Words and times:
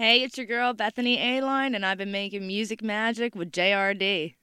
Hey, 0.00 0.22
it's 0.22 0.38
your 0.38 0.46
girl 0.46 0.74
Bethany 0.74 1.38
Aline, 1.40 1.74
and 1.74 1.84
I've 1.84 1.98
been 1.98 2.12
making 2.12 2.46
music 2.46 2.84
magic 2.84 3.34
with 3.34 3.50
JRD. 3.50 4.36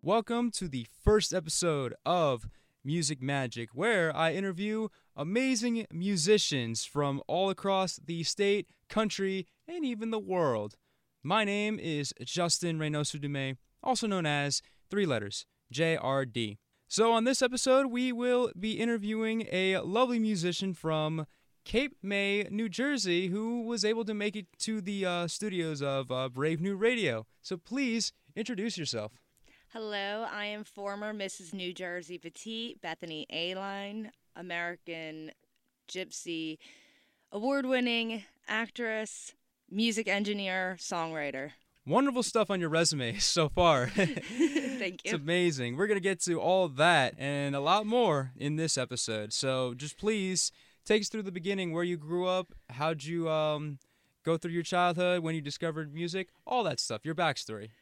Welcome 0.00 0.50
to 0.52 0.66
the 0.66 0.86
first 1.04 1.34
episode 1.34 1.92
of 2.06 2.48
Music 2.86 3.20
Magic, 3.20 3.70
where 3.74 4.16
I 4.16 4.32
interview 4.32 4.88
amazing 5.16 5.86
musicians 5.92 6.84
from 6.84 7.20
all 7.26 7.50
across 7.50 7.98
the 8.02 8.22
state, 8.22 8.68
country, 8.88 9.48
and 9.66 9.84
even 9.84 10.10
the 10.10 10.20
world. 10.20 10.76
My 11.24 11.42
name 11.42 11.80
is 11.80 12.14
Justin 12.24 12.78
Reynoso-Dumé, 12.78 13.56
also 13.82 14.06
known 14.06 14.24
as 14.24 14.62
three 14.88 15.04
letters 15.04 15.44
JRD. 15.74 16.58
So, 16.86 17.10
on 17.12 17.24
this 17.24 17.42
episode, 17.42 17.86
we 17.86 18.12
will 18.12 18.52
be 18.58 18.78
interviewing 18.78 19.48
a 19.50 19.78
lovely 19.78 20.20
musician 20.20 20.72
from 20.72 21.26
Cape 21.64 21.96
May, 22.00 22.46
New 22.48 22.68
Jersey, 22.68 23.26
who 23.26 23.62
was 23.62 23.84
able 23.84 24.04
to 24.04 24.14
make 24.14 24.36
it 24.36 24.46
to 24.60 24.80
the 24.80 25.04
uh, 25.04 25.26
studios 25.26 25.82
of 25.82 26.12
uh, 26.12 26.28
Brave 26.28 26.60
New 26.60 26.76
Radio. 26.76 27.26
So, 27.42 27.56
please 27.56 28.12
introduce 28.36 28.78
yourself. 28.78 29.10
Hello, 29.78 30.26
I 30.32 30.46
am 30.46 30.64
former 30.64 31.12
Mrs. 31.12 31.52
New 31.52 31.74
Jersey 31.74 32.16
Petite, 32.16 32.80
Bethany 32.80 33.26
Aline, 33.30 34.10
American 34.34 35.32
Gypsy 35.86 36.56
award 37.30 37.66
winning 37.66 38.24
actress, 38.48 39.34
music 39.70 40.08
engineer, 40.08 40.78
songwriter. 40.80 41.50
Wonderful 41.86 42.22
stuff 42.22 42.50
on 42.50 42.58
your 42.58 42.70
resume 42.70 43.18
so 43.18 43.50
far. 43.50 43.88
Thank 43.94 44.80
you. 44.80 44.98
It's 45.04 45.12
amazing. 45.12 45.76
We're 45.76 45.88
going 45.88 45.98
to 45.98 46.02
get 46.02 46.22
to 46.22 46.40
all 46.40 46.68
that 46.68 47.12
and 47.18 47.54
a 47.54 47.60
lot 47.60 47.84
more 47.84 48.32
in 48.34 48.56
this 48.56 48.78
episode. 48.78 49.34
So 49.34 49.74
just 49.74 49.98
please 49.98 50.52
take 50.86 51.02
us 51.02 51.10
through 51.10 51.24
the 51.24 51.30
beginning 51.30 51.74
where 51.74 51.84
you 51.84 51.98
grew 51.98 52.26
up, 52.26 52.54
how'd 52.70 53.04
you 53.04 53.28
um, 53.28 53.78
go 54.24 54.38
through 54.38 54.52
your 54.52 54.62
childhood, 54.62 55.22
when 55.22 55.34
you 55.34 55.42
discovered 55.42 55.92
music, 55.92 56.30
all 56.46 56.64
that 56.64 56.80
stuff, 56.80 57.04
your 57.04 57.14
backstory. 57.14 57.72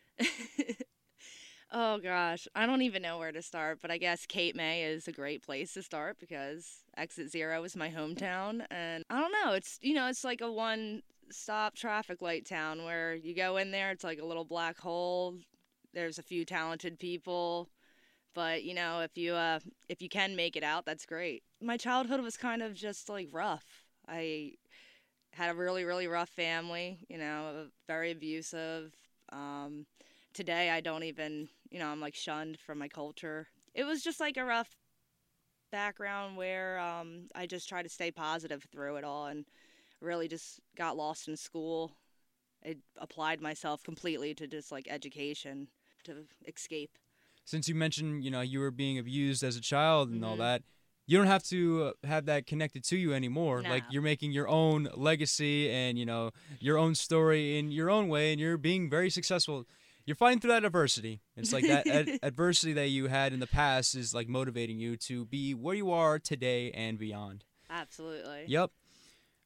Oh 1.77 1.99
gosh, 1.99 2.47
I 2.55 2.67
don't 2.67 2.83
even 2.83 3.03
know 3.03 3.19
where 3.19 3.33
to 3.33 3.43
start, 3.43 3.81
but 3.83 3.91
I 3.91 3.99
guess 3.99 4.27
Cape 4.27 4.55
May 4.55 4.85
is 4.85 5.09
a 5.09 5.13
great 5.13 5.43
place 5.43 5.75
to 5.75 5.83
start 5.83 6.19
because 6.21 6.85
Exit 6.97 7.31
Zero 7.33 7.65
is 7.65 7.75
my 7.75 7.91
hometown, 7.91 8.65
and 8.71 9.03
I 9.11 9.19
don't 9.21 9.33
know, 9.33 9.55
it's 9.55 9.79
you 9.83 9.93
know, 9.95 10.07
it's 10.07 10.23
like 10.23 10.41
a 10.41 10.53
one 10.53 11.03
stop 11.33 11.75
traffic 11.75 12.23
light 12.23 12.47
town 12.47 12.85
where 12.85 13.17
you 13.17 13.35
go 13.35 13.57
in 13.57 13.73
there, 13.73 13.91
it's 13.91 14.05
like 14.05 14.21
a 14.21 14.25
little 14.25 14.45
black 14.45 14.79
hole. 14.79 15.37
There's 15.93 16.19
a 16.19 16.23
few 16.23 16.45
talented 16.45 16.99
people, 17.01 17.71
but 18.35 18.65
you 18.65 18.75
know, 18.75 19.01
if 19.01 19.17
you 19.19 19.35
uh 19.35 19.61
if 19.89 20.03
you 20.03 20.09
can 20.09 20.37
make 20.37 20.57
it 20.57 20.65
out, 20.65 20.87
that's 20.87 21.07
great. 21.07 21.43
My 21.63 21.77
childhood 21.77 22.21
was 22.23 22.37
kind 22.37 22.63
of 22.63 22.75
just 22.75 23.09
like 23.09 23.29
rough. 23.33 23.67
I 24.09 24.53
had 25.33 25.51
a 25.51 25.55
really 25.55 25.85
really 25.85 26.07
rough 26.07 26.29
family, 26.31 26.99
you 27.09 27.19
know, 27.19 27.67
very 27.87 28.11
abusive. 28.11 28.93
Um 29.33 29.87
today 30.33 30.71
I 30.71 30.81
don't 30.81 31.05
even, 31.05 31.49
you 31.75 31.81
know, 31.81 31.89
I'm 31.89 32.01
like 32.01 32.15
shunned 32.15 32.61
from 32.61 32.79
my 32.79 32.87
culture. 32.87 33.49
It 33.75 33.83
was 33.83 34.01
just 34.01 34.21
like 34.21 34.37
a 34.37 34.45
rough 34.45 34.71
background 35.73 36.37
where 36.37 36.79
um, 36.79 37.27
I 37.35 37.47
just 37.47 37.69
tried 37.69 37.83
to 37.83 37.89
stay 37.89 38.13
positive 38.13 38.65
through 38.71 38.95
it 38.95 39.03
all 39.05 39.27
and 39.27 39.45
really 40.01 40.29
just 40.29 40.61
got 40.77 40.97
lost 40.97 41.27
in 41.27 41.37
school. 41.37 41.97
I 42.65 42.77
applied 42.99 43.41
myself 43.41 43.83
completely 43.83 44.35
to 44.35 44.47
just 44.47 44.71
like 44.71 44.87
education 44.89 45.67
to 46.05 46.27
escape. 46.47 46.97
Since 47.45 47.69
you 47.69 47.75
mentioned, 47.75 48.23
you 48.23 48.31
know, 48.31 48.41
you 48.41 48.61
were 48.61 48.71
being 48.71 48.97
abused 48.97 49.43
as 49.43 49.57
a 49.57 49.61
child 49.61 50.11
and 50.11 50.25
all 50.25 50.37
Mhm. 50.37 50.39
that, 50.39 50.63
you 51.07 51.19
don't 51.19 51.27
have 51.27 51.43
to 51.45 51.93
uh, 52.03 52.07
have 52.07 52.27
that 52.27 52.47
connected 52.47 52.85
to 52.85 52.97
you 52.97 53.13
anymore. 53.13 53.63
Like 53.63 53.83
you're 53.91 54.01
making 54.01 54.31
your 54.31 54.49
own 54.49 54.89
legacy 54.95 55.69
and, 55.71 55.99
you 55.99 56.07
know, 56.07 56.31
your 56.61 56.79
own 56.79 56.95
story 56.95 57.59
in 57.59 57.73
your 57.73 57.91
own 57.91 58.09
way 58.09 58.31
and 58.31 58.41
you're 58.41 58.57
being 58.57 58.89
very 58.89 59.11
successful. 59.11 59.67
You're 60.07 60.17
fighting 60.17 60.41
through 60.41 60.51
that 60.51 60.65
adversity. 60.65 61.23
It's 61.37 61.53
like 61.53 61.67
that 61.67 61.87
ad- 61.87 62.19
adversity 62.23 62.75
that 62.75 62.89
you 62.89 63.07
had 63.07 63.33
in 63.33 63.41
the 63.41 63.47
past 63.47 63.95
is 63.95 64.15
like 64.15 64.29
motivating 64.29 64.79
you 64.79 64.97
to 64.99 65.25
be 65.25 65.55
where 65.55 65.75
you 65.75 65.91
are 65.91 66.19
today 66.19 66.71
and 66.73 66.99
beyond. 66.99 67.45
Absolutely. 67.71 68.45
Yep. 68.47 68.71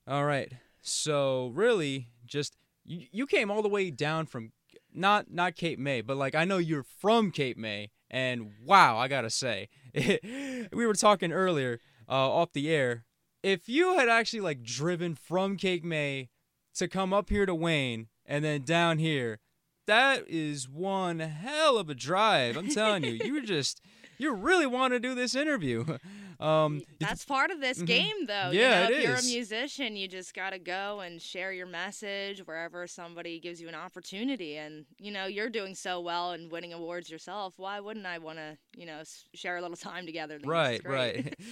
All 0.08 0.24
right. 0.24 0.52
So 0.82 1.52
really, 1.54 2.08
just 2.26 2.56
you, 2.84 3.06
you 3.12 3.26
came 3.26 3.50
all 3.50 3.62
the 3.62 3.68
way 3.68 3.90
down 3.90 4.26
from 4.26 4.52
not 4.92 5.30
not 5.30 5.54
Cape 5.54 5.78
May, 5.78 6.00
but 6.00 6.16
like 6.16 6.34
I 6.34 6.44
know 6.44 6.58
you're 6.58 6.82
from 6.82 7.30
Cape 7.30 7.56
May, 7.56 7.90
and 8.10 8.52
wow, 8.64 8.96
I 8.98 9.06
gotta 9.08 9.30
say, 9.30 9.68
we 9.94 10.86
were 10.86 10.94
talking 10.94 11.32
earlier 11.32 11.80
uh, 12.08 12.12
off 12.12 12.52
the 12.52 12.70
air. 12.70 13.04
If 13.42 13.68
you 13.68 13.94
had 13.96 14.08
actually 14.08 14.40
like 14.40 14.62
driven 14.62 15.14
from 15.14 15.56
Cape 15.56 15.84
May 15.84 16.30
to 16.74 16.88
come 16.88 17.12
up 17.12 17.30
here 17.30 17.46
to 17.46 17.54
Wayne 17.54 18.08
and 18.26 18.44
then 18.44 18.62
down 18.62 18.98
here, 18.98 19.38
that 19.88 20.28
is 20.28 20.68
one 20.68 21.18
hell 21.18 21.78
of 21.78 21.88
a 21.90 21.94
drive. 21.94 22.56
I'm 22.56 22.68
telling 22.68 23.04
you, 23.04 23.12
you 23.12 23.44
just 23.44 23.80
you 24.18 24.34
really 24.34 24.66
want 24.66 24.92
to 24.92 25.00
do 25.00 25.14
this 25.14 25.34
interview. 25.34 25.84
Um, 26.40 26.82
That's 27.00 27.24
part 27.24 27.50
of 27.50 27.60
this 27.60 27.78
Mhm. 27.80 27.86
game, 27.86 28.26
though. 28.26 28.50
Yeah, 28.52 28.84
you 28.84 28.90
know, 28.90 28.96
it 28.96 28.98
if 28.98 29.04
you're 29.04 29.14
a 29.16 29.22
musician, 29.22 29.96
you 29.96 30.06
just 30.06 30.34
got 30.34 30.50
to 30.50 30.58
go 30.58 31.00
and 31.00 31.20
share 31.20 31.52
your 31.52 31.66
message 31.66 32.40
wherever 32.46 32.86
somebody 32.86 33.40
gives 33.40 33.60
you 33.60 33.68
an 33.68 33.74
opportunity. 33.74 34.56
And, 34.56 34.86
you 34.98 35.10
know, 35.10 35.26
you're 35.26 35.50
doing 35.50 35.74
so 35.74 36.00
well 36.00 36.30
and 36.32 36.50
winning 36.50 36.72
awards 36.72 37.10
yourself. 37.10 37.54
Why 37.56 37.80
wouldn't 37.80 38.06
I 38.06 38.18
want 38.18 38.38
to, 38.38 38.56
you 38.76 38.86
know, 38.86 39.02
share 39.34 39.56
a 39.56 39.62
little 39.62 39.76
time 39.76 40.06
together? 40.06 40.38
Right, 40.44 40.80
right. 40.84 41.34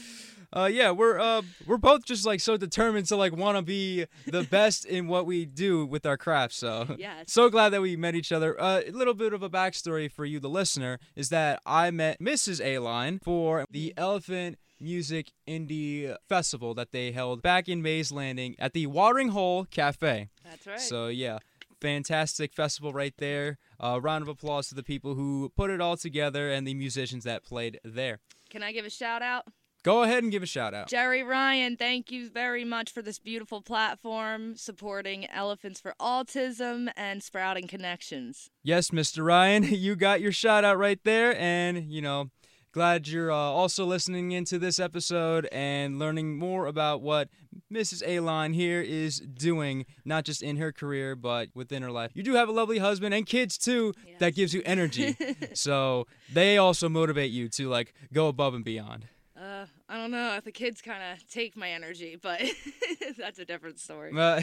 Uh, 0.52 0.66
yeah, 0.72 0.92
we're 0.92 1.18
uh, 1.18 1.42
we're 1.66 1.76
both 1.76 2.04
just 2.04 2.24
like 2.24 2.38
so 2.41 2.56
determined 2.56 3.04
to 3.08 3.16
like 3.16 3.34
want 3.34 3.56
to 3.58 3.62
be 3.62 4.06
the 4.26 4.44
best 4.50 4.84
in 4.84 5.08
what 5.08 5.26
we 5.26 5.44
do 5.44 5.84
with 5.84 6.06
our 6.06 6.16
craft. 6.16 6.54
So 6.54 6.94
yes. 6.98 7.32
so 7.32 7.50
glad 7.50 7.70
that 7.70 7.82
we 7.82 7.97
met 7.97 8.14
each 8.14 8.30
other. 8.30 8.58
Uh, 8.58 8.82
a 8.86 8.92
little 8.92 9.12
bit 9.12 9.32
of 9.32 9.42
a 9.42 9.50
backstory 9.50 10.10
for 10.10 10.24
you, 10.24 10.38
the 10.38 10.48
listener, 10.48 11.00
is 11.16 11.30
that 11.30 11.60
I 11.66 11.91
met 11.91 12.20
Mrs. 12.20 12.60
Aline 12.64 13.18
for 13.18 13.64
the 13.70 13.92
Elephant 13.97 14.56
Music 14.81 15.32
Indie 15.48 16.14
Festival 16.28 16.75
that 16.75 16.92
they 16.92 17.12
held 17.12 17.42
back 17.42 17.69
in 17.69 17.82
Mays 17.82 18.12
Landing 18.12 18.56
at 18.59 18.72
the 18.72 18.87
Watering 18.87 19.28
Hole 19.28 19.64
Cafe. 19.64 20.28
That's 20.44 20.66
right. 20.66 20.81
So 20.81 21.09
yeah, 21.09 21.38
fantastic 21.81 22.53
festival 22.54 22.92
right 22.92 23.15
there. 23.19 23.59
Uh, 23.78 24.00
round 24.00 24.22
of 24.22 24.28
applause 24.28 24.69
to 24.69 24.75
the 24.75 24.82
people 24.82 25.15
who 25.15 25.53
put 25.56 25.70
it 25.70 25.81
all 25.81 25.97
together 25.97 26.50
and 26.50 26.66
the 26.66 26.75
musicians 26.75 27.25
that 27.25 27.44
played 27.44 27.78
there. 27.84 28.20
Can 28.50 28.62
I 28.62 28.72
give 28.72 28.84
a 28.84 28.91
shout 28.91 29.22
out? 29.22 29.44
Go 29.82 30.03
ahead 30.03 30.25
and 30.25 30.32
give 30.32 30.42
a 30.42 30.47
shout 30.47 30.75
out. 30.75 30.88
Jerry 30.88 31.22
Ryan, 31.22 31.76
thank 31.76 32.10
you 32.10 32.28
very 32.28 32.65
much 32.65 32.91
for 32.91 33.03
this 33.03 33.20
beautiful 33.20 33.62
platform 33.62 34.56
supporting 34.56 35.31
Elephants 35.31 35.78
for 35.78 35.94
Autism 36.00 36.91
and 36.97 37.22
Sprouting 37.22 37.69
Connections. 37.69 38.50
Yes, 38.65 38.91
Mr. 38.91 39.25
Ryan, 39.25 39.62
you 39.70 39.94
got 39.94 40.20
your 40.20 40.32
shout 40.32 40.65
out 40.65 40.76
right 40.76 40.98
there. 41.04 41.38
And, 41.38 41.92
you 41.92 42.03
know, 42.03 42.31
glad 42.76 43.09
you're 43.09 43.32
uh, 43.32 43.34
also 43.34 43.87
listening 43.87 44.32
into 44.32 44.59
this 44.59 44.78
episode 44.78 45.48
and 45.50 45.98
learning 45.98 46.38
more 46.38 46.66
about 46.66 47.00
what 47.00 47.31
Mrs. 47.72 48.03
Aline 48.06 48.53
here 48.53 48.82
is 48.82 49.19
doing, 49.19 49.87
not 50.04 50.26
just 50.26 50.42
in 50.42 50.59
her 50.59 50.72
career, 50.72 51.16
but 51.16 51.48
within 51.54 51.82
her 51.82 51.91
life. 51.91 52.10
You 52.12 52.22
do 52.22 52.34
have 52.34 52.50
a 52.50 52.53
lovely 52.53 52.76
husband 52.76 53.15
and 53.15 53.25
kids, 53.25 53.56
too, 53.56 53.94
that 54.19 54.34
gives 54.34 54.53
you 54.53 54.60
energy. 54.66 55.16
so 55.54 56.06
they 56.31 56.59
also 56.59 56.91
motivate 56.91 57.31
you 57.31 57.48
to, 57.48 57.70
like, 57.70 57.94
go 58.12 58.28
above 58.28 58.53
and 58.53 58.62
beyond. 58.62 59.06
Uh, 59.41 59.65
I 59.88 59.97
don't 59.97 60.10
know 60.10 60.34
if 60.34 60.44
the 60.44 60.53
kids 60.53 60.82
kind 60.82 61.03
of 61.03 61.26
take 61.31 61.56
my 61.56 61.70
energy, 61.70 62.19
but 62.20 62.42
that's 63.19 63.38
a 63.38 63.47
different 63.47 63.78
story. 63.78 64.12
Uh, 64.15 64.42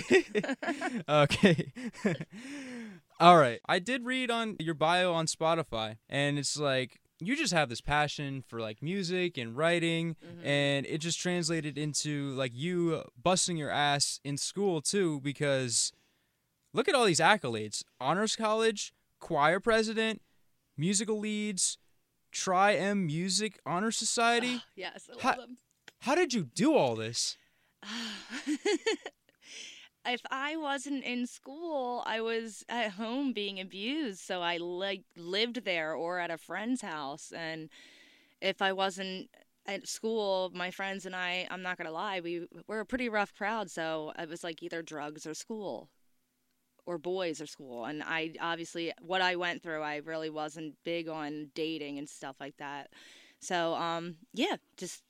okay. 1.08 1.72
All 3.20 3.38
right. 3.38 3.60
I 3.70 3.78
did 3.78 4.06
read 4.06 4.32
on 4.32 4.56
your 4.60 4.74
bio 4.74 5.14
on 5.14 5.28
Spotify, 5.28 5.98
and 6.10 6.40
it's 6.40 6.58
like 6.58 7.00
you 7.28 7.36
just 7.36 7.54
have 7.54 7.70
this 7.70 7.82
passion 7.82 8.42
for 8.48 8.60
like 8.60 8.82
music 8.82 9.38
and 9.38 9.56
writing, 9.56 10.16
Mhm. 10.24 10.46
and 10.46 10.86
it 10.86 11.00
just 11.00 11.20
translated 11.20 11.78
into 11.78 12.32
like 12.36 12.52
you 12.54 13.04
busting 13.22 13.58
your 13.58 13.70
ass 13.70 14.20
in 14.24 14.38
school 14.38 14.82
too, 14.82 15.20
because 15.22 15.92
look 16.74 16.88
at 16.88 16.96
all 16.96 17.06
these 17.06 17.20
accolades 17.20 17.84
honors 18.00 18.36
college, 18.36 18.94
choir 19.20 19.60
president, 19.60 20.22
musical 20.78 21.20
leads, 21.20 21.78
Tri 22.32 22.74
M 22.76 23.06
Music 23.06 23.60
Honor 23.66 23.92
Society. 23.92 24.62
yes, 24.76 25.08
I 25.10 25.14
love 25.14 25.22
Ha- 25.22 25.36
them. 25.36 25.58
How 26.00 26.16
did 26.16 26.34
you 26.34 26.44
do 26.46 26.76
all 26.76 26.96
this? 26.96 27.38
if 30.06 30.22
I 30.32 30.58
wasn't 30.58 31.04
in 31.04 31.28
school, 31.28 32.04
I 32.06 32.22
was 32.22 32.64
at 32.70 32.92
home 32.92 33.34
being 33.34 33.60
abused, 33.60 34.20
so 34.20 34.42
I 34.42 34.58
like 34.58 35.04
lived 35.16 35.64
there 35.66 35.94
or 35.94 36.20
at 36.20 36.32
a 36.32 36.38
friend's 36.38 36.82
house 36.82 37.32
and 37.36 37.70
if 38.42 38.62
I 38.62 38.74
wasn't 38.74 39.30
at 39.66 39.88
school, 39.88 40.52
my 40.54 40.72
friends 40.72 41.06
and 41.06 41.16
I, 41.16 41.48
I'm 41.50 41.62
not 41.62 41.78
gonna 41.78 41.92
lie, 41.92 42.20
we 42.20 42.48
we're 42.68 42.82
a 42.82 42.86
pretty 42.86 43.10
rough 43.10 43.34
crowd. 43.34 43.72
So 43.72 44.14
it 44.20 44.30
was 44.30 44.44
like 44.44 44.62
either 44.62 44.82
drugs 44.82 45.26
or 45.26 45.34
school, 45.34 45.90
or 46.86 46.98
boys 46.98 47.42
or 47.42 47.46
school. 47.46 47.86
And 47.86 48.04
I 48.04 48.34
obviously, 48.42 48.92
what 49.02 49.22
I 49.22 49.36
went 49.36 49.64
through, 49.64 49.82
I 49.82 49.98
really 49.98 50.30
wasn't 50.30 50.76
big 50.84 51.08
on 51.08 51.50
dating 51.56 51.98
and 51.98 52.10
stuff 52.10 52.36
like 52.40 52.58
that. 52.58 52.90
So 53.40 53.76
um, 53.76 54.16
yeah, 54.34 54.58
just 54.78 55.04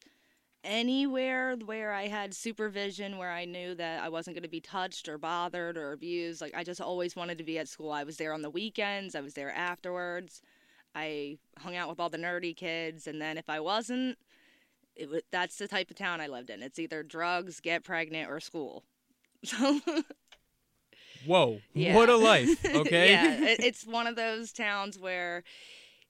anywhere 0.63 1.55
where 1.55 1.91
I 1.93 2.07
had 2.07 2.33
supervision, 2.33 3.17
where 3.17 3.31
I 3.31 3.45
knew 3.45 3.75
that 3.75 4.03
I 4.03 4.09
wasn't 4.09 4.35
going 4.35 4.43
to 4.43 4.49
be 4.49 4.61
touched 4.61 5.07
or 5.09 5.17
bothered 5.17 5.77
or 5.77 5.91
abused. 5.91 6.41
Like 6.41 6.55
I 6.55 6.63
just 6.63 6.81
always 6.81 7.15
wanted 7.15 7.37
to 7.39 7.43
be 7.43 7.57
at 7.59 7.67
school. 7.67 7.91
I 7.91 8.03
was 8.03 8.17
there 8.17 8.33
on 8.33 8.41
the 8.41 8.49
weekends. 8.49 9.15
I 9.15 9.21
was 9.21 9.33
there 9.33 9.51
afterwards. 9.51 10.41
I 10.95 11.37
hung 11.59 11.75
out 11.75 11.89
with 11.89 11.99
all 11.99 12.09
the 12.09 12.17
nerdy 12.17 12.55
kids, 12.55 13.07
and 13.07 13.21
then 13.21 13.37
if 13.37 13.49
I 13.49 13.59
wasn't, 13.59 14.17
it 14.95 15.09
was, 15.09 15.21
that's 15.31 15.57
the 15.57 15.67
type 15.67 15.89
of 15.89 15.97
town 15.97 16.21
I 16.21 16.27
lived 16.27 16.49
in. 16.49 16.61
It's 16.61 16.79
either 16.79 17.03
drugs, 17.03 17.59
get 17.59 17.83
pregnant, 17.83 18.29
or 18.29 18.39
school. 18.39 18.83
So 19.43 19.79
Whoa, 21.25 21.61
Yeah. 21.73 21.95
what 21.95 22.09
a 22.09 22.15
life. 22.17 22.63
Okay. 22.75 23.11
yeah, 23.11 23.31
it, 23.47 23.63
it's 23.63 23.85
one 23.85 24.07
of 24.07 24.15
those 24.15 24.51
towns 24.51 24.97
where 24.99 25.43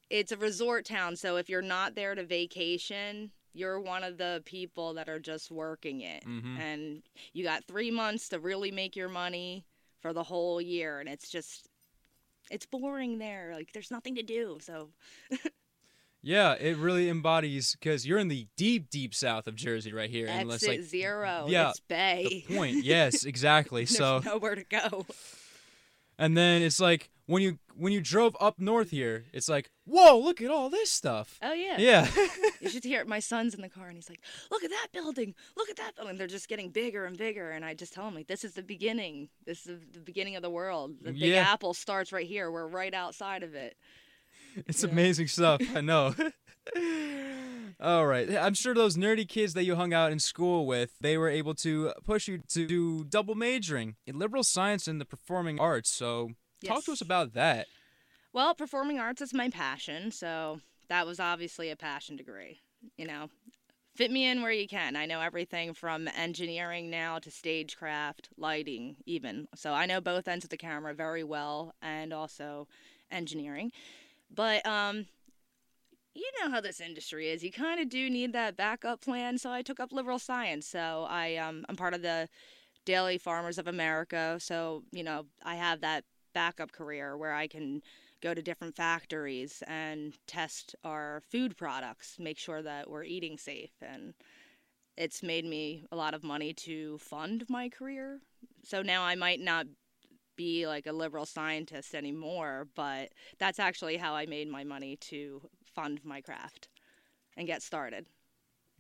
it's 0.09 0.31
a 0.31 0.38
resort 0.38 0.85
town. 0.85 1.15
So 1.15 1.38
if 1.38 1.50
you're 1.50 1.61
not 1.61 1.95
there 1.95 2.15
to 2.15 2.23
vacation, 2.23 3.31
you're 3.53 3.79
one 3.79 4.03
of 4.03 4.17
the 4.17 4.41
people 4.45 4.94
that 4.95 5.07
are 5.09 5.19
just 5.19 5.51
working 5.51 6.01
it. 6.01 6.25
Mhm. 6.25 6.57
And 6.59 7.03
you 7.33 7.44
got 7.44 7.65
three 7.65 7.91
months 7.91 8.29
to 8.29 8.39
really 8.39 8.71
make 8.71 8.95
your 8.95 9.09
money 9.09 9.65
for 10.01 10.11
the 10.13 10.23
whole 10.23 10.59
year. 10.59 11.00
And 11.00 11.07
it's 11.07 11.29
just, 11.29 11.67
it's 12.51 12.65
boring 12.65 13.19
there. 13.19 13.51
Like 13.53 13.71
there's 13.73 13.91
nothing 13.91 14.15
to 14.15 14.23
do. 14.23 14.57
So 14.61 14.89
Yeah, 16.25 16.53
it 16.53 16.77
really 16.77 17.09
embodies 17.09 17.73
because 17.77 18.07
you're 18.07 18.17
in 18.17 18.29
the 18.29 18.47
deep, 18.55 18.89
deep 18.89 19.13
south 19.13 19.45
of 19.45 19.55
Jersey 19.55 19.91
right 19.91 20.09
here. 20.09 20.27
and 20.27 20.50
exit 20.51 20.53
it's 20.55 20.67
like 20.67 20.81
zero. 20.81 21.47
yeah, 21.50 21.69
it's 21.71 21.81
Bay. 21.81 22.45
the 22.47 22.55
point. 22.55 22.83
Yes, 22.83 23.25
exactly. 23.25 23.85
So 23.94 24.19
nowhere 24.23 24.55
to 24.55 24.63
go. 24.63 25.05
and 26.17 26.38
then 26.38 26.61
it's 26.61 26.79
like 26.79 27.09
when 27.25 27.41
you 27.41 27.57
when 27.75 27.93
you 27.93 28.01
drove 28.01 28.35
up 28.39 28.59
north 28.59 28.89
here, 28.91 29.25
it's 29.33 29.47
like, 29.49 29.69
whoa, 29.85 30.17
look 30.19 30.41
at 30.41 30.51
all 30.51 30.69
this 30.69 30.89
stuff. 30.91 31.39
Oh 31.41 31.53
yeah. 31.53 31.77
Yeah. 31.77 32.07
You 32.59 32.69
should 32.69 32.83
hear 32.83 33.01
it. 33.01 33.07
My 33.07 33.19
son's 33.19 33.53
in 33.53 33.61
the 33.61 33.69
car 33.69 33.87
and 33.87 33.95
he's 33.97 34.09
like, 34.09 34.21
"Look 34.51 34.63
at 34.63 34.69
that 34.69 34.87
building! 34.93 35.33
Look 35.57 35.69
at 35.69 35.77
that 35.77 35.95
building!" 35.95 36.17
They're 36.17 36.27
just 36.27 36.47
getting 36.49 36.69
bigger 36.69 37.05
and 37.05 37.17
bigger, 37.17 37.51
and 37.51 37.63
I 37.65 37.73
just 37.73 37.93
tell 37.93 38.07
him 38.07 38.15
like, 38.15 38.27
"This 38.27 38.43
is 38.43 38.53
the 38.53 38.63
beginning. 38.63 39.29
This 39.45 39.65
is 39.67 39.81
the 39.91 39.99
beginning 39.99 40.35
of 40.35 40.41
the 40.41 40.49
world. 40.49 40.95
The 41.01 41.11
Big 41.11 41.21
Yeah. 41.31 41.45
Apple 41.51 41.73
starts 41.73 42.11
right 42.11 42.27
here. 42.27 42.51
We're 42.51 42.67
right 42.67 42.93
outside 42.93 43.43
of 43.43 43.53
it." 43.55 43.75
It's 44.67 44.83
Yeah. 44.83 44.89
amazing 44.91 45.27
stuff. 45.27 45.61
I 45.75 45.81
know. 45.91 46.13
All 47.79 48.05
right. 48.05 48.29
I'm 48.35 48.53
sure 48.53 48.73
those 48.73 48.95
nerdy 48.95 49.27
kids 49.27 49.53
that 49.55 49.63
you 49.65 49.75
hung 49.75 49.93
out 49.93 50.11
in 50.11 50.19
school 50.19 50.65
with, 50.65 50.91
they 51.01 51.17
were 51.17 51.29
able 51.29 51.53
to 51.55 51.91
push 52.05 52.27
you 52.27 52.39
to 52.49 52.65
do 52.67 53.03
double 53.03 53.35
majoring 53.35 53.95
in 54.05 54.19
liberal 54.19 54.43
science 54.43 54.87
and 54.87 55.01
the 55.01 55.05
performing 55.05 55.59
arts. 55.59 55.89
So 55.89 56.29
talk 56.63 56.86
to 56.86 56.92
us 56.92 57.01
about 57.01 57.33
that. 57.33 57.68
Well, 58.31 58.56
performing 58.56 59.00
arts 59.00 59.21
is 59.21 59.33
my 59.33 59.50
passion, 59.50 60.12
so 60.12 60.60
that 60.89 61.06
was 61.06 61.19
obviously 61.19 61.69
a 61.69 61.75
passion 61.75 62.15
degree. 62.15 62.60
You 62.98 63.06
know, 63.06 63.30
fit 63.95 64.12
me 64.12 64.27
in 64.27 64.42
where 64.42 64.51
you 64.51 64.68
can. 64.68 64.95
I 64.95 65.06
know 65.06 65.21
everything 65.21 65.74
from 65.74 66.07
engineering 66.07 66.89
now 66.89 67.19
to 67.19 67.30
stagecraft, 67.30 68.30
lighting, 68.38 68.95
even. 69.06 69.48
So 69.56 69.74
I 69.74 69.86
know 69.86 70.01
both 70.01 70.27
ends 70.27 70.44
of 70.44 70.50
the 70.50 70.57
camera 70.57 70.94
very 70.94 71.24
well, 71.24 71.75
and 71.81 72.12
also 72.12 72.68
engineering. 73.12 73.71
But 74.33 74.65
um, 74.65 75.06
you 76.15 76.30
know 76.42 76.51
how 76.51 76.62
this 76.62 76.80
industry 76.80 77.30
is. 77.30 77.44
You 77.44 77.51
kind 77.51 77.80
of 77.80 77.89
do 77.89 78.10
need 78.10 78.33
that 78.33 78.57
backup 78.57 79.01
plan. 79.01 79.38
So 79.38 79.51
I 79.51 79.62
took 79.62 79.80
up 79.80 79.92
liberal 79.92 80.19
science. 80.19 80.68
So 80.68 81.06
I 81.10 81.36
um, 81.36 81.65
I'm 81.69 81.75
part 81.75 81.94
of 81.94 82.01
the 82.01 82.30
Dairy 82.86 83.18
Farmers 83.18 83.57
of 83.57 83.68
America. 83.68 84.38
So 84.39 84.83
you 84.92 85.04
know 85.04 85.25
I 85.44 85.56
have 85.56 85.81
that 85.81 86.04
backup 86.33 86.71
career 86.71 87.18
where 87.18 87.33
I 87.33 87.47
can 87.47 87.81
go 88.21 88.33
to 88.33 88.41
different 88.41 88.75
factories 88.75 89.62
and 89.68 90.13
test 90.27 90.75
our 90.83 91.21
food 91.30 91.57
products, 91.57 92.18
make 92.19 92.38
sure 92.38 92.62
that 92.62 92.89
we're 92.89 93.03
eating 93.03 93.38
safe. 93.38 93.71
And 93.81 94.13
it's 94.97 95.21
made 95.24 95.45
me 95.45 95.85
a 95.91 95.95
lot 95.95 96.13
of 96.13 96.24
money 96.24 96.53
to 96.53 96.97
fund 97.00 97.44
my 97.50 97.69
career. 97.69 98.21
So 98.63 98.81
now 98.81 99.03
I 99.03 99.15
might 99.15 99.39
not 99.39 99.65
be 100.35 100.65
like 100.68 100.88
a 100.88 100.94
liberal 100.94 101.25
scientist 101.25 101.94
anymore, 101.94 102.68
but 102.75 103.09
that's 103.39 103.59
actually 103.59 103.97
how 103.97 104.15
I 104.15 104.25
made 104.25 104.47
my 104.50 104.63
money 104.63 104.95
to 104.97 105.41
fund 105.75 106.00
my 106.03 106.21
craft 106.21 106.69
and 107.38 107.47
get 107.47 107.62
started. 107.62 108.06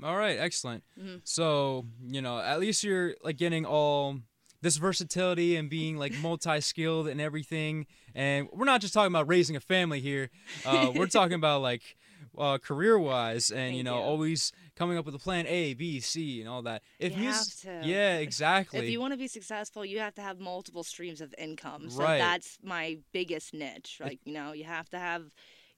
All 0.01 0.17
right, 0.17 0.39
excellent. 0.39 0.83
Mhm. 0.97 1.21
So, 1.23 1.85
you 2.05 2.21
know, 2.21 2.39
at 2.39 2.59
least 2.59 2.83
you're 2.83 3.15
like 3.23 3.37
getting 3.37 3.65
all 3.65 4.19
this 4.63 4.77
versatility 4.77 5.55
and 5.55 5.69
being 5.69 5.97
like 5.97 6.13
multi-skilled 6.19 7.07
and 7.07 7.19
everything. 7.21 7.85
And 8.15 8.47
we're 8.51 8.65
not 8.65 8.81
just 8.81 8.93
talking 8.93 9.11
about 9.11 9.27
raising 9.27 9.55
a 9.55 9.59
family 9.59 9.99
here. 9.99 10.29
Uh, 10.65 10.91
we're 10.95 11.07
talking 11.19 11.33
about 11.35 11.61
like 11.61 11.97
uh, 12.37 12.57
career-wise 12.57 13.51
and 13.51 13.75
you 13.75 13.83
know 13.83 13.97
you. 13.97 14.01
always 14.03 14.51
coming 14.75 14.97
up 14.97 15.05
with 15.05 15.13
a 15.13 15.19
plan 15.19 15.45
A, 15.47 15.73
B, 15.73 15.99
C, 15.99 16.39
and 16.39 16.49
all 16.49 16.61
that. 16.63 16.81
If 16.97 17.15
You 17.17 17.25
mus- 17.25 17.61
have 17.63 17.81
to. 17.83 17.87
yeah, 17.87 18.17
exactly. 18.17 18.79
If 18.79 18.89
you 18.89 18.99
want 18.99 19.13
to 19.13 19.17
be 19.17 19.27
successful, 19.27 19.85
you 19.85 19.99
have 19.99 20.15
to 20.15 20.21
have 20.21 20.39
multiple 20.39 20.83
streams 20.83 21.21
of 21.21 21.35
income. 21.37 21.89
So 21.89 22.01
Right. 22.01 22.17
that's 22.17 22.57
my 22.63 22.97
biggest 23.11 23.53
niche. 23.53 23.99
Like, 24.03 24.19
you 24.23 24.33
know, 24.33 24.53
you 24.53 24.63
have 24.63 24.89
to 24.91 24.97
have 24.99 25.25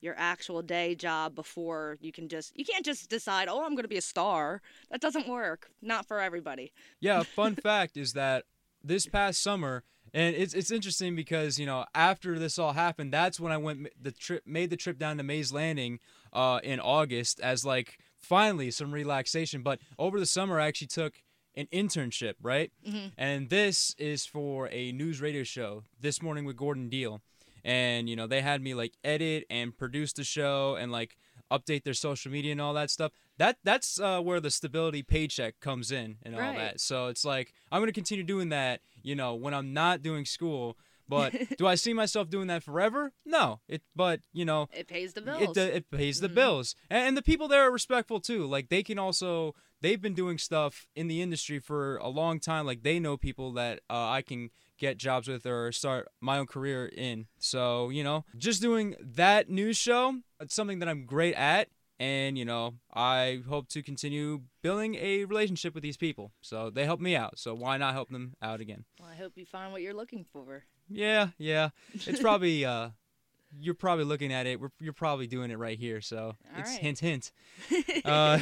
your 0.02 0.14
actual 0.18 0.62
day 0.62 0.94
job 0.94 1.34
before 1.34 1.98
you 2.00 2.12
can 2.12 2.30
just 2.30 2.56
you 2.56 2.64
can't 2.64 2.86
just 2.86 3.10
decide, 3.10 3.48
"Oh, 3.50 3.64
I'm 3.66 3.72
going 3.72 3.84
to 3.84 3.90
be 3.90 3.98
a 3.98 4.02
star." 4.02 4.62
That 4.92 5.02
doesn't 5.02 5.28
work. 5.28 5.70
Not 5.82 6.06
for 6.08 6.20
everybody. 6.22 6.72
Yeah, 7.00 7.24
fun 7.24 7.56
fact 7.70 7.98
is 7.98 8.14
that 8.14 8.44
this 8.86 9.08
past 9.08 9.42
summer, 9.42 9.84
and 10.14 10.36
it's 10.36 10.54
it's 10.54 10.72
interesting 10.72 11.16
because 11.16 11.60
you 11.60 11.66
know 11.66 11.86
after 11.94 12.38
this 12.40 12.58
all 12.60 12.74
happened, 12.74 13.12
that's 13.14 13.40
when 13.40 13.52
I 13.52 13.58
went 13.58 13.88
the 14.02 14.12
trip, 14.12 14.44
made 14.46 14.70
the 14.70 14.78
trip 14.78 14.98
down 14.98 15.18
to 15.18 15.24
Mays 15.24 15.52
Landing, 15.52 16.00
uh, 16.34 16.60
in 16.64 16.80
August 16.80 17.40
as 17.40 17.66
like 17.66 17.98
finally 18.18 18.72
some 18.72 18.92
relaxation. 18.94 19.62
But 19.62 19.80
over 20.00 20.20
the 20.20 20.26
summer, 20.26 20.60
I 20.60 20.68
actually 20.68 20.88
took 20.88 21.22
an 21.56 21.68
internship, 21.72 22.34
right? 22.42 22.72
Mhm. 22.88 23.12
And 23.18 23.50
this 23.50 23.96
is 23.98 24.26
for 24.26 24.68
a 24.72 24.92
news 24.92 25.22
radio 25.22 25.44
show. 25.44 25.84
This 26.00 26.22
morning 26.22 26.46
with 26.46 26.58
Gordon 26.58 26.90
Deal, 26.90 27.22
and 27.64 28.10
you 28.10 28.16
know 28.16 28.28
they 28.28 28.42
had 28.42 28.62
me 28.62 28.74
like 28.74 28.94
edit 29.04 29.46
and 29.50 29.78
produce 29.78 30.14
the 30.14 30.24
show 30.24 30.76
and 30.76 30.92
like 30.92 31.18
update 31.58 31.84
their 31.84 31.94
social 31.94 32.32
media 32.32 32.52
and 32.52 32.62
all 32.62 32.74
that 32.74 32.90
stuff. 32.90 33.12
That 33.38 33.58
that's 33.64 34.00
uh, 34.00 34.22
where 34.22 34.40
the 34.40 34.52
stability 34.52 35.04
paycheck 35.04 35.60
comes 35.60 35.92
in 35.92 36.18
and 36.24 36.36
all 36.36 36.42
Right. 36.42 36.56
that. 36.58 36.80
So 36.82 37.08
it's 37.08 37.26
like 37.26 37.54
I'm 37.72 37.82
gonna 37.82 37.92
continue 37.92 38.24
doing 38.24 38.50
that, 38.50 38.82
you 39.04 39.16
know, 39.16 39.36
when 39.36 39.54
I'm 39.54 39.74
not 39.74 40.02
doing 40.02 40.26
school. 40.26 40.78
But 41.08 41.34
do 41.58 41.68
I 41.68 41.76
see 41.76 41.94
myself 41.94 42.30
doing 42.32 42.48
that 42.48 42.64
forever? 42.64 43.12
No. 43.26 43.60
It, 43.68 43.84
but 43.96 44.22
you 44.34 44.44
know, 44.46 44.70
It 44.74 44.88
pays 44.88 45.14
the 45.14 45.22
bills. 45.22 45.56
it, 45.58 45.76
it 45.76 45.92
pays 45.92 46.20
the 46.20 46.30
Mhm. 46.30 46.34
bills, 46.36 46.76
and, 46.90 47.10
and 47.10 47.18
the 47.18 47.22
people 47.22 47.48
there 47.48 47.62
are 47.62 47.72
respectful 47.72 48.20
too. 48.20 48.46
Like 48.48 48.70
they 48.70 48.82
can 48.82 48.98
also 48.98 49.54
they've 49.82 50.02
been 50.02 50.16
doing 50.16 50.38
stuff 50.40 50.88
in 50.96 51.08
the 51.08 51.22
industry 51.22 51.60
for 51.60 51.98
a 51.98 52.08
long 52.08 52.40
time. 52.40 52.66
Like 52.66 52.82
they 52.82 53.00
know 53.00 53.18
people 53.18 53.52
that 53.54 53.82
uh, 53.90 54.10
I 54.10 54.24
can 54.24 54.50
get 54.78 54.98
jobs 54.98 55.28
with 55.28 55.46
or 55.46 55.72
start 55.72 56.08
my 56.22 56.38
own 56.38 56.48
career 56.48 56.86
in. 56.86 57.28
So 57.40 57.90
you 57.90 58.04
know, 58.04 58.26
just 58.38 58.62
doing 58.62 58.96
that 59.00 59.50
news 59.50 59.78
show, 59.78 60.20
it's 60.40 60.56
something 60.56 60.80
that 60.80 60.90
I'm 60.90 61.06
great 61.06 61.36
at. 61.36 61.70
And 61.98 62.38
you 62.38 62.44
know, 62.44 62.74
I 62.94 63.42
hope 63.48 63.70
to 63.70 63.82
continue 63.82 64.42
building 64.62 64.96
a 64.96 65.24
relationship 65.24 65.74
with 65.74 65.82
these 65.82 65.96
people. 65.96 66.32
So 66.42 66.70
they 66.70 66.84
help 66.84 67.00
me 67.00 67.16
out. 67.16 67.40
So 67.40 67.56
why 67.56 67.78
not 67.78 67.94
help 67.94 68.10
them 68.10 68.34
out 68.42 68.60
again? 68.60 68.84
well, 69.00 69.10
I 69.10 69.16
hope 69.16 69.34
you 69.36 69.46
find 69.46 69.72
what 69.72 69.82
you're 69.82 69.94
looking 69.94 70.26
for. 70.34 70.64
Yeah, 70.90 71.30
yeah. 71.38 71.70
It's 71.94 72.20
probably 72.28 72.66
uh 72.66 72.90
you're 73.58 73.74
probably 73.76 74.04
looking 74.04 74.34
at 74.34 74.46
it. 74.48 74.60
We're, 74.60 74.72
you're 74.82 74.92
probably 74.92 75.28
doing 75.28 75.50
it 75.50 75.58
right 75.58 75.80
here. 75.80 76.02
So 76.02 76.18
All 76.54 76.60
it's 76.60 76.72
right. 76.72 76.80
hint 76.80 77.00
hint. 77.00 77.32
Uh, 78.04 78.40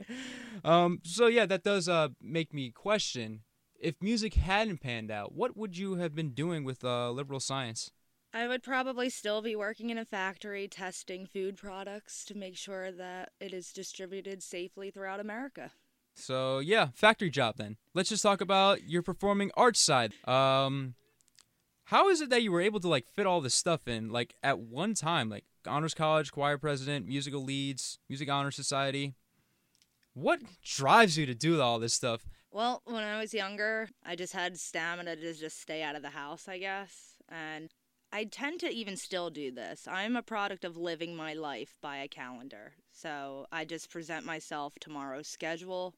um 0.64 1.00
so 1.04 1.26
yeah, 1.26 1.46
that 1.46 1.62
does 1.62 1.88
uh 1.88 2.08
make 2.22 2.52
me 2.54 2.70
question 2.70 3.40
if 3.78 3.94
music 4.00 4.34
hadn't 4.34 4.80
panned 4.80 5.10
out, 5.10 5.34
what 5.34 5.56
would 5.56 5.76
you 5.78 5.96
have 5.96 6.14
been 6.14 6.30
doing 6.30 6.64
with 6.64 6.84
uh 6.84 7.10
liberal 7.10 7.40
science? 7.40 7.90
I 8.32 8.46
would 8.46 8.62
probably 8.62 9.08
still 9.08 9.40
be 9.40 9.56
working 9.56 9.88
in 9.88 9.96
a 9.96 10.04
factory 10.04 10.68
testing 10.68 11.24
food 11.26 11.56
products 11.56 12.24
to 12.26 12.36
make 12.36 12.56
sure 12.56 12.92
that 12.92 13.32
it 13.40 13.54
is 13.54 13.72
distributed 13.72 14.42
safely 14.42 14.90
throughout 14.90 15.18
America. 15.18 15.70
So 16.14 16.58
yeah, 16.58 16.88
factory 16.94 17.30
job 17.30 17.56
then. 17.56 17.76
Let's 17.94 18.10
just 18.10 18.22
talk 18.22 18.40
about 18.40 18.88
your 18.88 19.02
performing 19.02 19.50
arts 19.56 19.80
side. 19.80 20.14
Um 20.26 20.94
how 21.84 22.10
is 22.10 22.20
it 22.20 22.28
that 22.28 22.42
you 22.42 22.52
were 22.52 22.60
able 22.60 22.80
to 22.80 22.88
like 22.88 23.06
fit 23.06 23.26
all 23.26 23.40
this 23.40 23.54
stuff 23.54 23.88
in 23.88 24.10
like 24.10 24.34
at 24.42 24.58
one 24.58 24.94
time 24.94 25.30
like 25.30 25.44
honors 25.66 25.94
college, 25.94 26.32
choir 26.32 26.58
president, 26.58 27.06
musical 27.06 27.42
leads, 27.42 27.98
music 28.08 28.28
honor 28.28 28.50
society? 28.50 29.14
What 30.12 30.40
drives 30.62 31.16
you 31.16 31.26
to 31.26 31.34
do 31.34 31.60
all 31.60 31.78
this 31.78 31.94
stuff? 31.94 32.26
Well, 32.50 32.82
when 32.86 33.02
I 33.02 33.18
was 33.18 33.34
younger, 33.34 33.88
I 34.04 34.16
just 34.16 34.32
had 34.32 34.58
stamina 34.58 35.16
to 35.16 35.34
just 35.34 35.60
stay 35.60 35.82
out 35.82 35.96
of 35.96 36.02
the 36.02 36.10
house, 36.10 36.48
I 36.48 36.58
guess. 36.58 37.16
And 37.28 37.70
I 38.10 38.24
tend 38.24 38.60
to 38.60 38.70
even 38.70 38.96
still 38.96 39.28
do 39.28 39.50
this. 39.52 39.86
I'm 39.86 40.16
a 40.16 40.22
product 40.22 40.64
of 40.64 40.76
living 40.76 41.14
my 41.14 41.34
life 41.34 41.76
by 41.82 41.98
a 41.98 42.08
calendar. 42.08 42.72
So 42.90 43.46
I 43.52 43.66
just 43.66 43.90
present 43.90 44.24
myself 44.24 44.74
tomorrow's 44.80 45.28
schedule 45.28 45.94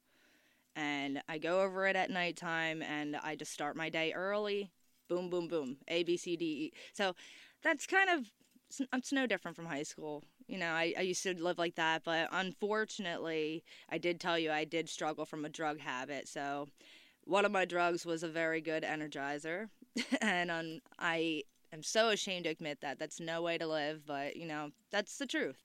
and 0.74 1.22
I 1.28 1.38
go 1.38 1.60
over 1.60 1.86
it 1.86 1.96
at 1.96 2.10
nighttime 2.10 2.82
and 2.82 3.16
I 3.16 3.36
just 3.36 3.52
start 3.52 3.76
my 3.76 3.88
day 3.88 4.12
early. 4.12 4.70
Boom, 5.08 5.30
boom, 5.30 5.46
boom. 5.46 5.76
A, 5.88 6.02
B, 6.02 6.16
C, 6.16 6.36
D, 6.36 6.44
E. 6.44 6.72
So 6.92 7.14
that's 7.62 7.86
kind 7.86 8.10
of, 8.10 8.30
it's, 8.70 8.80
it's 8.92 9.12
no 9.12 9.26
different 9.26 9.56
from 9.56 9.66
high 9.66 9.82
school. 9.82 10.22
You 10.46 10.58
know, 10.58 10.70
I, 10.70 10.94
I 10.96 11.02
used 11.02 11.22
to 11.24 11.34
live 11.34 11.58
like 11.58 11.74
that, 11.76 12.02
but 12.04 12.28
unfortunately, 12.32 13.64
I 13.90 13.98
did 13.98 14.20
tell 14.20 14.38
you 14.38 14.50
I 14.50 14.64
did 14.64 14.88
struggle 14.88 15.26
from 15.26 15.44
a 15.44 15.48
drug 15.48 15.80
habit. 15.80 16.28
So 16.28 16.68
one 17.24 17.44
of 17.44 17.52
my 17.52 17.64
drugs 17.64 18.06
was 18.06 18.22
a 18.22 18.28
very 18.28 18.60
good 18.60 18.82
energizer. 18.82 19.68
and 20.20 20.50
um, 20.50 20.80
I 20.98 21.42
am 21.72 21.82
so 21.82 22.08
ashamed 22.10 22.44
to 22.44 22.50
admit 22.50 22.80
that. 22.80 22.98
That's 22.98 23.20
no 23.20 23.42
way 23.42 23.58
to 23.58 23.66
live, 23.66 24.02
but, 24.06 24.36
you 24.36 24.46
know, 24.46 24.70
that's 24.90 25.18
the 25.18 25.26
truth. 25.26 25.58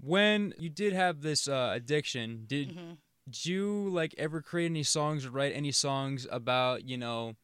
When 0.00 0.54
you 0.58 0.70
did 0.70 0.92
have 0.92 1.20
this 1.22 1.48
uh, 1.48 1.72
addiction, 1.74 2.44
did 2.46 2.72
hmm 2.72 2.92
did 3.26 3.46
you 3.46 3.88
like 3.90 4.14
ever 4.18 4.42
create 4.42 4.66
any 4.66 4.82
songs 4.82 5.24
or 5.24 5.30
write 5.30 5.52
any 5.54 5.70
songs 5.70 6.26
about 6.30 6.84
you 6.88 6.98
know 6.98 7.34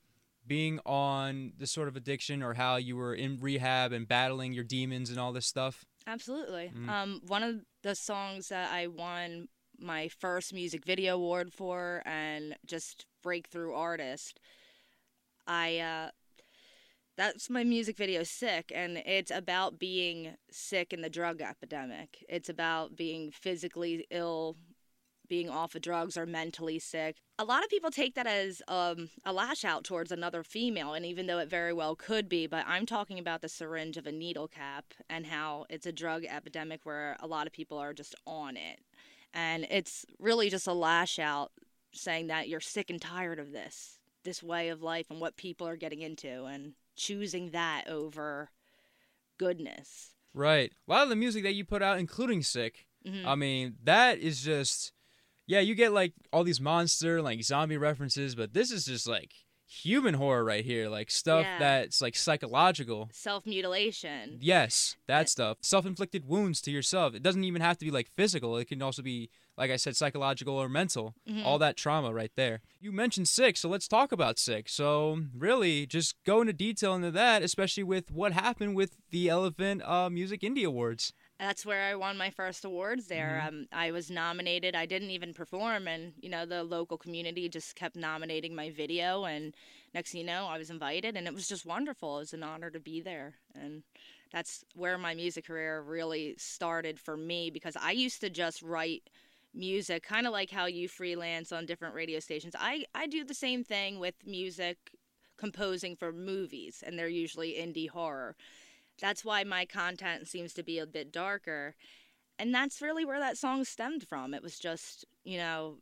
being 0.48 0.80
on 0.86 1.52
this 1.58 1.70
sort 1.70 1.88
of 1.88 1.96
addiction 1.96 2.42
or 2.42 2.54
how 2.54 2.76
you 2.76 2.96
were 2.96 3.14
in 3.14 3.38
rehab 3.38 3.92
and 3.92 4.08
battling 4.08 4.52
your 4.52 4.64
demons 4.64 5.10
and 5.10 5.20
all 5.20 5.32
this 5.32 5.46
stuff 5.46 5.84
Absolutely. 6.08 6.72
Mm. 6.74 6.88
Um, 6.88 7.20
one 7.26 7.42
of 7.42 7.56
the 7.82 7.94
songs 7.94 8.48
that 8.48 8.72
I 8.72 8.86
won 8.86 9.48
my 9.78 10.08
first 10.08 10.54
music 10.54 10.84
video 10.86 11.14
award 11.14 11.52
for 11.52 12.02
and 12.06 12.56
just 12.64 13.04
breakthrough 13.22 13.74
artist, 13.74 14.40
I 15.46 15.78
uh, 15.78 16.10
that's 17.18 17.50
my 17.50 17.62
music 17.62 17.98
video 17.98 18.22
sick 18.22 18.72
and 18.74 18.96
it's 19.04 19.30
about 19.30 19.78
being 19.78 20.36
sick 20.50 20.94
in 20.94 21.02
the 21.02 21.10
drug 21.10 21.42
epidemic. 21.42 22.24
It's 22.26 22.48
about 22.48 22.96
being 22.96 23.30
physically 23.30 24.06
ill, 24.10 24.56
being 25.28 25.48
off 25.50 25.74
of 25.74 25.82
drugs 25.82 26.16
or 26.16 26.26
mentally 26.26 26.78
sick. 26.78 27.16
A 27.38 27.44
lot 27.44 27.62
of 27.62 27.70
people 27.70 27.90
take 27.90 28.14
that 28.14 28.26
as 28.26 28.62
um, 28.68 29.10
a 29.24 29.32
lash 29.32 29.64
out 29.64 29.84
towards 29.84 30.10
another 30.10 30.42
female, 30.42 30.94
and 30.94 31.04
even 31.06 31.26
though 31.26 31.38
it 31.38 31.48
very 31.48 31.72
well 31.72 31.94
could 31.94 32.28
be, 32.28 32.46
but 32.46 32.64
I'm 32.66 32.86
talking 32.86 33.18
about 33.18 33.42
the 33.42 33.48
syringe 33.48 33.96
of 33.96 34.06
a 34.06 34.12
needle 34.12 34.48
cap 34.48 34.86
and 35.08 35.26
how 35.26 35.66
it's 35.70 35.86
a 35.86 35.92
drug 35.92 36.24
epidemic 36.24 36.80
where 36.84 37.16
a 37.20 37.26
lot 37.26 37.46
of 37.46 37.52
people 37.52 37.78
are 37.78 37.92
just 37.92 38.14
on 38.26 38.56
it. 38.56 38.80
And 39.34 39.66
it's 39.70 40.04
really 40.18 40.48
just 40.50 40.66
a 40.66 40.72
lash 40.72 41.18
out 41.18 41.52
saying 41.92 42.26
that 42.28 42.48
you're 42.48 42.60
sick 42.60 42.90
and 42.90 43.00
tired 43.00 43.38
of 43.38 43.52
this, 43.52 43.98
this 44.24 44.42
way 44.42 44.68
of 44.70 44.82
life 44.82 45.06
and 45.10 45.20
what 45.20 45.36
people 45.36 45.66
are 45.68 45.76
getting 45.76 46.00
into, 46.00 46.44
and 46.44 46.72
choosing 46.96 47.50
that 47.50 47.84
over 47.88 48.50
goodness. 49.38 50.14
right 50.34 50.72
a 50.86 50.90
lot 50.90 51.04
of 51.04 51.08
the 51.08 51.16
music 51.16 51.42
that 51.44 51.54
you 51.54 51.64
put 51.64 51.82
out 51.82 51.98
including 51.98 52.42
sick 52.42 52.86
Mhm. 53.06 53.24
i 53.24 53.34
mean 53.36 53.76
that 53.84 54.18
is 54.18 54.42
just 54.42 54.92
yeah 55.48 55.58
you 55.60 55.74
get 55.74 55.90
like 55.92 56.12
all 56.32 56.44
these 56.44 56.60
monster 56.60 57.20
like 57.20 57.42
zombie 57.42 57.76
references 57.76 58.36
but 58.36 58.54
this 58.54 58.70
is 58.70 58.84
just 58.84 59.08
like 59.08 59.32
human 59.70 60.14
horror 60.14 60.44
right 60.44 60.64
here 60.64 60.88
like 60.88 61.10
stuff 61.10 61.42
Yeah. 61.44 61.58
that's 61.58 62.00
like 62.00 62.16
psychological 62.16 63.10
Self 63.12 63.44
mutilation. 63.44 64.38
Yes, 64.40 64.96
that 65.06 65.28
stuff. 65.28 65.58
Self-inflicted 65.60 66.26
wounds 66.26 66.60
to 66.62 66.70
yourself. 66.70 67.14
It 67.14 67.22
doesn't 67.22 67.44
even 67.44 67.60
have 67.60 67.76
to 67.78 67.84
be 67.84 67.90
like 67.90 68.08
physical. 68.16 68.56
It 68.56 68.66
can 68.68 68.80
also 68.80 69.02
be, 69.02 69.28
like 69.58 69.70
I 69.70 69.76
said, 69.76 69.94
psychological 69.94 70.56
or 70.56 70.68
mental. 70.70 71.14
Mhm. 71.28 71.44
All 71.44 71.58
that 71.58 71.76
trauma 71.76 72.14
right 72.14 72.32
there. 72.34 72.60
You 72.80 72.92
mentioned 72.92 73.28
sick, 73.28 73.56
so 73.58 73.68
let's 73.68 73.88
talk 73.88 74.10
about 74.10 74.38
sick. 74.38 74.68
So 74.70 75.20
really, 75.36 75.84
just 75.86 76.14
go 76.24 76.40
into 76.40 76.54
detail 76.54 76.94
into 76.94 77.10
that, 77.10 77.42
especially 77.42 77.82
with 77.84 78.10
what 78.10 78.32
happened 78.32 78.74
with 78.74 78.96
the 79.10 79.28
Elephant 79.28 79.82
uh, 79.84 80.08
Music 80.08 80.40
Indie 80.40 80.64
Awards. 80.66 81.12
That's 81.38 81.64
where 81.64 81.82
I 81.84 81.94
won 81.94 82.16
my 82.16 82.30
first 82.30 82.64
awards 82.64 83.06
there. 83.06 83.40
Mhm. 83.42 83.48
Um, 83.48 83.68
I 83.72 83.90
was 83.92 84.10
nominated. 84.10 84.74
I 84.74 84.86
didn't 84.86 85.10
even 85.10 85.32
perform, 85.34 85.86
and 85.88 86.14
you 86.20 86.28
know 86.28 86.44
the 86.46 86.64
local 86.64 86.98
community 86.98 87.48
just 87.48 87.76
kept 87.76 87.96
nominating 87.96 88.54
my 88.54 88.70
video. 88.70 89.24
And 89.24 89.54
next 89.94 90.12
thing 90.12 90.20
you 90.22 90.26
know, 90.26 90.46
I 90.46 90.58
was 90.58 90.70
invited, 90.70 91.16
and 91.16 91.26
it 91.26 91.34
was 91.34 91.48
just 91.48 91.64
wonderful. 91.66 92.16
It 92.16 92.20
was 92.20 92.32
an 92.34 92.42
honor 92.42 92.70
to 92.70 92.80
be 92.80 93.00
there, 93.00 93.34
and 93.54 93.82
that's 94.32 94.64
where 94.74 94.98
my 94.98 95.14
music 95.14 95.46
career 95.46 95.80
really 95.80 96.34
started 96.38 96.98
for 96.98 97.16
me 97.16 97.50
because 97.50 97.76
I 97.76 97.92
used 97.92 98.20
to 98.20 98.30
just 98.30 98.62
write 98.62 99.08
music, 99.54 100.02
kind 100.02 100.26
of 100.26 100.32
like 100.32 100.50
how 100.50 100.66
you 100.66 100.88
freelance 100.88 101.52
on 101.52 101.66
different 101.66 101.94
radio 101.94 102.20
stations. 102.20 102.54
I 102.58 102.84
I 102.94 103.06
do 103.06 103.24
the 103.24 103.34
same 103.34 103.64
thing 103.64 103.98
with 104.00 104.14
music 104.26 104.76
composing 105.36 105.94
for 105.96 106.12
movies, 106.12 106.82
and 106.84 106.98
they're 106.98 107.08
usually 107.08 107.52
indie 107.54 107.88
horror 107.88 108.36
that's 109.00 109.24
why 109.24 109.44
my 109.44 109.64
content 109.64 110.28
seems 110.28 110.52
to 110.54 110.62
be 110.62 110.78
a 110.78 110.86
bit 110.86 111.12
darker 111.12 111.74
and 112.38 112.54
that's 112.54 112.80
really 112.80 113.04
where 113.04 113.18
that 113.18 113.36
song 113.36 113.64
stemmed 113.64 114.06
from. 114.06 114.32
It 114.32 114.42
was 114.42 114.58
just 114.58 115.04
you 115.24 115.38
know 115.38 115.78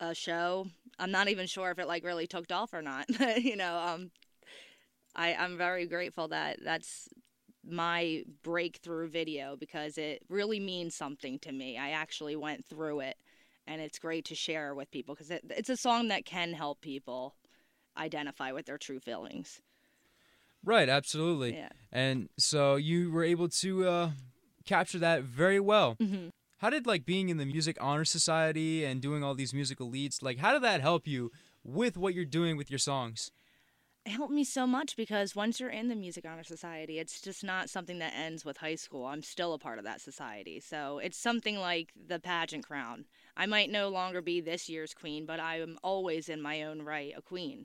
a 0.00 0.14
show. 0.14 0.66
I'm 0.98 1.10
not 1.10 1.28
even 1.28 1.46
sure 1.46 1.70
if 1.70 1.78
it 1.78 1.86
like 1.86 2.04
really 2.04 2.26
took 2.26 2.50
off 2.50 2.72
or 2.72 2.82
not 2.82 3.06
but 3.18 3.42
you 3.42 3.56
know 3.56 3.76
um 3.76 4.10
i 5.16 5.34
i'm 5.34 5.56
very 5.56 5.86
grateful 5.86 6.28
that 6.28 6.58
that's 6.64 7.08
my 7.66 8.22
breakthrough 8.42 9.08
video 9.08 9.56
because 9.56 9.96
it 9.98 10.22
really 10.28 10.60
means 10.60 10.94
something 10.94 11.38
to 11.40 11.52
me. 11.52 11.78
I 11.78 11.90
actually 11.90 12.36
went 12.36 12.66
through 12.66 13.00
it 13.00 13.16
and 13.66 13.80
it's 13.80 13.98
great 13.98 14.26
to 14.26 14.34
share 14.34 14.74
with 14.74 14.90
people 14.90 15.14
because 15.14 15.30
it, 15.30 15.42
it's 15.50 15.70
a 15.70 15.76
song 15.76 16.08
that 16.08 16.26
can 16.26 16.52
help 16.52 16.80
people 16.80 17.36
identify 17.96 18.52
with 18.52 18.66
their 18.66 18.78
true 18.78 19.00
feelings 19.00 19.60
Right, 20.64 20.88
absolutely. 20.88 21.54
yeah 21.54 21.68
And 21.92 22.28
so 22.38 22.76
you 22.76 23.10
were 23.12 23.24
able 23.24 23.48
to 23.48 23.88
uh, 23.88 24.10
capture 24.64 24.98
that 24.98 25.22
very 25.22 25.60
well. 25.60 25.96
hmm 26.00 26.28
How 26.58 26.70
did 26.70 26.86
like 26.86 27.04
being 27.04 27.28
in 27.28 27.36
the 27.36 27.44
Music 27.46 27.76
Honor 27.80 28.04
Society 28.04 28.84
and 28.84 29.00
doing 29.00 29.22
all 29.22 29.34
these 29.34 29.52
musical 29.54 29.88
leads, 29.88 30.22
like 30.22 30.38
how 30.38 30.52
did 30.52 30.62
that 30.62 30.80
help 30.80 31.06
you 31.06 31.30
with 31.62 31.96
what 31.96 32.14
you're 32.14 32.24
doing 32.24 32.56
with 32.56 32.70
your 32.70 32.78
songs? 32.78 33.30
it 34.06 34.10
helped 34.10 34.34
me 34.34 34.44
so 34.44 34.66
much 34.66 34.96
because 34.96 35.34
once 35.34 35.58
you're 35.58 35.70
in 35.70 35.88
the 35.88 35.94
Music 35.94 36.26
Honor 36.26 36.44
Society, 36.44 36.98
it's 36.98 37.22
just 37.22 37.42
not 37.42 37.70
something 37.70 37.98
that 38.00 38.12
ends 38.14 38.44
with 38.44 38.58
high 38.58 38.74
school. 38.74 39.06
I'm 39.06 39.22
still 39.22 39.54
a 39.54 39.58
part 39.58 39.78
of 39.78 39.84
that 39.86 40.00
society. 40.02 40.60
So 40.60 40.98
it's 40.98 41.16
something 41.16 41.56
like 41.58 41.90
the 42.08 42.20
pageant 42.20 42.66
crown. 42.66 43.06
I 43.34 43.46
might 43.46 43.70
no 43.70 43.88
longer 43.88 44.20
be 44.20 44.42
this 44.42 44.68
year's 44.68 44.92
queen, 44.92 45.24
but 45.24 45.40
I 45.40 45.60
am 45.60 45.78
always 45.82 46.28
in 46.28 46.42
my 46.42 46.64
own 46.64 46.82
right 46.82 47.14
a 47.16 47.22
queen. 47.22 47.64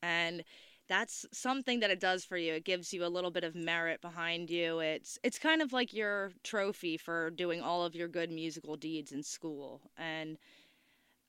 And 0.00 0.44
that's 0.88 1.24
something 1.32 1.80
that 1.80 1.90
it 1.90 2.00
does 2.00 2.24
for 2.24 2.36
you. 2.36 2.54
It 2.54 2.64
gives 2.64 2.92
you 2.92 3.04
a 3.04 3.08
little 3.08 3.30
bit 3.30 3.44
of 3.44 3.54
merit 3.54 4.00
behind 4.00 4.50
you. 4.50 4.80
It's 4.80 5.18
it's 5.22 5.38
kind 5.38 5.62
of 5.62 5.72
like 5.72 5.94
your 5.94 6.32
trophy 6.42 6.96
for 6.96 7.30
doing 7.30 7.60
all 7.60 7.84
of 7.84 7.94
your 7.94 8.08
good 8.08 8.30
musical 8.30 8.76
deeds 8.76 9.12
in 9.12 9.22
school. 9.22 9.80
And 9.96 10.36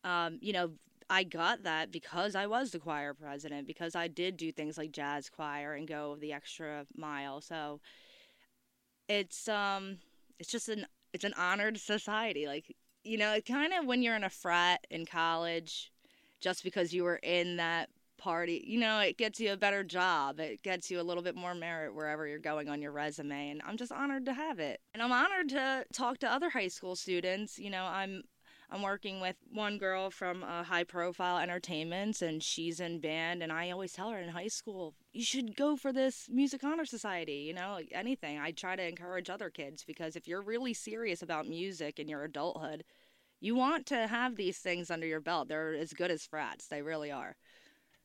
um, 0.03 0.39
you 0.41 0.53
know, 0.53 0.71
I 1.09 1.23
got 1.23 1.63
that 1.63 1.91
because 1.91 2.35
I 2.35 2.47
was 2.47 2.71
the 2.71 2.79
choir 2.79 3.13
president, 3.13 3.67
because 3.67 3.95
I 3.95 4.07
did 4.07 4.37
do 4.37 4.51
things 4.51 4.77
like 4.77 4.91
jazz 4.91 5.29
choir 5.29 5.73
and 5.73 5.87
go 5.87 6.17
the 6.19 6.33
extra 6.33 6.85
mile. 6.95 7.41
So 7.41 7.79
it's 9.07 9.47
um 9.47 9.99
it's 10.39 10.51
just 10.51 10.69
an 10.69 10.85
it's 11.13 11.23
an 11.23 11.33
honored 11.37 11.79
society. 11.79 12.47
Like 12.47 12.75
you 13.03 13.17
know, 13.17 13.33
it 13.33 13.45
kind 13.45 13.71
of 13.73 13.85
when 13.85 14.01
you're 14.01 14.15
in 14.15 14.23
a 14.23 14.29
frat 14.29 14.85
in 14.89 15.05
college, 15.05 15.91
just 16.41 16.63
because 16.63 16.93
you 16.93 17.03
were 17.03 17.19
in 17.23 17.57
that 17.57 17.89
party, 18.25 18.63
you 18.65 18.79
know, 18.79 19.01
it 19.01 19.19
gets 19.19 19.39
you 19.39 19.53
a 19.53 19.57
better 19.57 19.83
job. 19.83 20.39
It 20.39 20.63
gets 20.63 20.89
you 20.89 20.99
a 20.99 21.03
little 21.03 21.21
bit 21.21 21.35
more 21.35 21.53
merit 21.53 21.93
wherever 21.93 22.25
you're 22.25 22.39
going 22.39 22.67
on 22.67 22.81
your 22.81 22.91
resume. 22.91 23.51
And 23.51 23.61
I'm 23.63 23.77
just 23.77 23.91
honored 23.91 24.25
to 24.25 24.33
have 24.33 24.57
it. 24.57 24.81
And 24.95 25.03
I'm 25.03 25.11
honored 25.11 25.49
to 25.49 25.85
talk 25.93 26.17
to 26.19 26.33
other 26.33 26.49
high 26.49 26.69
school 26.69 26.95
students. 26.95 27.59
You 27.59 27.69
know, 27.69 27.83
I'm 27.83 28.23
I'm 28.71 28.81
working 28.81 29.21
with 29.21 29.35
one 29.53 29.77
girl 29.77 30.09
from 30.09 30.43
uh, 30.43 30.63
High 30.63 30.85
Profile 30.85 31.37
Entertainments, 31.37 32.23
and 32.23 32.41
she's 32.41 32.79
in 32.79 32.99
band. 32.99 33.43
And 33.43 33.53
I 33.53 33.69
always 33.69 33.93
tell 33.93 34.09
her 34.09 34.17
in 34.17 34.29
high 34.29 34.47
school, 34.47 34.95
you 35.13 35.23
should 35.23 35.55
go 35.55 35.75
for 35.75 35.93
this 35.93 36.27
Music 36.27 36.63
Honor 36.63 36.85
Society. 36.85 37.45
You 37.47 37.53
know, 37.53 37.79
anything. 37.91 38.39
I 38.39 38.49
try 38.49 38.75
to 38.75 38.87
encourage 38.87 39.29
other 39.29 39.51
kids 39.51 39.83
because 39.85 40.15
if 40.15 40.27
you're 40.27 40.41
really 40.41 40.73
serious 40.73 41.21
about 41.21 41.47
music 41.47 41.99
in 41.99 42.07
your 42.07 42.23
adulthood, 42.23 42.85
you 43.39 43.53
want 43.53 43.85
to 43.87 44.07
have 44.07 44.35
these 44.35 44.57
things 44.57 44.89
under 44.89 45.05
your 45.05 45.21
belt. 45.21 45.47
They're 45.47 45.75
as 45.75 45.93
good 45.93 46.09
as 46.09 46.25
frats. 46.25 46.67
They 46.67 46.81
really 46.81 47.11
are. 47.11 47.35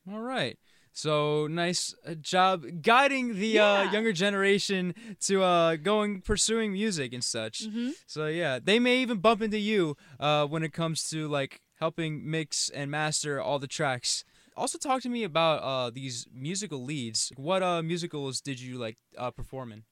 All 0.09 0.21
right. 0.21 0.57
So 0.93 1.47
nice 1.47 1.95
uh, 2.05 2.15
job 2.15 2.65
guiding 2.81 3.39
the 3.39 3.59
uh, 3.59 3.83
younger 3.91 4.11
generation 4.11 4.93
to 5.21 5.41
uh, 5.41 5.75
going 5.77 6.21
pursuing 6.21 6.73
music 6.73 7.13
and 7.13 7.23
such. 7.23 7.67
Mm-hmm. 7.67 7.91
So 8.07 8.27
yeah, 8.27 8.59
they 8.61 8.77
may 8.77 9.01
even 9.01 9.19
bump 9.19 9.41
into 9.41 9.57
you 9.59 9.95
uh, 10.19 10.45
when 10.47 10.63
it 10.63 10.73
comes 10.73 11.09
to 11.09 11.27
like 11.27 11.61
helping 11.79 12.29
mix 12.29 12.69
and 12.69 12.91
master 12.91 13.41
all 13.41 13.57
the 13.57 13.67
tracks. 13.67 14.25
Also, 14.57 14.77
talk 14.77 15.01
to 15.01 15.09
me 15.09 15.23
about 15.23 15.63
uh, 15.63 15.89
these 15.89 16.27
musical 16.33 16.83
leads. 16.83 17.31
What 17.37 17.63
uh, 17.63 17.81
musicals 17.81 18.41
did 18.41 18.59
you 18.59 18.77
like 18.77 18.97
uh, 19.17 19.31
perform 19.31 19.71
in? 19.71 19.83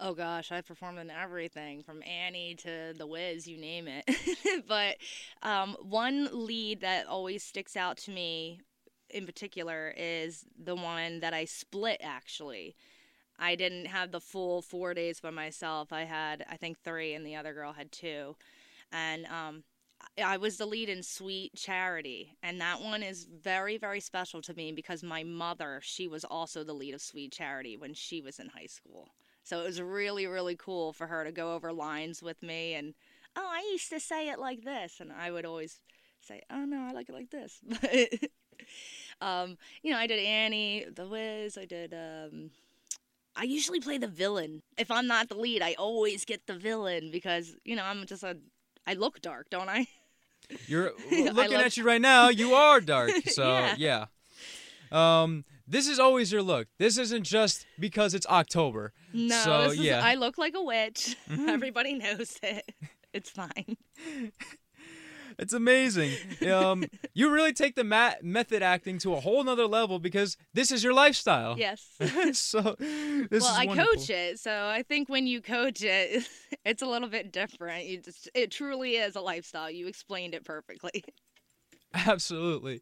Oh 0.00 0.14
gosh, 0.14 0.52
I 0.52 0.60
performed 0.60 1.00
in 1.00 1.10
everything 1.10 1.82
from 1.82 2.04
Annie 2.04 2.54
to 2.56 2.94
The 2.96 3.06
Wiz, 3.06 3.48
you 3.48 3.58
name 3.58 3.88
it. 3.88 4.64
but 4.68 4.96
um, 5.42 5.76
one 5.82 6.28
lead 6.32 6.82
that 6.82 7.08
always 7.08 7.42
sticks 7.42 7.76
out 7.76 7.96
to 7.98 8.12
me 8.12 8.60
in 9.10 9.26
particular 9.26 9.92
is 9.96 10.44
the 10.62 10.76
one 10.76 11.18
that 11.20 11.34
I 11.34 11.46
split 11.46 12.00
actually. 12.02 12.76
I 13.40 13.56
didn't 13.56 13.86
have 13.86 14.12
the 14.12 14.20
full 14.20 14.62
four 14.62 14.94
days 14.94 15.20
by 15.20 15.30
myself. 15.30 15.92
I 15.92 16.02
had, 16.02 16.44
I 16.48 16.56
think, 16.56 16.78
three, 16.78 17.14
and 17.14 17.26
the 17.26 17.36
other 17.36 17.52
girl 17.52 17.72
had 17.72 17.90
two. 17.90 18.36
And 18.92 19.26
um, 19.26 19.64
I 20.22 20.36
was 20.36 20.58
the 20.58 20.66
lead 20.66 20.88
in 20.88 21.02
Sweet 21.02 21.54
Charity, 21.54 22.36
and 22.42 22.60
that 22.60 22.80
one 22.80 23.02
is 23.02 23.24
very, 23.24 23.78
very 23.78 24.00
special 24.00 24.42
to 24.42 24.54
me 24.54 24.72
because 24.72 25.02
my 25.02 25.22
mother, 25.22 25.80
she 25.82 26.08
was 26.08 26.24
also 26.24 26.64
the 26.64 26.72
lead 26.72 26.94
of 26.94 27.00
Sweet 27.00 27.32
Charity 27.32 27.76
when 27.76 27.94
she 27.94 28.20
was 28.20 28.38
in 28.40 28.48
high 28.48 28.66
school. 28.66 29.08
So 29.48 29.60
it 29.60 29.64
was 29.64 29.80
really, 29.80 30.26
really 30.26 30.56
cool 30.56 30.92
for 30.92 31.06
her 31.06 31.24
to 31.24 31.32
go 31.32 31.54
over 31.54 31.72
lines 31.72 32.22
with 32.22 32.42
me 32.42 32.74
and, 32.74 32.92
oh, 33.34 33.48
I 33.50 33.66
used 33.72 33.88
to 33.90 33.98
say 33.98 34.28
it 34.28 34.38
like 34.38 34.62
this. 34.62 35.00
And 35.00 35.10
I 35.10 35.30
would 35.30 35.46
always 35.46 35.80
say, 36.20 36.42
oh, 36.50 36.66
no, 36.66 36.86
I 36.86 36.92
like 36.92 37.08
it 37.08 37.14
like 37.14 37.30
this. 37.30 37.58
But, 37.66 38.30
um, 39.26 39.56
you 39.82 39.90
know, 39.90 39.98
I 39.98 40.06
did 40.06 40.18
Annie, 40.18 40.84
The 40.94 41.06
Wiz, 41.08 41.56
I 41.56 41.64
did, 41.64 41.94
um, 41.94 42.50
I 43.34 43.44
usually 43.44 43.80
play 43.80 43.96
the 43.96 44.06
villain. 44.06 44.60
If 44.76 44.90
I'm 44.90 45.06
not 45.06 45.30
the 45.30 45.36
lead, 45.36 45.62
I 45.62 45.74
always 45.78 46.26
get 46.26 46.46
the 46.46 46.58
villain 46.58 47.10
because, 47.10 47.56
you 47.64 47.74
know, 47.74 47.84
I'm 47.84 48.04
just 48.04 48.24
a, 48.24 48.36
I 48.86 48.94
look 48.94 49.22
dark, 49.22 49.48
don't 49.48 49.70
I? 49.70 49.86
You're 50.66 50.92
looking 51.10 51.54
at 51.54 51.76
you 51.78 51.84
right 51.84 52.02
now. 52.02 52.28
You 52.28 52.52
are 52.52 52.80
dark. 52.80 53.12
So 53.28 53.48
Yeah. 53.48 53.74
yeah. 53.78 54.06
Um, 55.22 55.44
this 55.68 55.86
is 55.86 55.98
always 55.98 56.32
your 56.32 56.42
look. 56.42 56.68
This 56.78 56.98
isn't 56.98 57.24
just 57.24 57.66
because 57.78 58.14
it's 58.14 58.26
October. 58.26 58.92
No, 59.12 59.36
So, 59.44 59.62
this 59.64 59.72
is, 59.74 59.80
yeah. 59.80 60.00
I 60.02 60.14
look 60.14 60.38
like 60.38 60.54
a 60.56 60.62
witch. 60.62 61.16
Everybody 61.30 61.94
knows 61.94 62.38
it. 62.42 62.72
It's 63.12 63.30
fine. 63.30 63.76
It's 65.38 65.52
amazing. 65.52 66.10
Um, 66.50 66.84
you 67.14 67.30
really 67.30 67.52
take 67.52 67.76
the 67.76 67.84
ma- 67.84 68.14
method 68.22 68.60
acting 68.60 68.98
to 68.98 69.14
a 69.14 69.20
whole 69.20 69.44
nother 69.44 69.68
level 69.68 70.00
because 70.00 70.36
this 70.52 70.72
is 70.72 70.82
your 70.82 70.92
lifestyle. 70.92 71.56
Yes. 71.56 71.86
so 72.32 72.74
this 73.30 73.44
well, 73.44 73.54
I 73.56 73.66
wonderful. 73.66 73.94
coach 73.94 74.10
it, 74.10 74.40
so 74.40 74.66
I 74.66 74.82
think 74.82 75.08
when 75.08 75.28
you 75.28 75.40
coach 75.40 75.82
it, 75.82 76.28
it's 76.64 76.82
a 76.82 76.86
little 76.86 77.08
bit 77.08 77.32
different. 77.32 77.86
You 77.86 78.00
just, 78.00 78.28
it 78.34 78.50
truly 78.50 78.96
is 78.96 79.14
a 79.14 79.20
lifestyle. 79.20 79.70
You 79.70 79.86
explained 79.86 80.34
it 80.34 80.44
perfectly. 80.44 81.04
Absolutely. 82.06 82.80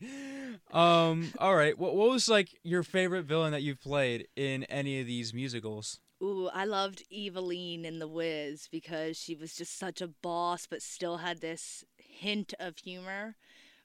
Um, 0.72 1.32
all 1.38 1.54
right. 1.54 1.78
What, 1.78 1.94
what 1.94 2.10
was 2.10 2.28
like 2.28 2.58
your 2.62 2.82
favorite 2.82 3.24
villain 3.24 3.52
that 3.52 3.62
you've 3.62 3.80
played 3.80 4.28
in 4.36 4.64
any 4.64 5.00
of 5.00 5.06
these 5.06 5.32
musicals? 5.32 6.00
Ooh, 6.22 6.48
I 6.52 6.64
loved 6.64 7.04
Evillene 7.12 7.84
in 7.84 7.98
The 7.98 8.08
Wiz 8.08 8.68
because 8.70 9.18
she 9.18 9.34
was 9.34 9.54
just 9.54 9.78
such 9.78 10.00
a 10.00 10.08
boss, 10.08 10.66
but 10.66 10.82
still 10.82 11.18
had 11.18 11.40
this 11.40 11.84
hint 11.98 12.54
of 12.58 12.78
humor. 12.78 13.36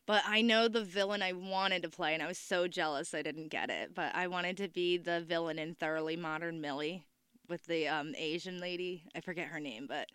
But 0.06 0.24
I 0.26 0.42
know 0.42 0.68
the 0.68 0.84
villain 0.84 1.22
I 1.22 1.34
wanted 1.34 1.84
to 1.84 1.90
play, 1.90 2.14
and 2.14 2.24
I 2.24 2.28
was 2.28 2.38
so 2.38 2.68
jealous 2.68 3.14
I 3.14 3.22
didn't 3.22 3.50
get 3.50 3.70
it. 3.70 3.94
But 3.94 4.16
I 4.16 4.28
wanted 4.28 4.58
to 4.58 4.68
be 4.68 4.98
the 4.98 5.22
villain 5.22 5.60
in 5.60 5.76
Thoroughly 5.76 6.16
Modern 6.16 6.62
Millie 6.62 7.06
with 7.48 7.66
the 7.66 7.88
um, 7.88 8.14
Asian 8.18 8.60
lady. 8.60 9.04
I 9.16 9.20
forget 9.20 9.48
her 9.48 9.60
name, 9.60 9.86
but 9.88 10.08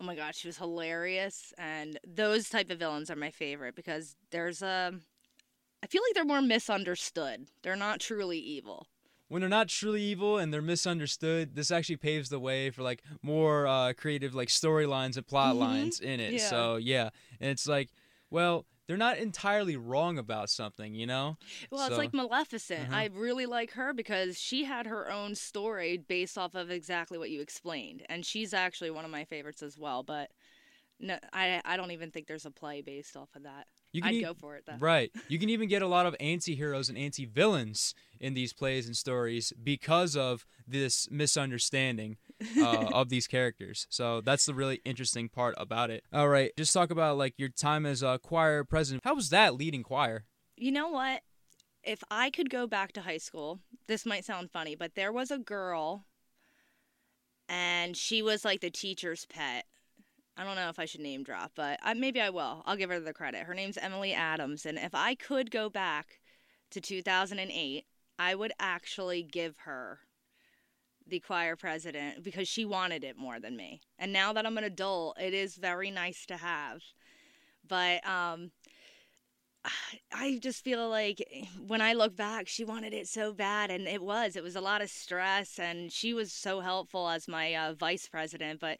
oh 0.00 0.04
my 0.04 0.14
god, 0.14 0.34
she 0.34 0.48
was 0.48 0.58
hilarious. 0.58 1.52
And 1.58 1.98
those 2.06 2.48
type 2.48 2.70
of 2.70 2.78
villains 2.78 3.10
are 3.10 3.16
my 3.16 3.30
favorite 3.30 3.74
because 3.74 4.16
there's 4.30 4.62
a. 4.62 4.92
I 5.82 5.86
feel 5.86 6.02
like 6.08 6.14
they're 6.14 6.24
more 6.24 6.40
misunderstood. 6.42 7.46
They're 7.62 7.76
not 7.76 8.00
truly 8.00 8.38
evil. 8.38 8.86
When 9.28 9.40
they're 9.40 9.48
not 9.48 9.68
truly 9.68 10.02
evil 10.02 10.38
and 10.38 10.52
they're 10.52 10.62
misunderstood, 10.62 11.54
this 11.56 11.70
actually 11.70 11.96
paves 11.96 12.28
the 12.28 12.38
way 12.38 12.70
for 12.70 12.82
like 12.82 13.02
more 13.22 13.66
uh, 13.66 13.92
creative 13.94 14.34
like 14.34 14.48
storylines 14.48 15.16
and 15.16 15.26
plot 15.26 15.56
Mhm. 15.56 15.60
lines 15.60 16.00
in 16.00 16.20
it. 16.20 16.34
Yeah. 16.34 16.48
So 16.50 16.76
yeah, 16.76 17.10
and 17.40 17.50
it's 17.50 17.66
like, 17.66 17.90
well, 18.30 18.66
they're 18.86 18.96
not 18.96 19.18
entirely 19.18 19.76
wrong 19.76 20.18
about 20.18 20.50
something, 20.50 20.94
you 20.94 21.06
know? 21.06 21.36
Well, 21.70 21.86
it's 21.86 21.96
like 21.96 22.12
Maleficent. 22.12 22.90
Mhm. 22.90 22.94
I 22.94 23.06
really 23.06 23.46
like 23.46 23.72
her 23.72 23.92
because 23.94 24.38
she 24.38 24.64
had 24.64 24.86
her 24.86 25.10
own 25.10 25.34
story 25.34 25.96
based 25.96 26.36
off 26.36 26.54
of 26.54 26.70
exactly 26.70 27.18
what 27.18 27.30
you 27.30 27.40
explained, 27.40 28.04
and 28.08 28.24
she's 28.26 28.52
actually 28.52 28.90
one 28.90 29.04
of 29.04 29.10
my 29.10 29.24
favorites 29.24 29.62
as 29.62 29.78
well. 29.78 30.02
But 30.02 30.30
no, 31.00 31.18
I 31.32 31.60
I 31.64 31.76
don't 31.76 31.90
even 31.90 32.10
think 32.10 32.26
there's 32.26 32.46
a 32.46 32.50
play 32.50 32.82
based 32.82 33.16
off 33.16 33.28
of 33.34 33.42
that. 33.44 33.66
You 33.92 34.02
can 34.02 34.10
I'd 34.10 34.14
e- 34.16 34.22
go 34.22 34.34
for 34.34 34.56
it 34.56 34.64
though. 34.66 34.76
Right. 34.78 35.10
You 35.28 35.38
can 35.38 35.48
even 35.48 35.68
get 35.68 35.82
a 35.82 35.86
lot 35.86 36.06
of 36.06 36.16
anti-heroes 36.18 36.88
and 36.88 36.98
anti-villains 36.98 37.94
in 38.20 38.34
these 38.34 38.52
plays 38.52 38.86
and 38.86 38.96
stories 38.96 39.52
because 39.62 40.16
of 40.16 40.44
this 40.66 41.08
misunderstanding 41.10 42.16
uh, 42.60 42.88
of 42.92 43.08
these 43.08 43.26
characters. 43.26 43.86
So 43.90 44.20
that's 44.20 44.46
the 44.46 44.54
really 44.54 44.80
interesting 44.84 45.28
part 45.28 45.54
about 45.58 45.90
it. 45.90 46.04
All 46.12 46.28
right, 46.28 46.50
just 46.56 46.72
talk 46.72 46.90
about 46.90 47.18
like 47.18 47.34
your 47.36 47.50
time 47.50 47.86
as 47.86 48.02
a 48.02 48.18
choir 48.18 48.64
president. 48.64 49.04
How 49.04 49.14
was 49.14 49.30
that 49.30 49.54
leading 49.54 49.82
choir? 49.82 50.24
You 50.56 50.72
know 50.72 50.88
what? 50.88 51.22
If 51.82 52.02
I 52.10 52.30
could 52.30 52.50
go 52.50 52.66
back 52.66 52.92
to 52.92 53.02
high 53.02 53.18
school, 53.18 53.60
this 53.86 54.06
might 54.06 54.24
sound 54.24 54.50
funny, 54.50 54.74
but 54.74 54.94
there 54.94 55.12
was 55.12 55.30
a 55.30 55.38
girl, 55.38 56.06
and 57.48 57.96
she 57.96 58.22
was 58.22 58.44
like 58.44 58.60
the 58.60 58.70
teacher's 58.70 59.26
pet. 59.26 59.66
I 60.36 60.44
don't 60.44 60.56
know 60.56 60.68
if 60.68 60.78
I 60.78 60.84
should 60.84 61.00
name 61.00 61.22
drop, 61.22 61.52
but 61.54 61.78
I, 61.82 61.94
maybe 61.94 62.20
I 62.20 62.30
will. 62.30 62.62
I'll 62.66 62.76
give 62.76 62.90
her 62.90 62.98
the 62.98 63.12
credit. 63.12 63.44
Her 63.44 63.54
name's 63.54 63.78
Emily 63.78 64.12
Adams, 64.12 64.66
and 64.66 64.78
if 64.78 64.94
I 64.94 65.14
could 65.14 65.50
go 65.50 65.70
back 65.70 66.20
to 66.70 66.80
2008, 66.80 67.84
I 68.18 68.34
would 68.34 68.52
actually 68.58 69.22
give 69.22 69.58
her 69.58 70.00
the 71.06 71.20
choir 71.20 71.54
president 71.54 72.24
because 72.24 72.48
she 72.48 72.64
wanted 72.64 73.04
it 73.04 73.16
more 73.16 73.38
than 73.38 73.56
me. 73.56 73.80
And 73.98 74.12
now 74.12 74.32
that 74.32 74.46
I'm 74.46 74.58
an 74.58 74.64
adult, 74.64 75.20
it 75.20 75.34
is 75.34 75.56
very 75.56 75.90
nice 75.90 76.24
to 76.26 76.36
have. 76.36 76.80
But 77.66 78.06
um 78.06 78.50
I 80.12 80.38
just 80.40 80.64
feel 80.64 80.88
like 80.88 81.26
when 81.66 81.80
I 81.80 81.92
look 81.92 82.16
back, 82.16 82.48
she 82.48 82.64
wanted 82.64 82.92
it 82.92 83.08
so 83.08 83.32
bad, 83.32 83.70
and 83.70 83.86
it 83.86 84.02
was. 84.02 84.36
It 84.36 84.42
was 84.42 84.56
a 84.56 84.60
lot 84.60 84.82
of 84.82 84.90
stress, 84.90 85.58
and 85.58 85.92
she 85.92 86.14
was 86.14 86.32
so 86.32 86.60
helpful 86.60 87.08
as 87.08 87.28
my 87.28 87.54
uh, 87.54 87.74
vice 87.74 88.08
president. 88.08 88.60
But 88.60 88.78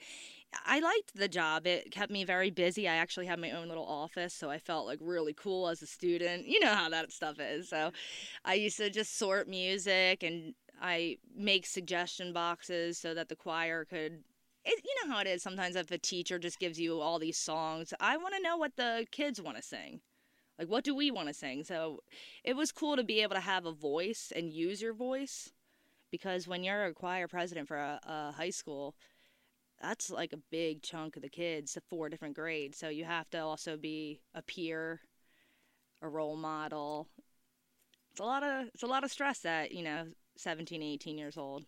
I 0.67 0.81
liked 0.81 1.14
the 1.14 1.29
job. 1.29 1.67
It 1.67 1.90
kept 1.90 2.11
me 2.11 2.25
very 2.25 2.51
busy. 2.51 2.88
I 2.88 2.97
actually 2.97 3.27
had 3.27 3.38
my 3.38 3.51
own 3.51 3.69
little 3.69 3.87
office, 3.87 4.35
so 4.35 4.51
I 4.51 4.59
felt 4.59 4.87
like 4.87 4.99
really 5.01 5.33
cool 5.33 5.69
as 5.69 5.83
a 5.83 5.87
student. 5.87 6.47
You 6.47 6.61
know 6.61 6.75
how 6.75 6.88
that 6.90 7.12
stuff 7.12 7.38
is. 7.38 7.69
So 7.69 7.77
mm-hmm. 7.77 7.97
I 8.45 8.55
used 8.55 8.77
to 8.79 8.90
just 8.90 9.19
sort 9.19 9.49
music, 9.49 10.23
and 10.23 10.55
I 10.81 11.19
make 11.37 11.67
suggestion 11.67 12.33
boxes 12.33 12.99
so 12.99 13.14
that 13.14 13.29
the 13.29 13.37
choir 13.37 13.85
could. 13.85 14.25
It, 14.64 14.83
you 14.83 14.95
know 15.05 15.14
how 15.14 15.21
it 15.21 15.27
is 15.27 15.43
sometimes 15.43 15.77
if 15.77 15.90
a 15.90 15.99
teacher 15.99 16.38
just 16.38 16.59
gives 16.59 16.81
you 16.81 17.01
all 17.01 17.19
these 17.19 17.37
songs. 17.37 17.93
I 18.01 18.17
want 18.17 18.35
to 18.35 18.43
know 18.43 18.57
what 18.57 18.77
the 18.77 19.07
kids 19.11 19.40
want 19.40 19.57
to 19.59 19.62
sing. 19.62 20.01
Like, 20.59 20.69
what 20.69 20.85
do 20.85 20.95
we 20.95 21.11
want 21.11 21.29
to 21.29 21.35
sing? 21.35 21.64
So 21.64 22.01
it 22.45 22.57
was 22.57 22.73
cool 22.73 22.97
to 22.97 23.05
be 23.05 23.21
able 23.21 23.35
to 23.35 23.40
have 23.40 23.67
a 23.67 23.73
voice 23.73 24.33
and 24.35 24.53
use 24.53 24.81
your 24.81 24.95
voice 24.95 25.53
because 26.11 26.47
when 26.47 26.62
you're 26.62 26.85
a 26.85 26.95
choir 26.95 27.27
president 27.27 27.67
for 27.67 27.77
a, 27.77 28.01
a 28.07 28.33
high 28.37 28.51
school, 28.51 28.95
that's 29.85 30.11
like 30.11 30.33
a 30.33 30.38
big 30.51 30.83
chunk 30.83 31.16
of 31.16 31.23
the 31.23 31.29
kids, 31.29 31.77
four 31.90 32.09
different 32.09 32.35
grades. 32.35 32.79
So 32.79 32.88
you 32.88 33.05
have 33.05 33.29
to 33.31 33.38
also 33.38 33.77
be 33.77 34.20
a 34.35 34.42
peer, 34.42 35.01
a 36.01 36.09
role 36.09 36.37
model. 36.37 37.09
It's 38.12 38.20
a 38.20 38.25
lot 38.25 38.42
of 38.42 38.68
it's 38.73 38.83
a 38.83 38.87
lot 38.87 39.05
of 39.05 39.11
stress 39.11 39.44
at 39.44 39.73
you 39.73 39.83
know 39.83 40.07
17, 40.38 40.83
18 40.83 41.18
years 41.18 41.37
old. 41.37 41.64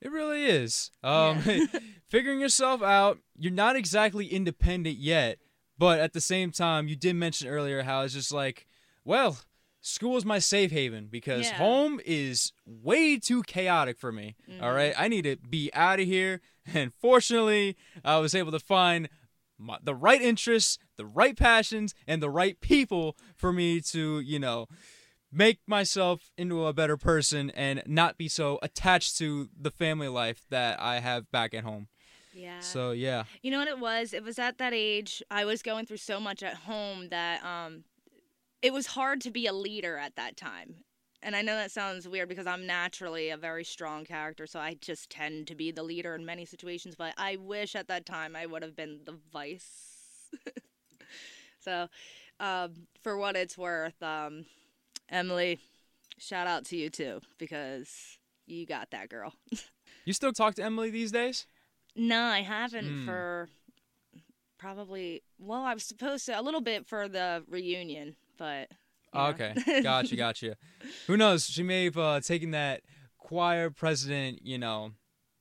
It 0.00 0.12
really 0.12 0.44
is. 0.44 0.90
Um, 1.02 1.40
figuring 2.08 2.38
yourself 2.38 2.82
out. 2.82 3.18
You're 3.36 3.52
not 3.52 3.76
exactly 3.76 4.26
independent 4.26 4.98
yet, 4.98 5.38
but 5.78 6.00
at 6.00 6.12
the 6.12 6.20
same 6.20 6.52
time, 6.52 6.86
you 6.86 6.96
did 6.96 7.16
mention 7.16 7.48
earlier 7.48 7.82
how 7.82 8.02
it's 8.02 8.12
just 8.12 8.32
like, 8.32 8.66
well, 9.04 9.38
school 9.86 10.16
is 10.16 10.24
my 10.24 10.38
safe 10.38 10.70
haven 10.72 11.06
because 11.06 11.46
Yeah. 11.46 11.56
home 11.56 12.00
is 12.04 12.52
way 12.66 13.18
too 13.18 13.42
chaotic 13.44 13.98
for 13.98 14.10
me. 14.12 14.34
all 14.60 14.70
Mhm. 14.70 14.74
right, 14.74 14.94
I 14.96 15.08
need 15.08 15.22
to 15.22 15.36
be 15.36 15.70
out 15.74 16.00
of 16.00 16.06
here, 16.06 16.40
and 16.66 16.92
fortunately, 16.94 17.76
I 18.04 18.18
was 18.18 18.34
able 18.34 18.52
to 18.52 18.60
find. 18.60 19.08
My, 19.58 19.78
the 19.82 19.94
right 19.94 20.20
interests, 20.20 20.76
the 20.96 21.06
right 21.06 21.34
passions, 21.34 21.94
and 22.06 22.22
the 22.22 22.28
right 22.28 22.60
people 22.60 23.16
for 23.34 23.54
me 23.54 23.80
to, 23.92 24.20
you 24.20 24.38
know, 24.38 24.66
make 25.32 25.60
myself 25.66 26.30
into 26.36 26.66
a 26.66 26.74
better 26.74 26.98
person 26.98 27.48
and 27.50 27.82
not 27.86 28.18
be 28.18 28.28
so 28.28 28.58
attached 28.60 29.16
to 29.16 29.48
the 29.58 29.70
family 29.70 30.08
life 30.08 30.44
that 30.50 30.78
I 30.78 31.00
have 31.00 31.30
back 31.32 31.54
at 31.54 31.64
home. 31.64 31.88
Yeah. 32.34 32.60
So 32.60 32.90
yeah, 32.90 33.24
You 33.42 33.50
know 33.50 33.58
what 33.58 33.68
it 33.68 33.78
was? 33.78 34.12
It 34.12 34.22
was 34.22 34.38
at 34.38 34.58
that 34.58 34.74
age 34.74 35.22
I 35.30 35.46
was 35.46 35.62
going 35.62 35.86
through 35.86 35.96
so 35.98 36.20
much 36.20 36.42
at 36.42 36.54
home 36.56 37.08
that 37.08 37.42
um 37.42 37.84
it 38.66 38.72
was 38.72 38.86
hard 38.88 39.20
to 39.20 39.30
be 39.30 39.46
a 39.46 39.52
leader 39.52 39.96
at 39.96 40.16
that 40.16 40.36
time. 40.36 40.74
And 41.22 41.36
I 41.36 41.42
know 41.42 41.54
that 41.54 41.70
sounds 41.70 42.08
weird 42.08 42.28
because 42.28 42.46
I'm 42.46 42.66
naturally 42.66 43.30
a 43.30 43.36
very 43.36 43.64
strong 43.64 44.04
character, 44.04 44.46
so 44.46 44.58
I 44.58 44.74
just 44.80 45.08
tend 45.08 45.46
to 45.48 45.54
be 45.54 45.70
the 45.70 45.82
leader 45.82 46.14
in 46.14 46.26
many 46.26 46.44
situations, 46.44 46.94
but 46.96 47.14
I 47.16 47.36
wish 47.36 47.74
at 47.76 47.88
that 47.88 48.06
time 48.06 48.34
I 48.36 48.46
would 48.46 48.62
have 48.62 48.74
been 48.76 49.00
the 49.04 49.16
vice. 49.32 50.30
so, 51.60 51.88
um 52.40 52.86
for 53.02 53.16
what 53.16 53.36
it's 53.36 53.56
worth, 53.56 54.00
um 54.02 54.46
Emily, 55.08 55.58
shout 56.18 56.46
out 56.48 56.64
to 56.66 56.76
you 56.76 56.90
too 56.90 57.20
because 57.38 58.18
you 58.46 58.66
got 58.66 58.90
that 58.90 59.08
girl. 59.08 59.32
you 60.04 60.12
still 60.12 60.32
talk 60.32 60.54
to 60.56 60.64
Emily 60.64 60.90
these 60.90 61.12
days? 61.12 61.46
No, 61.94 62.22
I 62.24 62.42
haven't 62.42 62.86
Mm. 62.86 63.04
for 63.04 63.48
probably. 64.58 65.22
Well, 65.38 65.62
I 65.62 65.74
was 65.74 65.84
supposed 65.84 66.26
to 66.26 66.38
a 66.38 66.42
little 66.42 66.60
bit 66.60 66.86
for 66.86 67.08
the 67.08 67.44
reunion, 67.48 68.16
but. 68.36 68.68
know. 69.14 69.26
Okay, 69.28 69.54
gotcha, 69.82 70.16
gotcha. 70.16 70.56
Who 71.06 71.16
knows? 71.16 71.46
She 71.46 71.62
may 71.62 71.84
have 71.84 71.96
uh, 71.98 72.20
taken 72.20 72.50
that 72.52 72.82
choir 73.18 73.70
president, 73.70 74.40
you 74.42 74.58
know, 74.58 74.92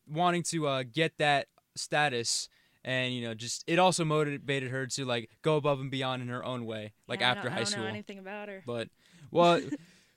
wanting 0.07 0.43
to 0.43 0.67
uh, 0.67 0.83
get 0.83 1.17
that 1.17 1.47
status 1.75 2.47
and 2.85 3.13
you 3.13 3.21
know 3.21 3.33
just 3.33 3.63
it 3.67 3.79
also 3.79 4.05
motivated 4.05 4.69
her 4.71 4.85
to 4.87 5.03
like 5.03 5.29
go 5.41 5.57
above 5.57 5.79
and 5.81 5.89
beyond 5.91 6.21
in 6.21 6.29
her 6.29 6.45
own 6.45 6.65
way 6.65 6.93
like 7.07 7.19
Yeah, 7.19 7.31
after 7.31 7.49
high 7.49 7.55
I 7.55 7.63
don't 7.63 7.65
school 7.71 7.83
know 7.83 7.89
anything 7.89 8.19
about 8.19 8.47
her. 8.47 8.61
but 8.65 8.87
well 9.31 9.59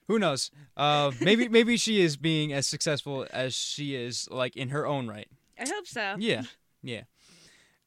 who 0.06 0.18
knows 0.20 0.50
uh 0.76 1.10
maybe 1.20 1.48
maybe 1.58 1.76
she 1.78 2.00
is 2.00 2.16
being 2.18 2.52
as 2.52 2.66
successful 2.68 3.26
as 3.32 3.54
she 3.54 3.96
is 3.96 4.28
like 4.30 4.54
in 4.54 4.68
her 4.68 4.86
own 4.86 5.08
right 5.08 5.26
I 5.58 5.66
hope 5.68 5.86
so. 5.86 6.14
yeah 6.18 6.42
yeah 6.82 7.02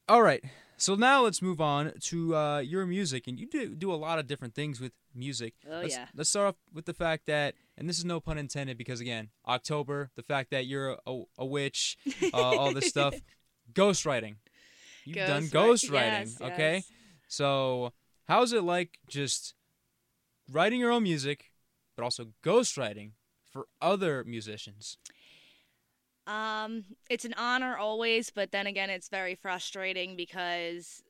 all 0.09 0.21
right 0.23 0.43
so 0.81 0.95
now 0.95 1.23
let's 1.23 1.41
move 1.41 1.61
on 1.61 1.93
to 1.99 2.35
uh 2.35 2.59
your 2.59 2.85
music 2.85 3.27
and 3.27 3.39
you 3.39 3.45
do 3.47 3.75
do 3.75 3.93
a 3.93 3.95
lot 3.95 4.17
of 4.17 4.25
different 4.25 4.55
things 4.55 4.81
with 4.81 4.91
music 5.13 5.53
Oh 5.69 5.81
let's, 5.81 5.95
yeah. 5.95 6.07
let's 6.15 6.29
start 6.29 6.47
off 6.49 6.55
with 6.73 6.85
the 6.85 6.93
fact 6.93 7.27
that 7.27 7.53
and 7.77 7.87
this 7.87 7.99
is 7.99 8.05
no 8.05 8.19
pun 8.19 8.37
intended 8.37 8.77
because 8.77 8.99
again 8.99 9.29
october 9.47 10.09
the 10.15 10.23
fact 10.23 10.49
that 10.51 10.65
you're 10.65 10.97
a, 11.05 11.21
a 11.37 11.45
witch 11.45 11.97
uh, 12.33 12.37
all 12.37 12.73
this 12.73 12.87
stuff 12.95 13.13
ghostwriting 13.73 14.35
you've 15.05 15.17
done 15.17 15.43
Ghostwri- 15.43 15.89
ghostwriting 15.89 16.39
yes, 16.39 16.41
okay 16.41 16.73
yes. 16.75 16.91
so 17.27 17.93
how's 18.27 18.51
it 18.51 18.63
like 18.63 18.97
just 19.07 19.53
writing 20.49 20.79
your 20.79 20.91
own 20.91 21.03
music 21.03 21.51
but 21.95 22.03
also 22.03 22.27
ghostwriting 22.43 23.11
for 23.51 23.65
other 23.81 24.23
musicians 24.23 24.97
Um, 26.27 26.85
it's 27.09 27.25
an 27.25 27.33
honor 27.37 27.77
always, 27.77 28.29
but 28.29 28.51
then 28.51 28.67
again, 28.67 28.89
it's 28.89 29.09
very 29.09 29.35
frustrating 29.35 30.15
because 30.15 31.01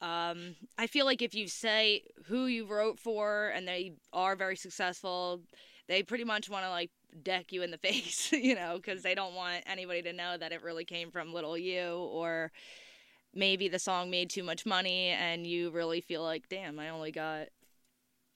um, 0.00 0.54
I 0.78 0.86
feel 0.86 1.06
like 1.06 1.22
if 1.22 1.34
you 1.34 1.48
say 1.48 2.02
who 2.26 2.46
you 2.46 2.66
wrote 2.66 2.98
for 2.98 3.48
and 3.48 3.66
they 3.66 3.94
are 4.12 4.36
very 4.36 4.56
successful, 4.56 5.40
they 5.88 6.02
pretty 6.02 6.24
much 6.24 6.48
want 6.48 6.64
to 6.64 6.70
like 6.70 6.90
deck 7.22 7.52
you 7.52 7.62
in 7.62 7.70
the 7.70 7.78
face, 7.88 8.32
you 8.32 8.54
know, 8.54 8.76
because 8.76 9.02
they 9.02 9.14
don't 9.14 9.34
want 9.34 9.64
anybody 9.66 10.02
to 10.02 10.12
know 10.12 10.36
that 10.36 10.52
it 10.52 10.62
really 10.62 10.84
came 10.84 11.10
from 11.10 11.34
little 11.34 11.58
you 11.58 12.08
or 12.12 12.52
maybe 13.34 13.68
the 13.68 13.78
song 13.78 14.10
made 14.10 14.30
too 14.30 14.42
much 14.42 14.64
money 14.64 15.08
and 15.08 15.46
you 15.46 15.70
really 15.70 16.00
feel 16.00 16.22
like, 16.22 16.48
damn, 16.48 16.78
I 16.78 16.88
only 16.88 17.12
got 17.12 17.48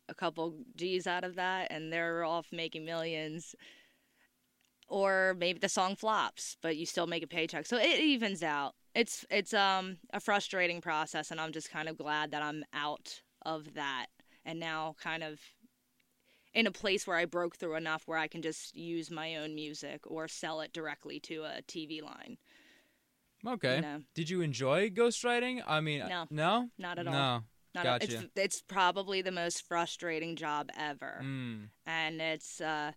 a 0.08 0.14
couple 0.14 0.54
G's 0.76 1.06
out 1.06 1.24
of 1.24 1.36
that 1.36 1.68
and 1.70 1.92
they're 1.92 2.24
off 2.24 2.46
making 2.52 2.84
millions 2.84 3.54
or 4.92 5.34
maybe 5.38 5.58
the 5.58 5.68
song 5.68 5.96
flops, 5.96 6.56
but 6.62 6.76
you 6.76 6.84
still 6.86 7.06
make 7.06 7.22
a 7.22 7.26
paycheck. 7.26 7.64
So 7.66 7.76
it 7.78 7.98
evens 8.00 8.42
out. 8.42 8.74
It's 8.94 9.24
it's 9.30 9.54
um 9.54 9.96
a 10.12 10.20
frustrating 10.20 10.80
process, 10.82 11.30
and 11.30 11.40
I'm 11.40 11.52
just 11.52 11.70
kind 11.70 11.88
of 11.88 11.96
glad 11.96 12.30
that 12.32 12.42
I'm 12.42 12.62
out 12.74 13.22
of 13.44 13.74
that 13.74 14.06
and 14.44 14.60
now 14.60 14.94
kind 15.02 15.22
of 15.22 15.40
in 16.54 16.66
a 16.66 16.70
place 16.70 17.06
where 17.06 17.16
I 17.16 17.24
broke 17.24 17.56
through 17.56 17.76
enough 17.76 18.02
where 18.06 18.18
I 18.18 18.28
can 18.28 18.42
just 18.42 18.76
use 18.76 19.10
my 19.10 19.36
own 19.36 19.54
music 19.54 20.00
or 20.06 20.28
sell 20.28 20.60
it 20.60 20.72
directly 20.74 21.18
to 21.20 21.44
a 21.44 21.62
TV 21.66 22.02
line. 22.02 22.36
okay 23.46 23.76
You 23.76 23.80
know, 23.82 24.00
did 24.14 24.28
you 24.30 24.42
enjoy 24.42 24.90
ghostwriting 24.90 25.62
i 25.66 25.80
mean 25.80 26.00
No. 26.08 26.26
no 26.30 26.68
not 26.78 26.98
at 26.98 27.06
all. 27.06 27.12
no 27.14 27.42
Not 27.74 27.84
gotcha. 27.84 28.04
it's 28.04 28.24
it's 28.36 28.62
probably 28.62 29.22
the 29.22 29.32
most 29.32 29.66
frustrating 29.66 30.36
job 30.36 30.68
ever. 30.78 31.20
mm. 31.24 31.68
and 31.86 32.20
it's 32.20 32.60
uh 32.60 32.92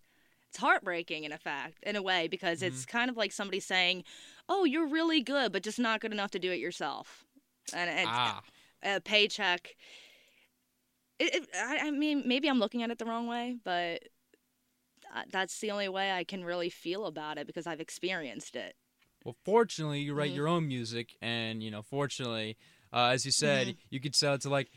it's 0.56 0.62
heartbreaking 0.62 1.26
in 1.26 1.34
a 1.34 1.38
fact 1.38 1.84
in 1.84 1.96
a 1.98 2.02
way 2.02 2.28
because 2.30 2.60
Mm-hmm. 2.60 2.68
it's 2.68 2.86
kind 2.86 3.10
of 3.10 3.18
like 3.18 3.32
somebody 3.34 3.60
saying 3.60 4.04
oh 4.48 4.64
you're 4.64 4.88
really 4.88 5.22
good 5.22 5.52
but 5.52 5.64
just 5.64 5.80
not 5.80 6.00
good 6.00 6.14
enough 6.14 6.32
to 6.32 6.40
do 6.40 6.52
it 6.52 6.60
yourself 6.60 7.26
and 7.74 7.90
it's 7.90 8.18
ah 8.18 8.42
a 8.84 9.02
paycheck 9.02 9.76
it, 11.20 11.36
it, 11.36 11.48
I, 11.56 11.88
I 11.88 11.92
mean 11.92 12.24
maybe 12.26 12.48
i'm 12.50 12.60
looking 12.60 12.84
at 12.84 12.90
it 12.92 13.00
the 13.00 13.06
wrong 13.06 13.28
way 13.28 13.56
but 13.64 14.04
uh, 15.16 15.24
that's 15.32 15.60
the 15.60 15.72
only 15.72 15.90
way 15.90 16.12
i 16.12 16.24
can 16.24 16.44
really 16.44 16.70
feel 16.70 17.06
about 17.06 17.38
it 17.38 17.48
because 17.48 17.68
i've 17.68 17.82
experienced 17.82 18.56
it 18.56 18.76
Well, 19.24 19.36
fortunately, 19.44 20.02
you 20.02 20.14
write 20.14 20.32
Mhm. 20.32 20.36
your 20.36 20.48
own 20.48 20.68
music, 20.68 21.18
and 21.22 21.64
you 21.64 21.72
know, 21.72 21.82
fortunately, 21.82 22.58
uh, 22.94 23.08
as 23.14 23.26
you 23.26 23.32
said, 23.32 23.68
Mm-hmm. 23.68 23.78
you 23.90 24.00
could 24.00 24.16
sell 24.16 24.36
it 24.36 24.42
to 24.42 24.50
like 24.50 24.70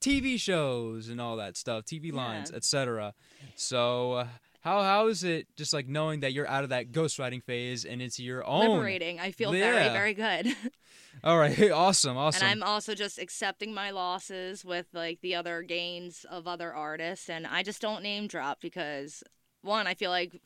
TV 0.00 0.38
shows 0.38 1.08
and 1.08 1.20
all 1.20 1.36
that 1.36 1.56
stuff, 1.56 1.84
TV 1.84 2.10
lines, 2.10 2.50
Yeah. 2.50 2.56
etc. 2.56 3.14
So, 3.54 4.12
uh, 4.12 4.28
how 4.60 4.82
how 4.82 5.08
is 5.08 5.24
it 5.24 5.46
just 5.56 5.72
like 5.72 5.88
knowing 5.88 6.20
that 6.20 6.32
you're 6.32 6.48
out 6.48 6.64
of 6.64 6.70
that 6.70 6.92
ghostwriting 6.92 7.42
phase 7.42 7.84
and 7.84 8.00
into 8.02 8.22
your 8.22 8.46
own? 8.46 8.70
liberating 8.70 9.18
i 9.20 9.30
feel 9.30 9.52
very 9.52 9.76
Yeah. 9.84 9.92
very 9.92 10.14
good 10.14 10.54
All 11.24 11.36
right, 11.38 11.70
awesome, 11.72 12.16
awesome. 12.16 12.46
And 12.46 12.62
I'm 12.62 12.66
also 12.66 12.94
just 12.94 13.18
accepting 13.18 13.74
my 13.74 13.90
losses 13.90 14.64
with 14.64 14.86
like 14.94 15.20
the 15.20 15.34
other 15.34 15.60
gains 15.60 16.24
of 16.30 16.46
other 16.46 16.72
artists. 16.72 17.28
And 17.28 17.46
I 17.48 17.62
just 17.64 17.82
don't 17.82 18.02
name 18.04 18.28
drop 18.28 18.60
because, 18.60 19.22
one, 19.60 19.86
I 19.88 19.94
feel 19.94 20.10
like 20.10 20.40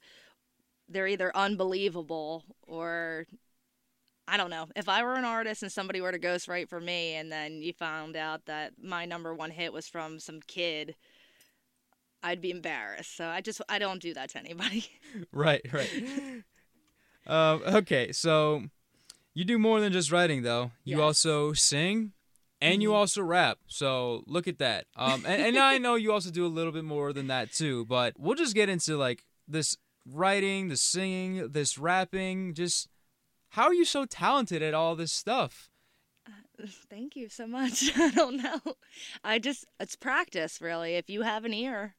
they're 0.89 1.07
either 1.07 1.31
unbelievable 1.37 2.45
or 2.63 3.27
I 4.27 4.37
don't 4.39 4.51
know. 4.51 4.67
If 4.75 4.89
I 4.89 5.03
were 5.05 5.15
an 5.15 5.27
artist 5.27 5.63
and 5.63 5.71
somebody 5.71 6.01
were 6.01 6.13
to 6.13 6.19
ghostwrite 6.19 6.71
for 6.71 6.81
me 6.81 7.15
and 7.15 7.31
then 7.31 7.61
you 7.61 7.75
found 7.75 8.17
out 8.17 8.47
that 8.47 8.73
my 8.83 9.05
number 9.05 9.35
one 9.35 9.51
hit 9.51 9.73
was 9.73 9.87
from 9.87 10.19
some 10.19 10.41
kid, 10.47 10.97
I'd 12.25 12.41
be 12.41 12.51
embarrassed. 12.51 13.17
So 13.17 13.27
I 13.27 13.41
just, 13.41 13.61
I 13.69 13.79
don't 13.79 14.01
do 14.03 14.15
that 14.15 14.31
to 14.31 14.39
anybody. 14.39 14.87
right, 15.33 15.61
right. 15.73 16.43
um, 17.27 17.63
okay, 17.67 18.11
so 18.13 18.65
you 19.35 19.45
do 19.45 19.59
more 19.59 19.81
than 19.81 19.93
just 19.93 20.11
writing, 20.11 20.43
though. 20.43 20.73
You 20.85 20.97
Yes. 20.99 21.05
also 21.05 21.53
sing. 21.53 22.13
And 22.61 22.83
you 22.83 22.91
Mhm. 22.91 22.95
also 22.95 23.21
rap, 23.23 23.59
so 23.67 24.25
look 24.27 24.49
at 24.49 24.57
that. 24.59 24.87
Um, 24.97 25.27
and, 25.27 25.43
and 25.43 25.59
I 25.59 25.77
know 25.77 25.97
you 25.97 26.13
also 26.13 26.31
do 26.31 26.47
a 26.47 26.49
little 26.49 26.73
bit 26.73 26.85
more 26.85 27.13
than 27.13 27.27
that 27.27 27.53
too. 27.53 27.85
But 27.85 28.15
we'll 28.19 28.37
just 28.37 28.55
get 28.55 28.71
into 28.71 28.97
like 28.97 29.23
this 29.47 29.77
writing, 30.07 30.69
the 30.69 30.79
singing, 30.79 31.49
this 31.51 31.77
rapping. 31.77 32.55
Just 32.55 32.89
how 33.51 33.65
are 33.65 33.75
you 33.75 33.85
so 33.85 34.07
talented 34.07 34.63
at 34.63 34.73
all 34.73 34.97
this 34.97 35.13
stuff? 35.13 35.69
Thank 36.89 37.17
you 37.17 37.29
so 37.29 37.47
much. 37.47 37.91
I 37.99 38.11
don't 38.13 38.39
know. 38.43 38.61
I 39.23 39.39
just, 39.39 39.67
it's 39.79 39.97
practice, 39.97 40.63
really. 40.63 40.95
If 40.95 41.11
you 41.11 41.21
have 41.21 41.45
an 41.45 41.53
ear 41.53 41.97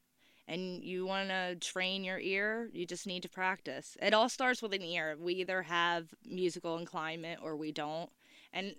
and 0.48 0.82
you 0.82 1.06
want 1.06 1.28
to 1.28 1.56
train 1.56 2.04
your 2.04 2.18
ear, 2.18 2.70
you 2.72 2.86
just 2.86 3.06
need 3.06 3.22
to 3.22 3.28
practice. 3.28 3.96
It 4.00 4.14
all 4.14 4.28
starts 4.28 4.62
with 4.62 4.72
an 4.72 4.82
ear. 4.82 5.16
We 5.18 5.34
either 5.34 5.62
have 5.62 6.14
musical 6.24 6.78
inclinement 6.78 7.38
or 7.42 7.56
we 7.56 7.72
don't. 7.72 8.10
And 8.52 8.74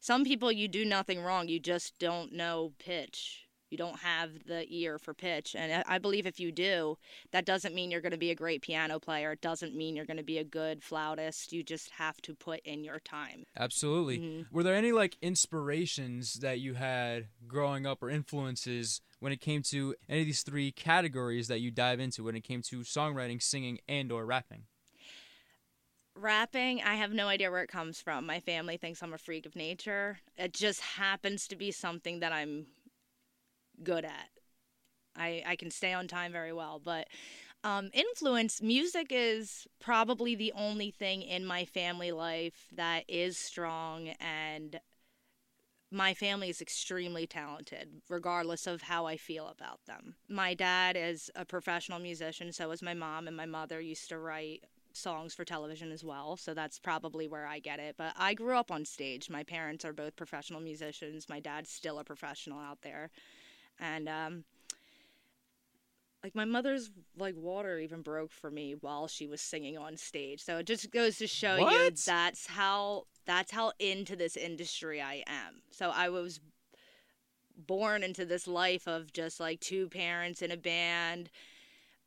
some 0.00 0.24
people, 0.24 0.52
you 0.52 0.68
do 0.68 0.84
nothing 0.84 1.20
wrong, 1.20 1.48
you 1.48 1.58
just 1.58 1.98
don't 1.98 2.32
know 2.32 2.72
pitch. 2.78 3.42
You 3.70 3.76
don't 3.76 3.98
have 3.98 4.44
the 4.46 4.64
ear 4.68 4.96
for 4.96 5.12
pitch. 5.12 5.56
And 5.58 5.82
I 5.88 5.98
believe 5.98 6.24
if 6.24 6.38
you 6.38 6.52
do, 6.52 6.98
that 7.32 7.44
doesn't 7.44 7.74
mean 7.74 7.90
you're 7.90 8.00
going 8.00 8.12
to 8.12 8.16
be 8.16 8.30
a 8.30 8.36
great 8.36 8.62
piano 8.62 9.00
player. 9.00 9.32
It 9.32 9.40
doesn't 9.40 9.74
mean 9.74 9.96
you're 9.96 10.04
going 10.04 10.18
to 10.18 10.22
be 10.22 10.38
a 10.38 10.44
good 10.44 10.84
flautist. 10.84 11.52
You 11.52 11.64
just 11.64 11.90
have 11.90 12.22
to 12.22 12.34
put 12.34 12.60
in 12.60 12.84
your 12.84 13.00
time. 13.00 13.44
Absolutely. 13.56 14.18
Mhm. 14.18 14.46
Were 14.52 14.62
there 14.62 14.76
any 14.76 14.92
like 14.92 15.16
inspirations 15.20 16.34
that 16.34 16.60
you 16.60 16.74
had 16.74 17.26
growing 17.48 17.86
up 17.86 18.04
or 18.04 18.08
influences 18.08 19.00
when 19.20 19.32
it 19.32 19.40
came 19.40 19.62
to 19.62 19.94
any 20.08 20.20
of 20.20 20.26
these 20.26 20.42
three 20.42 20.70
categories 20.72 21.48
that 21.48 21.60
you 21.60 21.70
dive 21.70 22.00
into 22.00 22.24
when 22.24 22.36
it 22.36 22.44
came 22.44 22.62
to 22.62 22.80
songwriting, 22.80 23.42
singing, 23.42 23.78
and 23.88 24.12
or 24.12 24.24
rapping? 24.26 24.64
rapping 26.18 26.80
i 26.82 26.94
have 26.94 27.12
no 27.12 27.28
idea 27.28 27.50
where 27.50 27.62
it 27.62 27.68
comes 27.68 28.00
from. 28.00 28.24
My 28.24 28.40
family 28.40 28.76
thinks 28.76 29.02
i'm 29.02 29.12
a 29.12 29.18
freak 29.18 29.44
of 29.46 29.54
nature. 29.54 30.18
It 30.36 30.54
just 30.54 30.80
happens 30.80 31.46
to 31.48 31.56
be 31.56 31.70
something 31.70 32.20
that 32.20 32.32
i'm 32.32 32.66
good 33.82 34.04
at. 34.04 34.30
I 35.14 35.42
i 35.46 35.56
can 35.56 35.70
stay 35.70 35.92
on 35.92 36.08
time 36.08 36.32
very 36.32 36.52
well 36.52 36.80
but 36.82 37.08
um, 37.64 37.90
influence 37.92 38.62
music 38.62 39.08
is 39.10 39.66
probably 39.80 40.36
the 40.36 40.52
only 40.52 40.90
thing 40.90 41.22
in 41.22 41.44
my 41.44 41.64
family 41.64 42.12
life 42.12 42.68
that 42.76 43.04
is 43.08 43.36
strong 43.36 44.08
and 44.20 44.78
my 45.90 46.14
family 46.14 46.48
is 46.48 46.60
extremely 46.60 47.26
talented 47.26 47.88
regardless 48.08 48.66
of 48.66 48.82
how 48.82 49.06
i 49.06 49.16
feel 49.16 49.48
about 49.48 49.84
them 49.86 50.16
my 50.28 50.52
dad 50.54 50.96
is 50.96 51.30
a 51.36 51.44
professional 51.44 51.98
musician 51.98 52.52
so 52.52 52.70
is 52.70 52.82
my 52.82 52.94
mom 52.94 53.28
and 53.28 53.36
my 53.36 53.46
mother 53.46 53.80
used 53.80 54.08
to 54.08 54.18
write 54.18 54.64
songs 54.96 55.34
for 55.34 55.44
television 55.44 55.92
as 55.92 56.02
well, 56.02 56.36
so 56.36 56.54
that's 56.54 56.78
probably 56.78 57.28
where 57.28 57.46
I 57.46 57.58
get 57.58 57.78
it. 57.78 57.96
But 57.96 58.14
I 58.16 58.34
grew 58.34 58.56
up 58.56 58.70
on 58.70 58.84
stage. 58.84 59.30
My 59.30 59.44
parents 59.44 59.84
are 59.84 59.92
both 59.92 60.16
professional 60.16 60.60
musicians. 60.60 61.28
My 61.28 61.40
dad's 61.40 61.70
still 61.70 61.98
a 61.98 62.04
professional 62.04 62.58
out 62.58 62.82
there. 62.82 63.10
And 63.78 64.08
um 64.08 64.44
like 66.22 66.34
my 66.34 66.44
mother's 66.44 66.90
like 67.16 67.34
water 67.36 67.78
even 67.78 68.02
broke 68.02 68.32
for 68.32 68.50
me 68.50 68.74
while 68.80 69.06
she 69.06 69.26
was 69.26 69.40
singing 69.40 69.78
on 69.78 69.96
stage. 69.96 70.42
So 70.42 70.58
it 70.58 70.66
just 70.66 70.90
goes 70.90 71.18
to 71.18 71.26
show 71.26 71.56
you 71.56 71.90
that's 72.06 72.46
how 72.46 73.04
that's 73.26 73.52
how 73.52 73.72
into 73.78 74.16
this 74.16 74.36
industry 74.36 75.00
I 75.00 75.22
am. 75.26 75.62
So 75.70 75.90
I 75.90 76.08
was 76.08 76.40
born 77.56 78.02
into 78.02 78.24
this 78.24 78.46
life 78.46 78.86
of 78.86 79.12
just 79.12 79.40
like 79.40 79.60
two 79.60 79.88
parents 79.88 80.42
in 80.42 80.50
a 80.50 80.56
band 80.56 81.30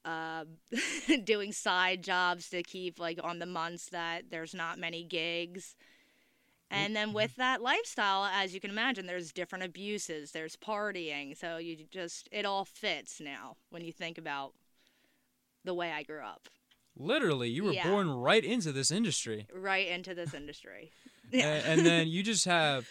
uh, 0.05 0.45
doing 1.23 1.51
side 1.51 2.03
jobs 2.03 2.49
to 2.49 2.63
keep 2.63 2.99
like 2.99 3.19
on 3.23 3.39
the 3.39 3.45
months 3.45 3.89
that 3.89 4.29
there's 4.29 4.53
not 4.53 4.79
many 4.79 5.03
gigs. 5.03 5.75
And 6.71 6.95
then 6.95 7.13
with 7.13 7.35
that 7.37 7.61
lifestyle, 7.61 8.25
as 8.25 8.53
you 8.53 8.59
can 8.59 8.69
imagine, 8.69 9.07
there's 9.07 9.31
different 9.31 9.63
abuses, 9.65 10.31
there's 10.31 10.55
partying. 10.55 11.35
So 11.37 11.57
you 11.57 11.77
just, 11.89 12.29
it 12.31 12.45
all 12.45 12.63
fits 12.65 13.19
now 13.19 13.55
when 13.71 13.83
you 13.83 13.91
think 13.91 14.17
about 14.17 14.53
the 15.65 15.73
way 15.73 15.91
I 15.91 16.03
grew 16.03 16.21
up. 16.21 16.47
Literally, 16.95 17.49
you 17.49 17.63
were 17.63 17.71
Yeah. 17.73 17.87
born 17.89 18.09
right 18.09 18.43
into 18.43 18.71
this 18.71 18.91
industry. 18.91 19.47
right 19.53 19.87
into 19.87 20.13
this 20.13 20.33
industry. 20.33 20.91
A- 21.33 21.37
Yeah. 21.37 21.61
and 21.65 21.85
then 21.85 22.07
you 22.07 22.23
just 22.23 22.45
have 22.45 22.87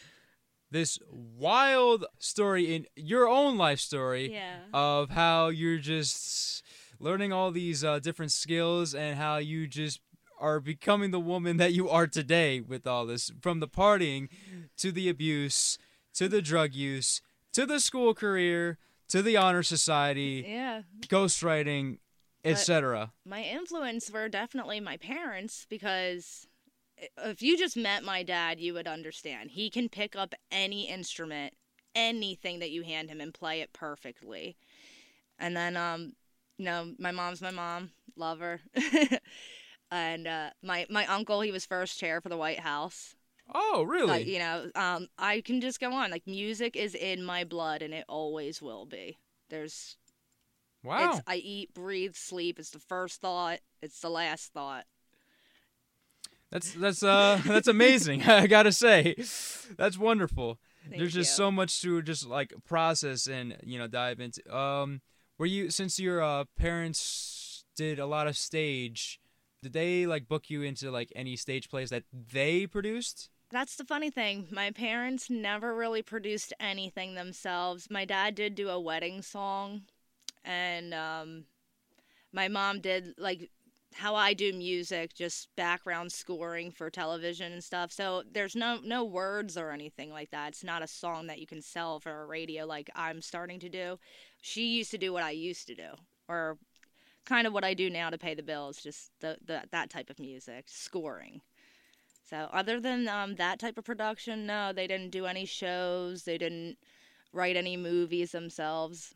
this 0.71 0.99
wild 1.11 2.05
story 2.19 2.75
in 2.75 2.87
your 2.97 3.29
own 3.29 3.57
life 3.57 3.81
story 3.81 4.33
yeah. 4.33 4.59
of 4.75 5.11
how 5.11 5.49
you're 5.49 5.79
just 5.79 6.63
learning 7.01 7.33
all 7.33 7.51
these 7.51 7.83
uh, 7.85 7.99
different 8.01 8.33
skills 8.33 8.95
and 8.95 9.17
how 9.17 9.37
you 9.39 9.67
just 9.67 10.01
are 10.41 10.61
becoming 10.61 11.11
the 11.11 11.21
woman 11.21 11.57
that 11.57 11.73
you 11.73 11.89
are 11.89 12.07
today 12.07 12.61
with 12.61 12.87
all 12.87 13.07
this 13.07 13.31
from 13.41 13.61
the 13.61 13.69
partying 13.69 14.29
to 14.77 14.93
the 14.93 15.09
abuse 15.09 15.79
to 16.15 16.29
the 16.29 16.43
drug 16.43 16.75
use 16.75 17.21
to 17.53 17.67
the 17.67 17.81
school 17.81 18.15
career 18.15 18.79
to 19.09 19.23
the 19.23 19.37
honor 19.37 19.63
society 19.63 20.45
yeah. 20.47 20.83
ghostwriting 21.07 21.99
etc 22.45 23.13
My 23.27 23.43
influence 23.43 24.11
were 24.11 24.29
definitely 24.29 24.81
my 24.81 24.97
parents 24.97 25.67
because 25.69 26.47
if 27.25 27.43
you 27.43 27.57
just 27.57 27.77
met 27.77 28.03
my 28.03 28.23
dad, 28.23 28.59
you 28.59 28.75
would 28.75 28.87
understand. 28.87 29.51
He 29.53 29.71
can 29.71 29.89
pick 29.89 30.17
up 30.17 30.35
any 30.51 30.89
instrument, 30.89 31.55
anything 31.95 32.59
that 32.59 32.71
you 32.71 32.83
hand 32.83 33.09
him 33.09 33.21
and 33.21 33.33
play 33.33 33.61
it 33.61 33.73
perfectly. 33.73 34.57
And 35.39 35.57
then 35.57 35.77
um 35.77 36.13
you 36.57 36.65
know, 36.65 36.93
my 36.99 37.13
mom's 37.13 37.41
my 37.41 37.53
mom, 37.53 37.91
love 38.17 38.41
her. 38.41 38.61
and 39.91 40.27
uh 40.27 40.51
my 40.63 40.87
my 40.91 41.07
uncle, 41.07 41.41
he 41.41 41.53
was 41.53 41.67
first 41.67 41.99
chair 41.99 42.21
for 42.21 42.29
the 42.29 42.37
White 42.37 42.61
House. 42.61 43.15
oh 43.55 43.83
really 43.83 44.07
Like, 44.07 44.27
you 44.27 44.39
know, 44.39 44.71
um 44.75 45.09
I 45.19 45.41
can 45.41 45.61
just 45.61 45.81
go 45.81 45.93
on. 45.93 46.11
Like 46.11 46.27
music 46.27 46.77
is 46.77 46.95
in 46.95 47.25
my 47.25 47.45
blood 47.45 47.83
and 47.83 47.95
it 47.95 48.05
always 48.09 48.61
will 48.63 48.87
be. 48.87 49.19
There's 49.51 49.97
wow 50.83 51.13
it's 51.13 51.23
I 51.27 51.37
eat, 51.37 51.75
breathe, 51.75 52.15
sleep. 52.15 52.59
It's 52.59 52.71
the 52.71 52.79
first 52.79 53.21
thought. 53.21 53.61
It's 53.83 54.01
the 54.01 54.11
last 54.11 54.53
thought. 54.53 54.85
That's 56.51 56.73
that's 56.73 57.03
uh 57.03 57.41
that's 57.47 57.69
amazing. 57.69 58.23
I 58.25 58.47
gotta 58.47 58.73
say, 58.73 59.15
that's 59.77 59.99
wonderful. 59.99 60.59
Thank 60.89 61.01
There's 61.01 61.15
just 61.15 61.33
you. 61.33 61.37
so 61.45 61.51
much 61.51 61.83
to 61.83 62.01
just 62.03 62.27
like 62.27 62.53
process 62.67 63.27
and 63.27 63.57
you 63.63 63.79
know 63.79 63.87
dive 63.87 64.21
into. 64.21 64.43
Um, 64.55 65.03
were 65.37 65.47
you 65.47 65.71
since 65.71 65.99
your 66.01 66.23
uh, 66.23 66.45
parents 66.59 67.65
did 67.77 67.99
a 67.99 68.07
lot 68.07 68.27
of 68.27 68.37
stage? 68.37 69.21
Did 69.63 69.73
they 69.73 70.07
like 70.07 70.29
book 70.29 70.51
you 70.51 70.63
into 70.63 70.91
like 70.91 71.13
any 71.17 71.37
stage 71.37 71.69
plays 71.69 71.91
that 71.91 72.05
they 72.13 72.67
produced? 72.67 73.31
That's 73.51 73.77
the 73.77 73.85
funny 73.85 74.11
thing. 74.11 74.47
My 74.51 74.71
parents 74.71 75.31
never 75.31 75.75
really 75.75 76.03
produced 76.03 76.53
anything 76.61 77.15
themselves. 77.15 77.89
My 77.91 78.05
dad 78.05 78.35
did 78.35 78.55
do 78.55 78.69
a 78.69 78.79
wedding 78.79 79.23
song, 79.23 79.83
and 80.45 80.93
um, 80.93 81.45
my 82.33 82.49
mom 82.49 82.81
did 82.81 83.15
like 83.17 83.51
how 83.95 84.15
I 84.15 84.35
do 84.35 84.53
music, 84.53 85.15
just 85.15 85.49
background 85.57 86.13
scoring 86.13 86.71
for 86.71 86.91
television 86.91 87.53
and 87.53 87.65
stuff. 87.65 87.91
So 87.91 88.23
there's 88.31 88.55
no 88.55 88.79
no 88.85 89.03
words 89.03 89.57
or 89.57 89.71
anything 89.71 90.11
like 90.11 90.31
that. 90.31 90.49
It's 90.49 90.65
not 90.65 90.83
a 90.83 90.87
song 90.87 91.27
that 91.29 91.39
you 91.39 91.47
can 91.47 91.63
sell 91.63 92.01
for 92.01 92.23
a 92.23 92.27
radio 92.27 92.67
like 92.67 92.91
I'm 92.95 93.23
starting 93.23 93.61
to 93.61 93.69
do. 93.69 93.99
She 94.43 94.67
used 94.67 94.91
to 94.91 94.99
do 94.99 95.13
what 95.13 95.23
I 95.23 95.31
used 95.31 95.67
to 95.69 95.75
do, 95.75 95.89
or 96.29 96.59
kind 97.29 97.47
of 97.47 97.53
what 97.53 97.65
I 97.65 97.75
do 97.75 97.91
now 97.91 98.09
to 98.09 98.19
pay 98.19 98.35
the 98.35 98.43
bills, 98.43 98.79
just 98.79 99.11
the, 99.21 99.37
the 99.45 99.63
that 99.71 99.91
type 99.91 100.09
of 100.09 100.19
music, 100.19 100.65
scoring. 100.67 101.43
So 102.29 102.49
other 102.53 102.81
than 102.81 103.07
um, 103.09 103.37
that 103.37 103.59
type 103.59 103.79
of 103.79 103.85
production, 103.85 104.47
no, 104.47 104.73
they 104.73 104.87
didn't 104.87 105.11
do 105.11 105.27
any 105.27 105.45
shows. 105.45 106.25
They 106.25 106.39
didn't 106.39 106.79
write 107.33 107.57
any 107.57 107.77
movies 107.77 108.33
themselves. 108.33 109.15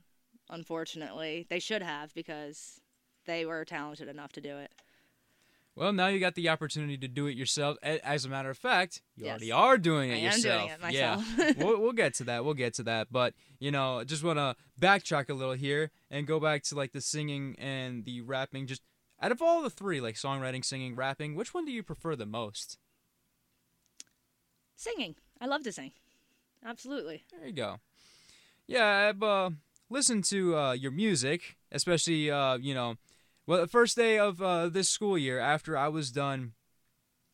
Unfortunately, 0.50 1.46
they 1.48 1.58
should 1.58 1.82
have 1.82 2.14
because 2.14 2.80
they 3.26 3.46
were 3.46 3.64
talented 3.64 4.08
enough 4.08 4.32
to 4.32 4.40
do 4.40 4.56
it. 4.58 4.72
Well, 5.74 5.92
now 5.92 6.08
you 6.08 6.20
got 6.20 6.34
the 6.34 6.50
opportunity 6.50 6.98
to 6.98 7.08
do 7.08 7.26
it 7.26 7.36
yourself. 7.36 7.78
As 7.82 8.24
a 8.26 8.28
matter 8.28 8.50
of 8.50 8.58
fact, 8.58 9.00
you 9.16 9.24
Yes. 9.24 9.30
already 9.30 9.52
are 9.52 9.78
doing 9.78 10.10
it 10.10 10.14
I 10.14 10.16
am 10.18 10.24
yourself. 10.24 10.68
doing 10.68 10.90
it 10.90 10.94
Yeah, 10.94 11.16
myself. 11.16 11.56
we'll, 11.56 11.80
we'll 11.80 11.92
get 11.92 12.12
to 12.14 12.24
that. 12.24 12.44
We'll 12.44 12.52
get 12.54 12.74
to 12.74 12.82
that. 12.84 13.08
But 13.10 13.32
you 13.58 13.70
know, 13.70 14.04
just 14.04 14.22
want 14.22 14.38
to 14.38 14.54
backtrack 14.78 15.30
a 15.30 15.34
little 15.34 15.54
here 15.54 15.90
and 16.10 16.26
go 16.26 16.38
back 16.38 16.62
to 16.64 16.74
like 16.74 16.92
the 16.92 17.00
singing 17.00 17.56
and 17.58 18.04
the 18.04 18.20
rapping. 18.20 18.66
Just 18.66 18.82
out 19.20 19.32
of 19.32 19.40
all 19.40 19.62
the 19.62 19.70
three, 19.70 20.00
like 20.00 20.16
songwriting, 20.16 20.62
singing, 20.64 20.94
rapping, 20.94 21.36
which 21.36 21.54
one 21.54 21.64
do 21.64 21.72
you 21.72 21.82
prefer 21.82 22.16
the 22.16 22.26
most? 22.26 22.76
Singing, 24.76 25.14
I 25.40 25.46
love 25.46 25.62
to 25.64 25.72
sing. 25.72 25.92
Absolutely. 26.64 27.24
There 27.32 27.46
you 27.46 27.52
go. 27.54 27.76
Yeah, 28.66 29.08
I've 29.08 29.22
uh, 29.22 29.50
listened 29.90 30.24
to 30.24 30.56
uh, 30.56 30.72
your 30.72 30.90
music, 30.92 31.56
especially 31.70 32.30
uh, 32.30 32.56
you 32.58 32.74
know, 32.74 32.96
well, 33.46 33.60
the 33.60 33.66
first 33.66 33.96
day 33.96 34.18
of 34.18 34.40
uh, 34.40 34.68
this 34.68 34.88
school 34.88 35.18
year 35.18 35.38
after 35.38 35.76
I 35.76 35.88
was 35.88 36.10
done 36.10 36.52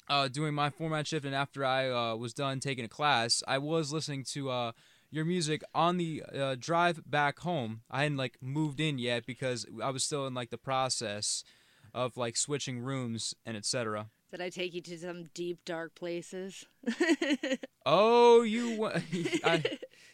uh, 0.08 0.28
doing 0.28 0.54
my 0.54 0.70
format 0.70 1.06
shift 1.06 1.26
and 1.26 1.34
after 1.34 1.64
I 1.64 1.90
uh, 1.90 2.16
was 2.16 2.32
done 2.32 2.60
taking 2.60 2.84
a 2.84 2.88
class, 2.88 3.42
I 3.46 3.58
was 3.58 3.92
listening 3.92 4.24
to 4.32 4.50
uh, 4.50 4.72
your 5.10 5.24
music 5.24 5.62
on 5.74 5.96
the 5.96 6.22
uh, 6.34 6.56
drive 6.58 7.02
back 7.06 7.40
home. 7.40 7.82
I 7.90 8.02
hadn't 8.02 8.18
like 8.18 8.38
moved 8.40 8.80
in 8.80 8.98
yet 8.98 9.26
because 9.26 9.66
I 9.82 9.90
was 9.90 10.04
still 10.04 10.26
in 10.26 10.34
like 10.34 10.50
the 10.50 10.58
process 10.58 11.44
of 11.94 12.16
like 12.16 12.36
switching 12.36 12.80
rooms 12.80 13.34
and 13.44 13.56
etc. 13.56 14.08
Did 14.30 14.42
I 14.42 14.50
take 14.50 14.74
you 14.74 14.82
to 14.82 14.98
some 14.98 15.30
deep, 15.34 15.64
dark 15.64 15.94
places? 15.94 16.66
Oh, 17.90 18.42
you 18.42 18.84
I, 19.44 19.64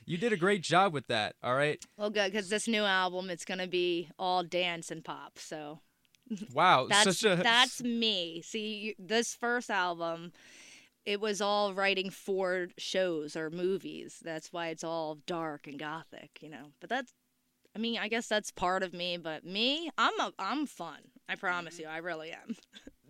you 0.07 0.19
did 0.19 0.33
a 0.33 0.37
great 0.37 0.63
job 0.63 0.93
with 0.93 1.07
that. 1.09 1.37
All 1.43 1.55
right. 1.55 1.83
well, 1.97 2.11
good, 2.11 2.33
because 2.33 2.49
this 2.49 2.69
new 2.69 2.85
album, 2.85 3.31
it's 3.31 3.45
going 3.45 3.59
to 3.59 3.67
be 3.67 4.09
all 4.19 4.43
dance 4.43 4.91
and 4.91 5.05
pop. 5.05 5.39
So 5.39 5.81
Wow, 6.53 6.87
that's 6.91 7.19
such 7.19 7.39
a 7.39 7.43
that's 7.43 7.83
me. 7.83 8.43
See, 8.43 8.75
you- 8.75 8.95
this 8.99 9.35
first 9.35 9.71
album, 9.71 10.33
it 11.05 11.21
was 11.21 11.41
all 11.41 11.75
writing 11.75 12.11
for 12.11 12.69
shows 12.79 13.37
or 13.37 13.51
movies. 13.51 14.21
That's 14.23 14.53
why 14.53 14.69
it's 14.69 14.85
all 14.85 15.19
dark 15.27 15.67
and 15.67 15.79
gothic, 15.79 16.39
you 16.41 16.49
know. 16.49 16.73
But 16.81 16.91
that's, 16.91 17.13
I 17.77 17.79
mean, 17.79 17.99
I 17.99 18.09
guess 18.09 18.27
that's 18.27 18.51
part 18.51 18.83
of 18.83 18.95
me. 18.95 19.17
But 19.17 19.45
me, 19.45 19.91
I'm 19.99 20.19
a, 20.21 20.33
I'm 20.39 20.67
fun. 20.67 20.99
I 21.29 21.35
promise 21.37 21.75
mm-hmm. 21.75 21.83
you, 21.83 21.89
I 21.89 21.99
really 21.99 22.31
am. 22.33 22.57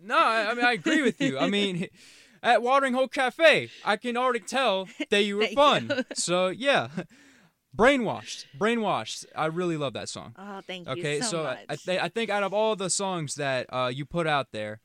No, 0.01 0.17
I, 0.17 0.51
I 0.51 0.53
mean 0.53 0.65
I 0.65 0.73
agree 0.73 1.01
with 1.01 1.21
you. 1.21 1.39
I 1.39 1.47
mean, 1.47 1.87
at 2.45 2.61
Watering 2.61 2.93
Hole 2.93 3.07
Cafe, 3.09 3.69
I 3.83 3.97
can 3.97 4.15
already 4.15 4.39
tell 4.39 4.87
that 5.09 5.23
you 5.23 5.37
were 5.37 5.47
fun. 5.47 5.91
you. 5.95 6.03
So 6.13 6.47
yeah, 6.47 6.87
brainwashed, 7.75 8.45
brainwashed. 8.57 9.25
I 9.35 9.47
really 9.47 9.77
love 9.77 9.93
that 9.93 10.09
song. 10.09 10.33
Oh, 10.37 10.61
thank 10.65 10.87
Okay, 10.87 11.17
you 11.17 11.23
so, 11.23 11.29
so 11.29 11.43
much. 11.43 11.57
I, 11.69 11.73
I, 11.73 11.75
th- 11.75 12.01
I 12.01 12.07
think 12.09 12.29
out 12.29 12.43
of 12.43 12.53
all 12.53 12.75
the 12.75 12.89
songs 12.89 13.35
that 13.35 13.65
uh, 13.73 13.91
you 13.93 14.05
put 14.05 14.27
out 14.27 14.51
there, 14.51 14.79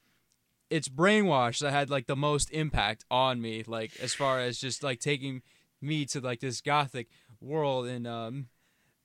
it's 0.70 0.88
brainwashed 0.88 1.60
that 1.60 1.72
had 1.72 1.90
like 1.90 2.06
the 2.06 2.16
most 2.16 2.50
impact 2.50 3.04
on 3.10 3.40
me. 3.40 3.62
Like 3.66 3.92
as 4.00 4.14
far 4.14 4.40
as 4.40 4.58
just 4.58 4.82
like 4.82 5.00
taking 5.00 5.42
me 5.80 6.04
to 6.06 6.20
like 6.20 6.40
this 6.40 6.60
gothic 6.60 7.08
world 7.40 7.86
in 7.86 8.06
um, 8.06 8.48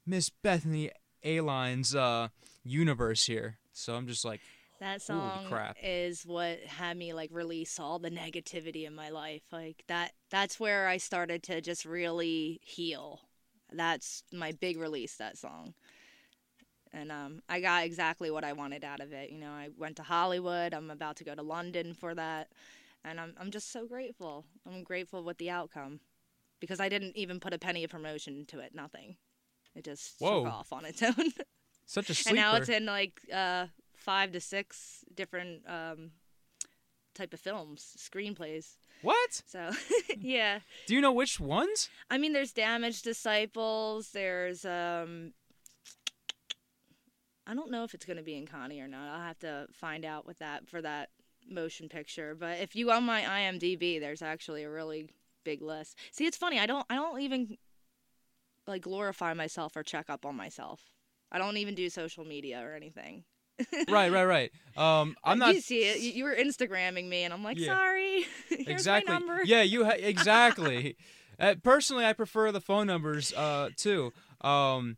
Miss 0.06 0.30
Bethany 0.30 0.92
Aline's 1.24 1.96
uh, 1.96 2.30
universe 2.64 3.26
here. 3.26 3.58
So 3.74 3.96
I'm 3.96 4.08
just 4.08 4.24
like, 4.26 4.42
That 4.80 5.02
song 5.02 5.48
is 5.82 6.24
what 6.26 6.60
had 6.60 6.98
me 6.98 7.14
like 7.14 7.30
release 7.32 7.80
all 7.80 7.98
the 7.98 8.12
negativity 8.12 8.86
in 8.86 8.94
my 8.94 9.10
life. 9.10 9.44
Like 9.52 9.84
that 9.88 10.12
that's 10.30 10.60
where 10.60 10.88
I 10.88 10.98
started 10.98 11.44
to 11.44 11.62
just 11.62 11.86
really 11.86 12.60
heal. 12.62 13.22
That's 13.72 14.24
my 14.34 14.52
big 14.52 14.78
release 14.78 15.16
that 15.16 15.38
song. 15.38 15.74
And 16.92 17.12
um 17.12 17.42
I 17.48 17.62
got 17.62 17.86
exactly 17.86 18.30
what 18.32 18.44
I 18.44 18.54
wanted 18.54 18.84
out 18.84 19.00
of 19.00 19.14
it. 19.14 19.30
You 19.32 19.40
know, 19.40 19.52
I 19.52 19.70
went 19.78 19.96
to 19.98 20.04
Hollywood. 20.04 20.74
I'm 20.74 20.92
about 20.92 21.16
to 21.18 21.24
go 21.24 21.36
to 21.36 21.42
London 21.42 21.94
for 21.94 22.14
that. 22.14 22.50
And 23.06 23.20
I'm 23.20 23.34
I'm 23.40 23.52
just 23.52 23.72
so 23.72 23.88
grateful. 23.88 24.46
I'm 24.68 24.84
grateful 24.84 25.24
with 25.24 25.38
the 25.38 25.50
outcome 25.50 26.02
because 26.60 26.80
I 26.82 26.90
didn't 26.90 27.16
even 27.16 27.40
put 27.40 27.54
a 27.54 27.60
penny 27.60 27.84
of 27.84 27.92
promotion 27.92 28.36
into 28.36 28.60
it, 28.60 28.76
nothing. 28.76 29.16
It 29.74 29.86
just 29.86 30.16
Whoa. 30.20 30.44
took 30.44 30.54
off 30.54 30.74
on 30.74 30.86
its 30.86 31.02
own. 31.04 31.32
such 31.86 32.10
a 32.10 32.14
sleeper. 32.14 32.30
and 32.30 32.36
now 32.36 32.56
it's 32.56 32.70
in 32.70 32.86
like 32.86 33.22
uh 33.34 33.68
five 34.06 34.32
to 34.32 34.40
six 34.40 35.04
different 35.14 35.64
um 35.68 36.12
type 37.16 37.34
of 37.34 37.40
films 37.40 37.96
screenplays. 37.98 38.76
What? 39.02 39.42
so 39.48 39.72
yeah. 40.20 40.60
Do 40.86 40.94
you 40.94 41.02
know 41.02 41.12
which 41.12 41.40
ones? 41.40 41.90
i 42.10 42.18
mean 42.18 42.34
there's 42.34 42.54
damaged 42.54 43.04
disciples 43.04 44.12
there's 44.12 44.64
um 44.64 45.34
i 47.48 47.54
don't 47.56 47.72
know 47.72 47.84
if 47.84 47.94
it's 47.94 48.06
going 48.06 48.18
to 48.18 48.24
be 48.24 48.38
in 48.38 48.46
connie 48.46 48.80
or 48.80 48.88
not. 48.88 49.10
I'll 49.10 49.28
have 49.28 49.40
to 49.40 49.68
find 49.74 50.06
out 50.06 50.28
with 50.28 50.40
that 50.40 50.70
for 50.70 50.82
that 50.82 51.10
motion 51.50 51.90
picture. 51.90 52.36
But 52.36 52.60
if 52.60 52.76
you 52.76 52.92
on 52.92 53.04
my 53.04 53.22
imdb 53.22 54.00
there's 54.00 54.22
actually 54.22 54.64
a 54.64 54.70
really 54.70 55.10
big 55.44 55.62
list. 55.62 55.98
See 56.12 56.26
it's 56.28 56.38
funny 56.38 56.60
i 56.60 56.68
don't 56.68 56.86
i 56.90 56.96
don't 56.96 57.22
even 57.22 57.58
like 58.68 58.82
glorify 58.82 59.34
myself 59.34 59.76
or 59.76 59.84
check 59.84 60.10
up 60.10 60.26
on 60.26 60.36
myself. 60.36 60.82
I 61.32 61.38
don't 61.40 61.58
even 61.58 61.76
do 61.76 61.90
social 61.90 62.24
media 62.24 62.62
or 62.64 62.76
anything 62.76 63.24
right, 63.90 64.12
right, 64.12 64.26
right. 64.26 64.52
Um, 64.76 65.16
I'm 65.24 65.40
not 65.40 65.56
You 65.56 65.62
see 65.62 65.84
it. 65.84 66.00
You, 66.00 66.24
were 66.26 66.36
Instagramming 66.36 67.08
me, 67.08 67.24
and 67.24 67.34
I'm 67.34 67.44
like, 67.44 67.60
Yeah. 67.60 67.76
sorry. 67.76 68.26
Exactly. 68.68 69.18
Yeah, 69.46 69.62
you 69.62 69.86
ha- 69.86 69.92
exactly. 69.98 70.96
uh, 71.40 71.56
personally, 71.64 72.06
I 72.06 72.14
prefer 72.14 72.52
the 72.52 72.62
phone 72.62 72.88
numbers 72.88 73.32
uh, 73.34 73.70
too. 73.76 74.12
Um, 74.42 74.98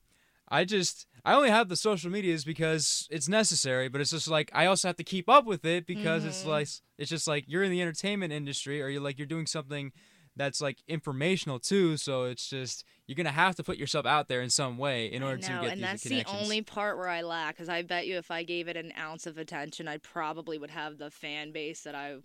I 0.50 0.63
just 0.63 1.06
I 1.26 1.34
only 1.34 1.50
have 1.50 1.67
the 1.67 1.76
social 1.76 2.10
medias 2.10 2.46
because 2.46 3.08
it's 3.12 3.28
necessary, 3.28 3.89
but 3.89 4.00
it's 4.00 4.12
just 4.12 4.28
like 4.30 4.50
I 4.54 4.65
also 4.67 4.88
have 4.88 4.96
to 4.98 5.04
keep 5.04 5.28
up 5.28 5.46
with 5.46 5.65
it 5.65 5.86
because 5.86 6.24
it's 6.24 6.43
Mhm. 6.43 6.48
like 6.50 6.67
it's 6.98 7.10
just 7.10 7.28
like 7.28 7.43
you're 7.48 7.63
in 7.63 7.72
the 7.72 7.82
entertainment 7.82 8.32
industry 8.32 8.82
or 8.82 8.88
you're 8.88 9.02
like 9.02 9.17
you're 9.17 9.28
doing 9.28 9.46
something 9.46 9.91
that's 10.38 10.62
like 10.62 10.78
informational 10.88 11.60
too, 11.60 11.97
so 11.97 12.23
it's 12.23 12.50
just 12.50 12.84
you're 13.06 13.15
gonna 13.15 13.32
have 13.32 13.56
to 13.56 13.63
put 13.63 13.78
yourself 13.78 14.06
out 14.06 14.28
there 14.28 14.41
in 14.41 14.50
some 14.50 14.78
way 14.78 15.08
in 15.08 15.23
order 15.23 15.38
to 15.38 15.50
know, 15.50 15.62
get 15.62 15.71
and 15.71 15.80
these 15.80 15.86
that's 15.86 16.04
the 16.04 16.26
only 16.26 16.62
part 16.62 16.97
where 16.97 17.10
I 17.10 17.21
lack. 17.21 17.56
Because 17.56 17.69
I 17.69 17.82
bet 17.82 18.08
you, 18.08 18.17
if 18.17 18.32
I 18.32 18.43
gave 18.43 18.67
it 18.67 18.78
an 18.78 18.93
ounce 18.97 19.26
of 19.26 19.38
attention, 19.38 19.88
I 19.88 19.97
probably 19.97 20.58
would 20.58 20.71
have 20.71 20.97
the 20.97 21.10
fan 21.12 21.52
base 21.52 21.82
that 21.82 21.95
I 21.95 22.17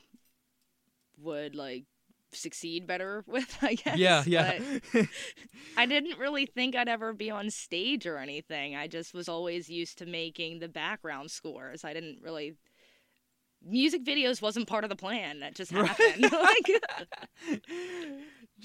would 1.20 1.54
like 1.54 1.84
succeed 2.32 2.86
better 2.86 3.24
with. 3.28 3.56
I 3.62 3.74
guess. 3.74 3.96
yeah, 3.96 4.22
yeah. 4.26 4.58
I 5.76 5.86
didn't 5.86 6.18
really 6.18 6.46
think 6.46 6.74
I'd 6.74 6.88
ever 6.88 7.12
be 7.12 7.30
on 7.30 7.50
stage 7.50 8.06
or 8.06 8.18
anything. 8.18 8.76
I 8.76 8.86
just 8.86 9.14
was 9.14 9.28
always 9.28 9.68
used 9.70 9.98
to 9.98 10.06
making 10.06 10.58
the 10.58 10.68
background 10.68 11.30
scores. 11.30 11.84
I 11.84 11.92
didn't 11.92 12.18
really. 12.22 12.54
Music 13.64 14.04
videos 14.04 14.42
wasn't 14.42 14.66
part 14.66 14.84
of 14.84 14.90
the 14.90 14.96
plan. 14.96 15.40
That 15.40 15.54
just 15.54 15.72
Right. 15.72 15.86
happened. 15.88 16.32
like, 16.32 17.62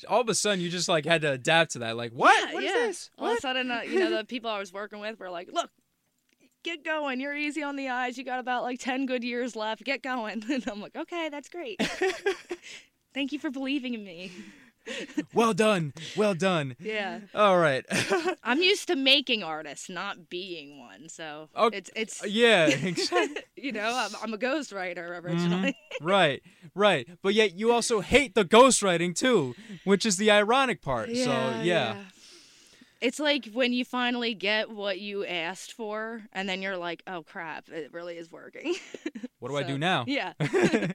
All 0.07 0.21
of 0.21 0.29
a 0.29 0.35
sudden, 0.35 0.59
you 0.61 0.69
just 0.69 0.87
like 0.89 1.05
had 1.05 1.21
to 1.21 1.31
adapt 1.31 1.71
to 1.73 1.79
that. 1.79 1.97
Like, 1.97 2.11
what? 2.11 2.47
Yeah, 2.49 2.53
What 2.53 2.63
is 2.63 2.71
yeah. 2.73 2.87
this? 2.87 3.09
All 3.17 3.31
of 3.31 3.37
a 3.37 3.41
sudden, 3.41 3.71
uh, 3.71 3.81
you 3.81 3.99
know, 3.99 4.15
the 4.15 4.23
people 4.25 4.49
I 4.49 4.59
was 4.59 4.71
working 4.73 4.99
with 4.99 5.19
were 5.19 5.29
like, 5.29 5.49
"Look, 5.51 5.69
get 6.63 6.83
going. 6.83 7.19
You're 7.19 7.35
easy 7.35 7.63
on 7.63 7.75
the 7.75 7.89
eyes. 7.89 8.17
You 8.17 8.23
got 8.23 8.39
about 8.39 8.63
like 8.63 8.79
ten 8.79 9.05
good 9.05 9.23
years 9.23 9.55
left. 9.55 9.83
Get 9.83 10.01
going." 10.03 10.43
And 10.49 10.67
I'm 10.67 10.81
like, 10.81 10.95
"Okay, 10.95 11.29
that's 11.29 11.49
great. 11.49 11.81
Thank 13.13 13.31
you 13.31 13.39
for 13.39 13.49
believing 13.49 13.93
in 13.95 14.03
me." 14.03 14.31
Well 15.33 15.53
done, 15.53 15.93
well 16.15 16.33
done. 16.33 16.75
Yeah, 16.79 17.19
All 17.33 17.57
right. 17.57 17.85
I'm 18.43 18.61
used 18.61 18.87
to 18.87 18.95
making 18.95 19.43
artists, 19.43 19.89
not 19.89 20.29
being 20.29 20.79
one. 20.79 21.09
So 21.09 21.49
Oh, 21.55 21.69
it's 21.73 21.89
it's 21.95 22.23
uh, 22.23 22.27
yeah, 22.27 22.67
exactly. 22.67 23.43
you 23.55 23.71
know, 23.71 23.91
I'm, 23.93 24.11
I'm 24.21 24.33
a 24.33 24.37
ghostwriter 24.37 25.09
mm-hmm. 25.09 25.27
originally. 25.27 25.77
right, 26.01 26.41
right. 26.75 27.07
But 27.21 27.33
yet 27.33 27.55
you 27.57 27.71
also 27.71 28.01
hate 28.01 28.35
the 28.35 28.45
ghostwriting 28.45 29.15
too, 29.15 29.55
which 29.83 30.05
is 30.05 30.17
the 30.17 30.31
ironic 30.31 30.81
part. 30.81 31.09
so 31.09 31.59
yeah. 31.63 31.97
It's 33.01 33.19
like 33.19 33.49
when 33.53 33.73
you 33.73 33.85
finally 33.85 34.33
get 34.33 34.69
what 34.71 34.99
you 34.99 35.25
asked 35.25 35.73
for, 35.73 36.23
and 36.33 36.47
then 36.49 36.61
you're 36.61 36.77
like, 36.77 37.03
"Oh 37.05 37.23
crap, 37.23 37.69
it 37.69 37.93
really 37.93 38.17
is 38.17 38.31
working." 38.31 38.75
What 39.39 39.49
do 39.49 39.57
I 39.57 39.61
do 39.61 39.77
now? 39.77 40.03
Yeah. 40.07 40.33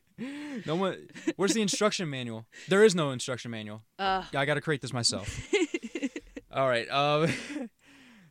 no 0.67 0.75
one. 0.75 1.09
Where's 1.37 1.55
the 1.55 1.63
instruction 1.63 2.11
manual? 2.11 2.45
There 2.69 2.83
is 2.83 2.93
no 2.93 3.13
instruction 3.13 3.53
manual. 3.53 3.85
Uh, 4.01 4.25
I 4.35 4.45
got 4.47 4.55
to 4.55 4.61
create 4.61 4.81
this 4.81 4.93
myself. 4.93 5.49
All 6.53 6.69
right. 6.69 6.91
Um. 6.91 7.33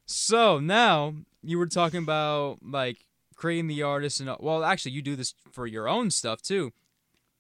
So 0.05 0.59
now 0.59 1.13
you 1.41 1.57
were 1.57 1.67
talking 1.67 2.03
about 2.03 2.57
like 2.61 3.05
creating 3.35 3.67
the 3.67 3.83
artist 3.83 4.19
and 4.19 4.35
well, 4.41 4.65
actually, 4.65 4.91
you 4.91 5.01
do 5.01 5.15
this 5.15 5.33
for 5.53 5.65
your 5.65 5.87
own 5.87 6.11
stuff 6.11 6.41
too, 6.41 6.73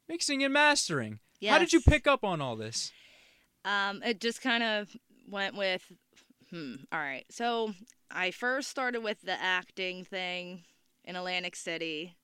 mixing 0.07 0.41
and 0.41 0.53
mastering. 0.53 1.19
How 1.45 1.59
did 1.59 1.73
you 1.73 1.81
pick 1.81 2.07
up 2.07 2.23
on 2.23 2.39
all 2.39 2.55
this? 2.55 2.91
Um, 3.65 4.01
it 4.03 4.21
just 4.21 4.41
kind 4.41 4.63
of 4.63 4.95
went 5.27 5.55
with, 5.55 5.91
hmm. 6.51 6.75
All 6.91 6.99
right. 6.99 7.25
So 7.29 7.73
I 8.09 8.31
first 8.31 8.69
started 8.69 9.01
with 9.03 9.21
the 9.21 9.41
acting 9.41 10.03
thing 10.03 10.63
in 11.03 11.15
Atlantic 11.15 11.55
City 11.55 12.15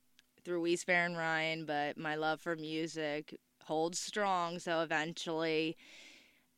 through 0.44 0.68
East 0.68 0.88
Baron 0.88 1.16
Ryan, 1.16 1.66
but 1.66 1.98
my 1.98 2.16
love 2.16 2.42
for 2.42 2.56
music 2.56 3.36
holds 3.66 4.00
strong. 4.00 4.60
So 4.60 4.82
eventually, 4.82 5.78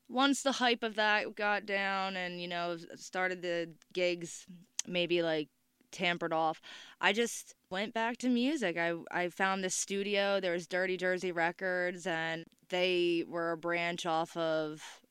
once 0.07 0.41
the 0.43 0.53
hype 0.53 0.83
of 0.83 0.95
that 0.95 1.35
got 1.35 1.65
down 1.65 2.17
and 2.17 2.41
you 2.41 2.47
know 2.47 2.77
started 2.95 3.41
the 3.41 3.69
gigs, 3.93 4.45
maybe 4.87 5.21
like 5.21 5.49
tampered 5.91 6.33
off. 6.33 6.61
I 7.01 7.13
just 7.13 7.55
went 7.69 7.93
back 7.93 8.17
to 8.17 8.29
music. 8.29 8.77
I 8.77 8.93
I 9.11 9.29
found 9.29 9.63
this 9.63 9.75
studio. 9.75 10.39
There 10.39 10.53
was 10.53 10.67
Dirty 10.67 10.97
Jersey 10.97 11.31
Records, 11.31 12.05
and 12.07 12.45
they 12.69 13.23
were 13.27 13.51
a 13.51 13.57
branch 13.57 14.05
off 14.05 14.35
of 14.37 15.01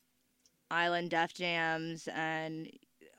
Island 0.71 1.09
Def 1.11 1.33
Jams 1.33 2.07
and 2.13 2.69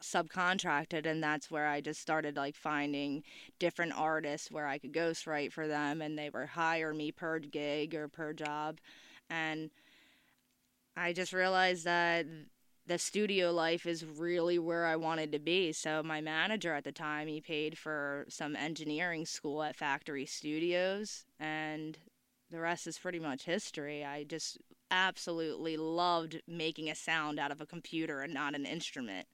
subcontracted 0.02 1.04
and 1.06 1.22
that's 1.22 1.50
where 1.50 1.66
I 1.66 1.80
just 1.80 2.00
started 2.00 2.36
like 2.36 2.56
finding 2.56 3.22
different 3.58 3.92
artists 3.94 4.50
where 4.50 4.66
I 4.66 4.78
could 4.78 4.94
ghostwrite 4.94 5.52
for 5.52 5.68
them 5.68 6.00
and 6.00 6.18
they 6.18 6.30
would 6.30 6.48
hire 6.48 6.94
me 6.94 7.12
per 7.12 7.38
gig 7.38 7.94
or 7.94 8.08
per 8.08 8.32
job 8.32 8.78
and 9.28 9.70
I 10.96 11.12
just 11.12 11.32
realized 11.32 11.84
that 11.84 12.26
the 12.86 12.98
studio 12.98 13.52
life 13.52 13.86
is 13.86 14.04
really 14.04 14.58
where 14.58 14.84
I 14.86 14.96
wanted 14.96 15.32
to 15.32 15.38
be. 15.38 15.72
So 15.72 16.02
my 16.02 16.20
manager 16.20 16.74
at 16.74 16.84
the 16.84 16.92
time, 16.92 17.28
he 17.28 17.40
paid 17.40 17.78
for 17.78 18.26
some 18.28 18.56
engineering 18.56 19.26
school 19.26 19.62
at 19.62 19.76
Factory 19.76 20.26
Studios 20.26 21.24
and 21.38 21.96
the 22.50 22.58
rest 22.58 22.86
is 22.86 22.98
pretty 22.98 23.20
much 23.20 23.44
history. 23.44 24.04
I 24.04 24.24
just 24.24 24.58
absolutely 24.90 25.76
loved 25.76 26.40
making 26.46 26.90
a 26.90 26.94
sound 26.94 27.38
out 27.38 27.52
of 27.52 27.60
a 27.60 27.66
computer 27.66 28.20
and 28.20 28.34
not 28.34 28.54
an 28.54 28.66
instrument. 28.66 29.26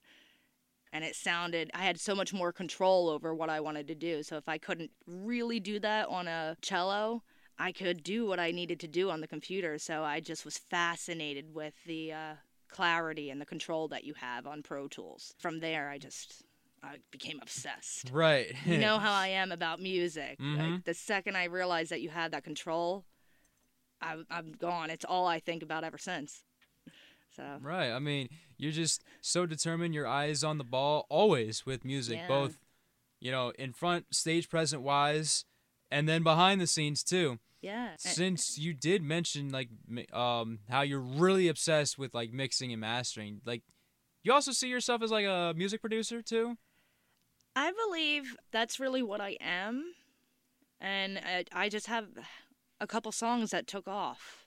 And 0.92 1.04
it 1.04 1.16
sounded, 1.16 1.70
I 1.74 1.84
had 1.84 2.00
so 2.00 2.14
much 2.14 2.32
more 2.32 2.52
control 2.52 3.08
over 3.08 3.34
what 3.34 3.50
I 3.50 3.60
wanted 3.60 3.88
to 3.88 3.94
do. 3.94 4.22
So 4.22 4.36
if 4.36 4.48
I 4.48 4.56
couldn't 4.58 4.90
really 5.06 5.60
do 5.60 5.78
that 5.80 6.08
on 6.08 6.28
a 6.28 6.56
cello, 6.62 7.22
I 7.58 7.72
could 7.72 8.02
do 8.02 8.26
what 8.26 8.38
I 8.38 8.50
needed 8.50 8.80
to 8.80 8.88
do 8.88 9.10
on 9.10 9.20
the 9.20 9.26
computer. 9.26 9.78
So 9.78 10.04
I 10.04 10.20
just 10.20 10.44
was 10.44 10.58
fascinated 10.58 11.54
with 11.54 11.74
the 11.86 12.12
uh, 12.12 12.34
clarity 12.68 13.30
and 13.30 13.40
the 13.40 13.46
control 13.46 13.88
that 13.88 14.04
you 14.04 14.14
have 14.14 14.46
on 14.46 14.62
Pro 14.62 14.88
Tools. 14.88 15.34
From 15.38 15.60
there, 15.60 15.88
I 15.90 15.98
just 15.98 16.42
I 16.82 16.96
became 17.10 17.40
obsessed. 17.42 18.10
Right. 18.12 18.54
You 18.64 18.78
know 18.78 18.98
how 19.06 19.12
I 19.12 19.28
am 19.28 19.50
about 19.52 19.80
music. 19.80 20.38
Mhm. 20.38 20.58
Like 20.58 20.84
the 20.84 20.94
second 20.94 21.36
I 21.36 21.44
realized 21.44 21.90
that 21.90 22.00
you 22.00 22.10
had 22.10 22.32
that 22.32 22.44
control, 22.44 23.04
I, 24.00 24.16
I'm 24.30 24.52
gone. 24.52 24.90
It's 24.90 25.04
all 25.04 25.26
I 25.26 25.38
think 25.40 25.62
about 25.62 25.84
ever 25.84 25.98
since. 25.98 26.42
So 27.34 27.58
Right. 27.60 27.90
I 27.90 27.98
mean, 27.98 28.28
you're 28.56 28.72
just 28.72 29.04
so 29.20 29.44
determined. 29.46 29.94
Your 29.94 30.06
eyes 30.06 30.42
on 30.42 30.58
the 30.58 30.64
ball 30.64 31.06
always 31.10 31.66
with 31.66 31.84
music, 31.84 32.16
Yeah. 32.18 32.28
both, 32.28 32.58
you 33.20 33.30
know, 33.30 33.50
in 33.58 33.72
front, 33.72 34.14
stage 34.14 34.48
present 34.48 34.82
wise, 34.82 35.44
and 35.90 36.08
then 36.08 36.22
behind 36.22 36.60
the 36.60 36.66
scenes 36.66 37.02
too. 37.02 37.38
yeah, 37.60 37.94
Since 37.98 38.58
you 38.58 38.72
did 38.74 39.02
mention 39.02 39.50
like 39.50 39.68
um 40.12 40.60
how 40.70 40.82
you're 40.82 41.00
really 41.00 41.48
obsessed 41.48 41.98
with 41.98 42.14
like 42.14 42.32
mixing 42.32 42.72
and 42.72 42.80
mastering, 42.80 43.40
like 43.44 43.62
you 44.22 44.32
also 44.32 44.52
see 44.52 44.68
yourself 44.68 45.02
as 45.02 45.10
like 45.10 45.26
a 45.26 45.52
music 45.56 45.80
producer 45.80 46.22
too. 46.22 46.56
I 47.54 47.72
believe 47.72 48.36
that's 48.50 48.78
really 48.80 49.02
what 49.02 49.20
I 49.20 49.36
am, 49.40 49.92
and 50.80 51.18
I, 51.18 51.44
I 51.52 51.68
just 51.68 51.86
have 51.86 52.06
a 52.80 52.86
couple 52.86 53.12
songs 53.12 53.50
that 53.50 53.66
took 53.66 53.88
off. 53.88 54.46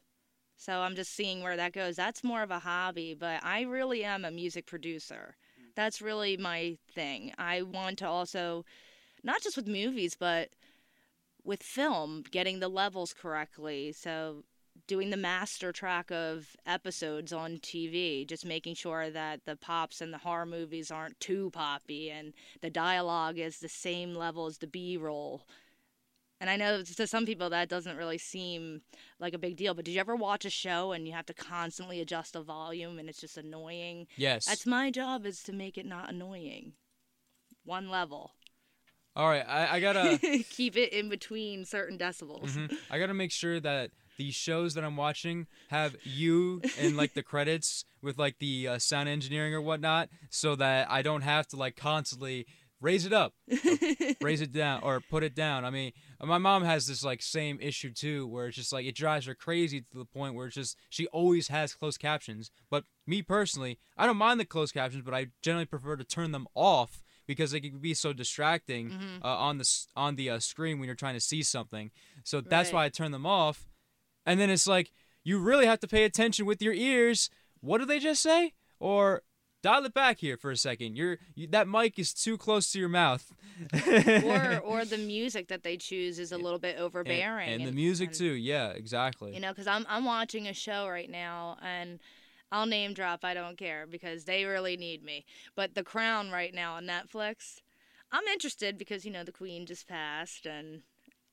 So 0.56 0.82
I'm 0.82 0.96
just 0.96 1.15
seeing 1.15 1.42
where 1.42 1.56
that 1.56 1.74
goes. 1.74 1.96
That's 1.96 2.24
more 2.24 2.44
of 2.44 2.52
a 2.52 2.60
hobby, 2.60 3.15
but 3.18 3.44
I 3.44 3.62
really 3.62 4.04
am 4.04 4.26
a 4.26 4.32
music 4.32 4.65
producer. 4.65 5.38
Mm. 5.58 5.76
That's 5.76 6.02
really 6.02 6.36
my 6.36 6.78
thing. 6.94 7.34
I 7.38 7.62
want 7.62 8.00
to 8.00 8.08
also, 8.08 8.65
not 9.24 9.42
just 9.42 9.56
with 9.56 9.68
movies, 9.68 10.18
but 10.20 10.50
with 11.46 11.63
film, 11.63 12.24
getting 12.30 12.60
the 12.60 12.68
levels 12.68 13.13
correctly. 13.13 13.94
So 13.94 14.44
doing 14.86 15.12
the 15.12 15.18
master 15.18 15.72
track 15.72 16.12
of 16.12 16.58
episodes 16.65 17.32
on 17.32 17.60
TV, 17.60 18.28
just 18.28 18.46
making 18.46 18.76
sure 18.76 19.10
that 19.10 19.46
the 19.46 19.56
pops 19.56 20.02
and 20.02 20.13
the 20.13 20.18
horror 20.18 20.46
movies 20.46 20.92
aren't 20.92 21.20
too 21.20 21.52
poppy 21.52 22.10
and 22.10 22.34
the 22.62 22.70
dialogue 22.70 23.38
is 23.38 23.60
the 23.60 23.70
same 23.70 24.15
level 24.15 24.46
as 24.46 24.58
the 24.58 24.68
B 24.68 24.98
roll. 24.98 25.44
And 26.41 26.49
I 26.49 26.56
know 26.56 26.82
to 26.84 27.08
some 27.08 27.25
people 27.25 27.49
that 27.49 27.67
doesn't 27.67 27.97
really 27.97 28.17
seem 28.17 28.82
like 29.19 29.34
a 29.34 29.38
big 29.38 29.58
deal, 29.58 29.73
but 29.73 29.86
did 29.86 29.91
you 29.91 29.99
ever 29.99 30.15
watch 30.15 30.45
a 30.45 30.49
show 30.49 30.93
and 30.93 31.06
you 31.06 31.13
have 31.13 31.25
to 31.25 31.34
constantly 31.34 31.99
adjust 31.99 32.34
the 32.34 32.41
volume 32.41 32.97
and 32.97 33.10
it's 33.10 33.19
just 33.19 33.38
annoying? 33.38 34.08
Yes. 34.15 34.45
That's 34.45 34.65
my 34.65 34.89
job 34.89 35.25
is 35.25 35.43
to 35.43 35.54
make 35.54 35.78
it 35.78 35.86
not 35.86 36.10
annoying. 36.10 36.73
One 37.65 37.89
level. 37.89 38.32
All 39.15 39.28
right. 39.28 39.45
I, 39.47 39.75
I 39.75 39.80
gotta. 39.82 40.17
Keep 40.49 40.78
it 40.78 40.93
in 40.93 41.10
between 41.10 41.65
certain 41.65 41.97
decibels. 41.97 42.52
Mhm. 42.52 42.73
I 42.89 42.99
gotta 42.99 43.13
make 43.13 43.32
sure 43.32 43.60
that 43.60 43.91
the 44.17 44.32
shows 44.32 44.73
that 44.75 44.84
I'm 44.84 44.95
watching 44.97 45.47
have 45.69 45.95
you 46.04 46.62
in 46.78 46.95
like 46.95 47.13
the 47.13 47.23
credits 47.23 47.86
with 48.02 48.18
like 48.18 48.39
the 48.39 48.68
uh, 48.68 48.80
sound 48.80 49.09
engineering 49.09 49.53
or 49.53 49.61
whatnot, 49.61 50.09
so 50.30 50.55
that 50.55 50.89
I 50.89 51.01
don't 51.01 51.22
have 51.22 51.47
to 51.49 51.57
like 51.57 51.76
constantly 51.76 52.45
raise 52.82 53.05
it 53.05 53.11
up, 53.14 53.34
raise 54.22 54.41
it 54.41 54.53
down, 54.53 54.82
or 54.84 54.99
put 55.01 55.24
it 55.24 55.36
down. 55.36 55.66
I 55.66 55.70
mean, 55.70 55.91
my 56.28 56.38
mom 56.38 56.63
has 56.63 56.88
this 56.88 57.03
like 57.03 57.22
same 57.22 57.59
issue 57.61 57.91
too, 57.91 58.28
where 58.28 58.47
it's 58.47 58.57
just 58.57 58.74
like 58.74 58.86
it 58.86 58.95
drives 58.95 59.26
her 59.26 59.36
crazy 59.36 59.82
to 59.82 59.97
the 59.97 60.05
point 60.05 60.36
where 60.36 60.47
it's 60.47 60.55
just 60.55 60.78
she 60.89 61.07
always 61.07 61.47
has 61.47 61.74
closed 61.76 61.99
captions. 61.99 62.51
But 62.70 62.84
me 63.07 63.22
personally, 63.22 63.80
I 63.97 64.05
don't 64.05 64.17
mind 64.17 64.39
the 64.39 64.45
closed 64.45 64.74
captions, 64.74 65.03
but 65.03 65.13
I 65.13 65.28
generally 65.41 65.65
prefer 65.65 65.95
to 65.95 66.03
turn 66.03 66.32
them 66.32 66.47
off 66.55 67.01
because 67.26 67.51
they 67.51 67.59
can 67.61 67.80
be 67.80 67.93
so 67.93 68.11
distracting 68.11 68.91
Mhm. 68.91 69.24
uh, 69.24 69.28
on 69.38 69.59
the 69.59 69.86
on 69.95 70.15
the 70.15 70.30
uh, 70.32 70.39
screen 70.39 70.80
when 70.80 70.88
you're 70.88 70.95
trying 70.95 71.13
to 71.13 71.20
see 71.22 71.43
something. 71.43 71.91
So 72.24 72.41
that's 72.41 72.74
Right. 72.74 72.80
why 72.80 72.86
I 72.86 72.89
turn 72.89 73.11
them 73.11 73.26
off. 73.26 73.70
And 74.26 74.39
then 74.39 74.49
it's 74.49 74.67
like 74.67 74.91
you 75.24 75.39
really 75.39 75.65
have 75.67 75.80
to 75.82 75.88
pay 75.88 76.03
attention 76.03 76.45
with 76.45 76.61
your 76.61 76.74
ears. 76.74 77.30
What 77.61 77.78
did 77.80 77.88
they 77.88 77.99
just 77.99 78.22
say? 78.22 78.53
Or 78.80 79.24
dial 79.62 79.86
it 79.86 79.93
back 79.93 80.20
here 80.20 80.38
for 80.38 80.51
a 80.51 80.57
second. 80.57 80.95
You're 80.95 81.18
you, 81.36 81.47
that 81.47 81.68
mic 81.68 81.99
is 81.99 82.14
too 82.14 82.38
close 82.38 82.72
to 82.72 82.80
your 82.80 82.89
mouth. 82.89 83.34
or 84.24 84.60
or 84.64 84.86
the 84.86 84.97
music 84.97 85.47
that 85.49 85.64
they 85.64 85.78
choose 85.78 86.20
is 86.20 86.32
a 86.32 86.38
little 86.38 86.60
bit 86.60 86.78
overbearing. 86.78 87.49
And, 87.49 87.62
and 87.62 87.72
the 87.72 87.76
music 87.76 88.10
and, 88.10 88.18
too. 88.18 88.32
Yeah, 88.32 88.70
exactly. 88.70 89.34
You 89.34 89.39
know, 89.39 89.49
because 89.49 89.68
I'm 89.68 89.86
I'm 89.89 90.05
watching 90.05 90.47
a 90.47 90.53
show 90.53 90.88
right 90.88 91.10
now 91.10 91.57
and. 91.62 91.99
I'll 92.51 92.66
name 92.66 92.95
drop. 92.95 93.24
I 93.24 93.36
don't 93.36 93.60
care 93.60 93.86
because 93.86 94.24
they 94.24 94.43
really 94.45 94.76
need 94.76 95.03
me. 95.03 95.24
But 95.55 95.76
The 95.76 95.84
Crown 95.84 96.32
right 96.32 96.51
now 96.51 96.74
on 96.74 96.88
Netflix, 96.88 97.62
I'm 98.12 98.24
interested 98.24 98.76
because 98.76 99.05
you 99.05 99.12
know 99.12 99.24
the 99.24 99.32
Queen 99.32 99.68
just 99.68 99.88
passed 99.88 100.47
and 100.47 100.82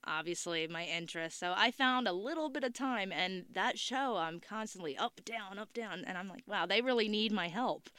obviously 0.07 0.67
my 0.69 0.85
interest. 0.85 1.39
So 1.39 1.53
I 1.57 1.71
found 1.71 2.09
a 2.09 2.13
little 2.13 2.49
bit 2.49 2.65
of 2.65 2.73
time 2.73 3.13
and 3.13 3.45
that 3.53 3.79
show 3.79 4.17
I'm 4.17 4.41
constantly 4.41 4.97
up 4.97 5.21
down 5.25 5.59
up 5.59 5.73
down 5.73 6.05
and 6.07 6.17
I'm 6.17 6.29
like, 6.29 6.45
wow, 6.47 6.67
they 6.67 6.81
really 6.81 7.09
need 7.09 7.33
my 7.33 7.49
help 7.49 7.91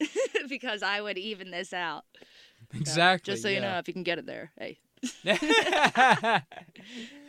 because 0.48 0.82
I 0.82 1.00
would 1.00 1.18
even 1.18 1.50
this 1.50 1.72
out. 1.72 2.04
Exactly. 2.74 3.32
So, 3.32 3.34
just 3.34 3.42
so 3.42 3.48
yeah. 3.48 3.54
you 3.54 3.60
know 3.60 3.78
if 3.78 3.88
you 3.88 3.94
can 3.94 4.02
get 4.02 4.18
it 4.18 4.26
there. 4.26 4.52
Hey. 4.58 4.78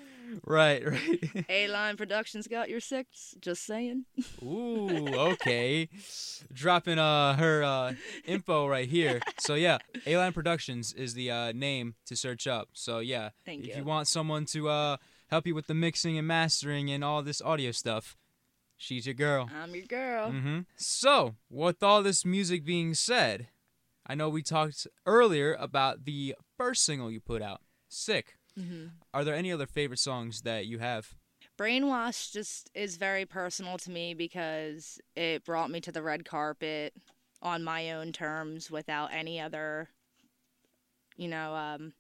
right, 0.48 0.84
right. 0.90 1.46
Aline 1.50 1.98
Productions 1.98 2.48
got 2.48 2.70
your 2.70 2.80
six. 2.80 3.36
Just 3.40 3.66
saying. 3.66 4.06
Ooh, 4.42 5.08
okay. 5.32 5.90
Dropping 6.52 7.00
uh 7.00 7.36
her 7.36 7.64
uh 7.64 7.94
info 8.26 8.68
right 8.68 8.88
here. 8.88 9.20
So 9.40 9.56
yeah, 9.56 9.78
Aline 10.06 10.34
Productions 10.34 10.94
is 10.94 11.14
the 11.14 11.32
uh 11.32 11.52
name 11.52 11.96
to 12.06 12.16
search 12.16 12.48
up. 12.48 12.70
So 12.74 13.00
yeah, 13.00 13.30
Thank 13.46 13.62
if 13.62 13.68
you. 13.68 13.76
you 13.78 13.84
want 13.84 14.08
someone 14.08 14.46
to 14.46 14.70
uh 14.70 14.98
help 15.28 15.46
you 15.46 15.54
with 15.56 15.68
the 15.68 15.74
mixing 15.74 16.18
and 16.18 16.28
mastering 16.28 16.90
and 16.90 17.04
all 17.04 17.22
this 17.22 17.42
audio 17.42 17.72
stuff, 17.72 18.18
she's 18.78 19.06
your 19.06 19.16
girl. 19.16 19.50
I'm 19.54 19.76
your 19.76 19.86
girl. 19.86 20.32
Mm-hmm. 20.32 20.60
So, 20.78 21.36
with 21.50 21.84
all 21.84 22.02
this 22.02 22.26
music 22.26 22.64
being 22.66 22.94
said, 22.94 23.50
I 24.06 24.16
know 24.16 24.30
we 24.30 24.42
talked 24.42 24.88
earlier 25.06 25.54
about 25.54 26.06
the 26.06 26.36
first 26.58 26.86
single 26.86 27.12
you 27.12 27.20
put 27.20 27.42
out, 27.42 27.62
"Sick." 27.90 28.37
Hmm 28.58 28.88
Are 29.14 29.24
there 29.24 29.36
any 29.36 29.52
other 29.52 29.68
favorite 29.68 30.00
songs 30.00 30.42
that 30.42 30.66
you 30.66 30.80
have? 30.80 31.16
Brainwash 31.58 32.32
just 32.32 32.70
is 32.74 32.98
very 32.98 33.26
personal 33.26 33.78
to 33.80 33.92
me 33.92 34.14
because 34.14 35.00
it 35.16 35.46
brought 35.46 35.70
me 35.70 35.80
to 35.82 35.92
the 35.92 36.02
red 36.02 36.26
carpet 36.26 36.94
on 37.42 37.64
my 37.64 37.92
own 37.92 38.12
terms 38.12 38.70
without 38.72 39.14
any 39.14 39.40
other, 39.40 39.90
you 41.16 41.28
know, 41.28 41.56
um, 41.56 41.94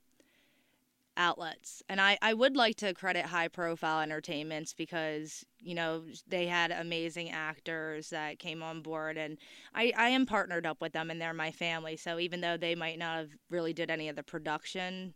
outlets. 1.17 1.81
And 1.89 1.99
I, 1.99 2.17
I 2.21 2.33
would 2.33 2.55
like 2.55 2.75
to 2.77 2.93
credit 2.93 3.25
high 3.25 3.47
profile 3.47 4.01
entertainments 4.01 4.73
because, 4.73 5.43
you 5.59 5.73
know, 5.73 6.03
they 6.27 6.45
had 6.45 6.71
amazing 6.71 7.31
actors 7.31 8.11
that 8.11 8.39
came 8.39 8.61
on 8.61 8.81
board 8.81 9.17
and 9.17 9.37
I, 9.73 9.91
I 9.97 10.09
am 10.09 10.25
partnered 10.25 10.65
up 10.65 10.79
with 10.79 10.93
them 10.93 11.09
and 11.09 11.19
they're 11.19 11.33
my 11.33 11.51
family. 11.51 11.97
So 11.97 12.19
even 12.19 12.41
though 12.41 12.57
they 12.57 12.75
might 12.75 12.99
not 12.99 13.17
have 13.17 13.29
really 13.49 13.73
did 13.73 13.89
any 13.89 14.09
of 14.09 14.15
the 14.15 14.23
production, 14.23 15.15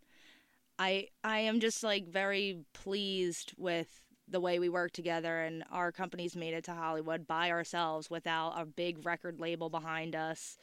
I 0.80 1.08
I 1.24 1.40
am 1.40 1.60
just 1.60 1.84
like 1.84 2.08
very 2.08 2.60
pleased 2.74 3.54
with 3.58 4.02
the 4.28 4.40
way 4.40 4.60
we 4.60 4.70
work 4.70 4.92
together 4.92 5.42
and 5.42 5.64
our 5.72 5.92
companies 5.92 6.36
made 6.36 6.54
it 6.54 6.64
to 6.64 6.74
Hollywood 6.74 7.28
by 7.28 7.52
ourselves 7.52 8.10
without 8.10 8.54
a 8.60 8.66
big 8.66 9.06
record 9.06 9.40
label 9.40 9.70
behind 9.70 10.16
us. 10.16 10.58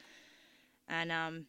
And 0.87 1.11
um 1.11 1.45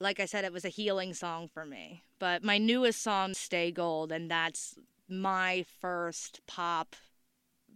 like 0.00 0.20
I 0.20 0.26
said 0.26 0.44
it 0.44 0.52
was 0.52 0.64
a 0.64 0.70
healing 0.70 1.14
song 1.14 1.48
for 1.48 1.64
me. 1.64 2.04
But 2.18 2.42
my 2.42 2.58
newest 2.58 3.02
song 3.02 3.34
Stay 3.34 3.70
Gold 3.70 4.12
and 4.12 4.30
that's 4.30 4.76
my 5.08 5.64
first 5.80 6.40
pop 6.46 6.96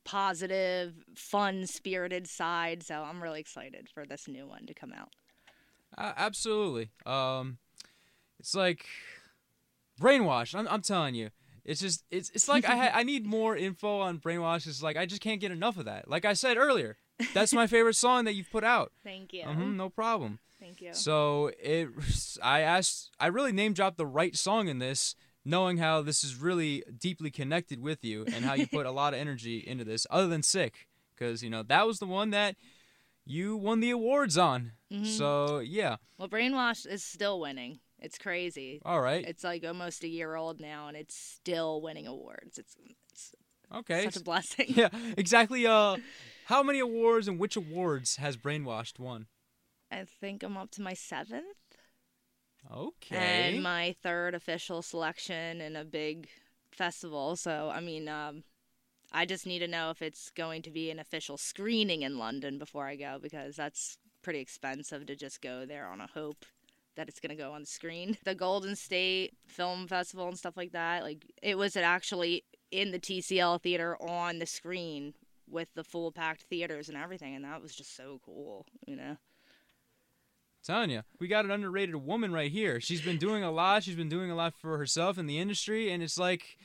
positive, 0.05 0.95
fun-spirited 1.15 2.27
side, 2.27 2.83
so 2.83 3.03
I'm 3.03 3.23
really 3.23 3.41
excited 3.41 3.89
for 3.89 4.05
this 4.05 4.27
new 4.29 4.47
one 4.47 4.67
to 4.67 4.75
come 4.75 4.93
out. 4.93 5.11
Uh, 5.97 6.13
absolutely. 6.17 6.91
Um, 7.07 7.59
it's 8.41 8.55
like 8.55 8.87
brainwash. 10.01 10.55
I'm, 10.59 10.66
I'm 10.68 10.82
telling 10.82 11.14
you. 11.14 11.30
It's 11.64 11.80
just 11.80 12.05
it's 12.11 12.30
it's 12.30 12.49
like 12.49 12.64
I 12.68 12.76
ha- 12.76 12.90
I 12.99 13.03
need 13.05 13.24
more 13.24 13.57
info 13.57 14.01
on 14.01 14.18
brainwash. 14.18 14.66
It's 14.66 14.82
like 14.82 14.97
I 14.97 15.07
just 15.07 15.22
can't 15.22 15.40
get 15.40 15.53
enough 15.53 15.76
of 15.76 15.84
that. 15.84 16.09
Like 16.09 16.24
I 16.24 16.32
said 16.32 16.57
earlier, 16.57 16.97
that's 17.34 17.53
my 17.53 17.66
favorite 17.68 17.95
song 17.95 18.24
that 18.24 18.34
you've 18.34 18.51
put 18.51 18.64
out. 18.64 18.90
Thank 19.05 19.32
you. 19.32 19.45
hmm 19.45 19.76
no 19.76 19.88
problem. 19.88 20.40
Thank 20.59 20.80
you. 20.80 20.93
So 20.93 21.51
it, 21.61 21.88
I 22.43 22.61
asked, 22.61 23.11
I 23.18 23.26
really 23.26 23.51
name 23.53 23.72
dropped 23.74 23.97
the 23.99 24.07
right 24.07 24.36
song 24.36 24.68
in 24.68 24.78
this, 24.78 25.16
knowing 25.45 25.78
how 25.78 26.03
this 26.03 26.22
is 26.22 26.36
really 26.36 26.84
deeply 26.99 27.30
connected 27.32 27.80
with 27.80 28.05
you 28.05 28.24
and 28.32 28.45
how 28.45 28.55
you 28.55 28.68
put 28.68 28.86
a 28.86 28.90
lot 29.01 29.12
of 29.12 29.18
energy 29.20 29.59
into 29.59 29.84
this. 29.84 30.07
Other 30.11 30.28
than 30.28 30.43
"Sick," 30.43 30.86
because 31.14 31.43
you 31.45 31.51
know 31.51 31.62
that 31.64 31.86
was 31.86 31.99
the 32.01 32.07
one 32.07 32.30
that 32.30 32.57
you 33.24 33.57
won 33.57 33.78
the 33.80 33.90
awards 33.90 34.36
on. 34.36 34.72
Mhm. 34.93 35.07
So 35.07 35.61
yeah, 35.61 35.97
Well, 36.18 36.28
Brainwash 36.28 36.86
is 36.86 37.05
still 37.05 37.38
winning. 37.40 37.78
It's 38.03 38.19
crazy. 38.19 38.83
all 38.85 39.01
right, 39.01 39.25
It's 39.27 39.45
like 39.45 39.65
almost 39.65 40.03
a 40.03 40.09
year 40.09 40.35
old 40.35 40.61
now, 40.61 40.89
and 40.89 40.97
it's 40.97 41.15
still 41.15 41.81
winning 41.81 42.07
awards. 42.09 42.59
It's, 42.59 42.77
it's 43.11 43.35
okay, 43.73 44.05
such 44.05 44.17
a 44.17 44.25
blessing. 44.25 44.67
yeah, 44.69 44.89
exactly. 45.17 45.67
Uh, 45.67 45.97
how 46.47 46.65
many 46.65 46.81
awards 46.81 47.29
and 47.29 47.39
which 47.39 47.55
awards 47.55 48.17
has 48.17 48.37
Brainwashed 48.37 48.99
won? 48.99 49.27
I 49.91 50.05
think 50.05 50.43
I'm 50.43 50.57
up 50.57 50.73
to 50.73 50.83
my 50.83 50.95
seventh 50.95 51.45
Okay, 52.73 53.17
and 53.55 53.63
my 53.63 53.95
third 54.03 54.35
official 54.35 54.83
selection 54.83 55.61
in 55.61 55.77
a 55.77 55.85
big 55.85 56.29
festival. 56.73 57.37
So, 57.37 57.71
I 57.73 57.81
mean, 57.81 58.09
um, 58.09 58.43
I 59.13 59.27
just 59.27 59.47
need 59.47 59.61
to 59.61 59.69
know 59.69 59.91
if 59.91 60.03
it's 60.03 60.31
going 60.31 60.63
to 60.63 60.71
be 60.71 60.91
an 60.91 60.99
official 60.99 61.37
screening 61.37 62.03
in 62.03 62.19
London 62.19 62.59
before 62.59 62.87
I 62.87 62.97
go 62.97 63.19
because 63.23 63.55
that's 63.55 63.99
pretty 64.23 64.41
expensive 64.41 65.07
to 65.07 65.15
just 65.15 65.41
go 65.41 65.67
there 65.67 65.87
on 65.87 66.01
a 66.01 66.07
hope 66.07 66.45
that 66.97 67.09
it's 67.09 67.20
going 67.20 67.36
to 67.36 67.43
go 67.43 67.53
on 67.53 67.62
the 67.62 67.66
screen. 67.66 68.16
The 68.24 68.34
Golden 68.34 68.76
State 68.76 69.34
Film 69.47 69.86
Festival 69.86 70.28
and 70.28 70.38
stuff 70.38 70.57
like 70.57 70.72
that, 70.72 71.03
like 71.03 71.26
it 71.43 71.59
was 71.59 71.76
actually 71.76 72.45
in 72.70 72.90
the 72.90 72.99
TCL 72.99 73.62
theater 73.62 73.97
on 74.01 74.38
the 74.38 74.47
screen 74.47 75.14
with 75.49 75.68
the 75.74 75.84
full 75.84 76.12
packed 76.12 76.43
theaters 76.43 76.88
and 76.88 76.97
everything 76.97 77.34
and 77.34 77.45
that 77.45 77.61
was 77.61 77.74
just 77.74 77.95
so 77.95 78.20
cool, 78.24 78.66
you 78.86 78.97
know. 78.97 79.16
you, 80.90 81.03
we 81.18 81.26
got 81.26 81.45
an 81.45 81.51
underrated 81.51 81.97
woman 81.97 82.32
right 82.32 82.51
here. 82.51 82.80
She's 82.80 83.03
been 83.03 83.18
doing 83.18 83.43
a 83.43 83.51
lot. 83.51 83.82
She's 83.82 83.97
been 83.97 84.09
doing 84.09 84.30
a 84.30 84.36
lot 84.36 84.55
for 84.55 84.78
herself 84.78 85.18
in 85.18 85.26
the 85.26 85.40
industry, 85.40 85.90
and 85.90 86.05
it's 86.05 86.16
like, 86.16 86.57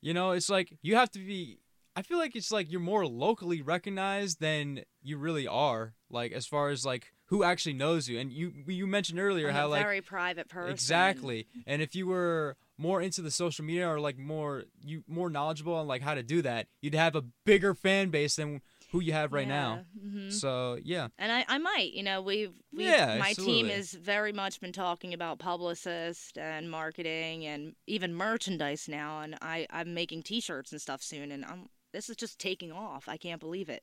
you 0.00 0.14
know, 0.14 0.30
it's 0.30 0.48
like 0.48 0.78
you 0.80 0.96
have 0.96 1.10
to 1.10 1.18
be. 1.18 1.58
I 1.94 2.00
feel 2.00 2.16
like 2.16 2.34
it's 2.34 2.50
like 2.50 2.72
you're 2.72 2.80
more 2.80 3.06
locally 3.06 3.60
recognized 3.60 4.40
than 4.40 4.80
you 5.02 5.18
really 5.18 5.46
are. 5.46 5.92
Like 6.10 6.32
as 6.32 6.46
far 6.46 6.70
as 6.70 6.86
like 6.86 7.12
who 7.26 7.42
actually 7.42 7.72
knows 7.74 8.08
you, 8.08 8.18
and 8.18 8.32
you 8.32 8.52
you 8.66 8.86
mentioned 8.86 9.18
earlier 9.18 9.48
I'm 9.48 9.54
how 9.54 9.66
a 9.66 9.68
like 9.68 9.82
very 9.82 10.00
private 10.00 10.48
person. 10.48 10.72
exactly, 10.72 11.46
and 11.66 11.82
if 11.82 11.94
you 11.94 12.06
were 12.06 12.56
more 12.76 13.00
into 13.00 13.22
the 13.22 13.30
social 13.30 13.64
media 13.64 13.88
or 13.88 14.00
like 14.00 14.18
more 14.18 14.64
you 14.84 15.04
more 15.06 15.30
knowledgeable 15.30 15.74
on 15.74 15.86
like 15.86 16.02
how 16.02 16.14
to 16.14 16.22
do 16.22 16.42
that, 16.42 16.66
you'd 16.82 16.94
have 16.94 17.14
a 17.14 17.22
bigger 17.44 17.74
fan 17.74 18.10
base 18.10 18.36
than 18.36 18.60
who 18.92 19.00
you 19.00 19.12
have 19.12 19.32
right 19.32 19.48
now. 19.48 19.80
hmm 20.00 20.28
So 20.30 20.78
yeah, 20.82 21.08
And 21.18 21.32
I, 21.32 21.44
I 21.48 21.58
might, 21.58 21.92
you 21.92 22.02
know, 22.02 22.22
we've, 22.22 22.52
we've 22.72 22.86
Yeah, 22.86 23.16
my 23.18 23.32
team 23.32 23.66
has 23.66 23.92
very 23.92 24.32
much 24.32 24.60
been 24.60 24.72
talking 24.72 25.12
about 25.12 25.38
publicists 25.40 26.36
and 26.36 26.70
marketing 26.70 27.44
and 27.44 27.74
even 27.88 28.14
merchandise 28.14 28.88
now. 28.88 29.20
And 29.20 29.36
I, 29.42 29.66
I'm 29.70 29.94
making 29.94 30.22
T-shirts 30.22 30.70
and 30.70 30.80
stuff 30.80 31.02
soon, 31.02 31.32
and 31.32 31.44
I'm 31.44 31.68
this 31.92 32.08
is 32.10 32.16
just 32.16 32.38
taking 32.38 32.70
off. 32.72 33.08
I 33.08 33.16
can't 33.16 33.40
believe 33.40 33.68
it. 33.68 33.82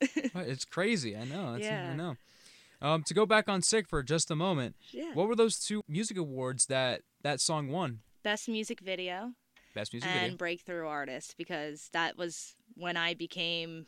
It's 0.34 0.64
crazy. 0.64 1.16
I 1.16 1.24
know. 1.24 1.54
It's, 1.54 1.70
I 1.70 1.94
know. 1.96 2.16
Um, 2.82 3.02
to 3.04 3.14
go 3.14 3.26
back 3.26 3.48
on 3.48 3.60
sick 3.62 3.86
for 3.88 4.02
just 4.02 4.30
a 4.30 4.36
moment, 4.36 4.74
Yeah. 4.90 5.12
what 5.14 5.28
were 5.28 5.36
those 5.36 5.58
two 5.58 5.82
music 5.86 6.16
awards 6.16 6.66
that 6.66 7.02
that 7.22 7.40
song 7.40 7.68
won? 7.68 8.00
Best 8.22 8.48
music 8.48 8.80
video 8.80 9.34
Best 9.74 9.92
music 9.92 10.08
and 10.10 10.20
video. 10.20 10.36
breakthrough 10.38 10.86
artist 10.86 11.34
because 11.36 11.90
that 11.92 12.16
was 12.16 12.54
when 12.74 12.96
I 12.96 13.14
became 13.14 13.86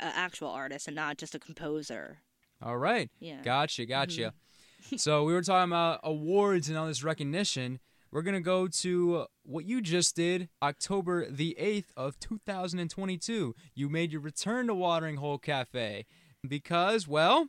an 0.00 0.12
actual 0.14 0.48
artist 0.48 0.88
and 0.88 0.96
not 0.96 1.18
just 1.18 1.34
a 1.34 1.38
composer. 1.38 2.18
All 2.60 2.76
right, 2.78 3.10
Yeah. 3.20 3.40
gotcha, 3.42 3.86
gotcha. 3.86 4.34
Mm-hmm. 4.82 4.96
so 4.96 5.22
we 5.24 5.32
were 5.32 5.42
talking 5.42 5.70
about 5.70 6.00
awards 6.02 6.68
and 6.68 6.76
all 6.76 6.86
this 6.88 7.04
recognition. 7.04 7.78
We're 8.10 8.22
gonna 8.22 8.40
go 8.40 8.66
to 8.68 9.26
what 9.44 9.64
you 9.66 9.80
just 9.80 10.16
did, 10.16 10.48
October 10.62 11.30
the 11.30 11.56
eighth 11.58 11.92
of 11.96 12.18
2022. 12.20 13.54
You 13.74 13.88
made 13.88 14.12
your 14.12 14.20
return 14.20 14.66
to 14.66 14.74
Watering 14.74 15.16
Hole 15.16 15.38
Cafe 15.38 16.06
because, 16.46 17.06
well, 17.08 17.48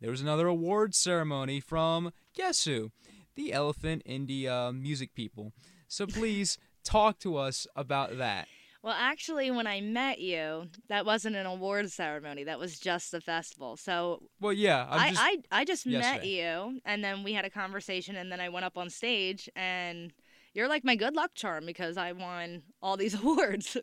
there 0.00 0.10
was 0.10 0.20
another 0.20 0.46
award 0.46 0.94
ceremony 0.94 1.60
from 1.60 2.12
guess 2.34 2.64
who, 2.64 2.90
the 3.34 3.52
Elephant 3.52 4.02
Indie 4.08 4.46
uh, 4.48 4.72
Music 4.72 5.14
people. 5.14 5.52
So 5.88 6.06
please 6.08 6.58
talk 6.84 7.18
to 7.20 7.36
us 7.36 7.66
about 7.76 8.18
that. 8.18 8.48
Well, 8.82 8.96
actually, 8.98 9.50
when 9.50 9.66
I 9.66 9.82
met 9.82 10.20
you, 10.20 10.68
that 10.88 11.04
wasn't 11.04 11.36
an 11.36 11.44
award 11.44 11.90
ceremony. 11.90 12.44
That 12.44 12.58
was 12.58 12.78
just 12.78 13.10
the 13.10 13.20
festival. 13.20 13.76
So 13.76 14.22
Well, 14.40 14.54
yeah, 14.54 14.86
I'm 14.88 15.00
I, 15.00 15.08
just 15.10 15.22
I, 15.22 15.36
I 15.52 15.64
just 15.66 15.86
met 15.86 16.24
you, 16.24 16.80
and 16.86 17.04
then 17.04 17.22
we 17.22 17.34
had 17.34 17.44
a 17.44 17.50
conversation, 17.50 18.16
and 18.16 18.32
then 18.32 18.40
I 18.40 18.48
went 18.48 18.64
up 18.64 18.78
on 18.78 18.88
stage, 18.88 19.50
and 19.54 20.14
you're 20.54 20.68
like 20.68 20.82
my 20.82 20.96
good 20.96 21.14
luck 21.14 21.32
charm 21.34 21.66
because 21.66 21.98
I 21.98 22.12
won 22.12 22.62
all 22.80 22.96
these 22.96 23.14
awards. 23.20 23.76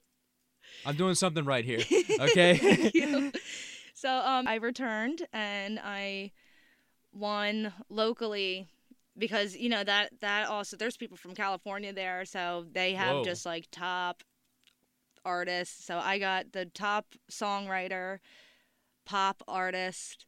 I'm 0.84 0.96
doing 0.96 1.16
something 1.16 1.46
right 1.46 1.64
here. 1.64 1.80
Okay. 2.20 3.32
So 3.98 4.12
um, 4.12 4.48
I 4.48 4.56
returned 4.56 5.26
and 5.34 5.80
I 5.84 6.32
won 7.12 7.74
locally 7.90 8.68
because 9.18 9.58
you 9.58 9.70
know 9.70 9.84
that 9.84 10.12
that 10.22 10.48
also 10.50 10.78
there's 10.78 10.98
people 10.98 11.18
from 11.18 11.34
California 11.34 11.92
there, 11.92 12.24
so 12.24 12.68
they 12.72 12.94
have 12.94 13.16
Whoa. 13.16 13.24
just 13.24 13.44
like 13.44 13.66
top 13.72 14.22
artists. 15.26 15.84
So 15.84 15.98
I 15.98 16.20
got 16.20 16.52
the 16.52 16.66
top 16.66 17.08
songwriter, 17.32 18.20
pop 19.04 19.42
artist, 19.48 20.28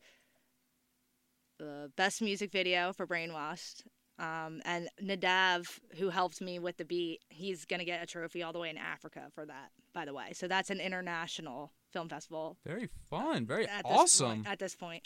the 1.59 1.91
best 1.95 2.24
music 2.24 2.51
video 2.51 2.91
for 2.91 3.05
Brainwashed. 3.05 3.84
Um, 4.17 4.63
and 4.65 4.89
Nadav, 4.99 5.80
who 5.99 6.09
helped 6.09 6.41
me 6.41 6.57
with 6.57 6.78
the 6.78 6.86
beat, 6.86 7.20
he's 7.30 7.65
gonna 7.65 7.86
get 7.86 8.01
a 8.01 8.07
trophy 8.07 8.41
all 8.41 8.51
the 8.51 8.57
way 8.57 8.72
in 8.72 8.80
Africa 8.80 9.28
for 9.32 9.45
that. 9.45 9.70
By 9.93 10.05
the 10.05 10.13
way, 10.15 10.34
so 10.34 10.47
that's 10.47 10.72
an 10.72 10.80
international 10.80 11.72
film 11.92 12.10
festival 12.10 12.58
Very 12.66 12.90
fun. 13.10 13.46
Very 13.46 13.68
at 13.68 13.86
awesome. 13.86 14.28
Point, 14.44 14.48
at 14.48 14.60
this 14.60 14.76
point, 14.76 15.04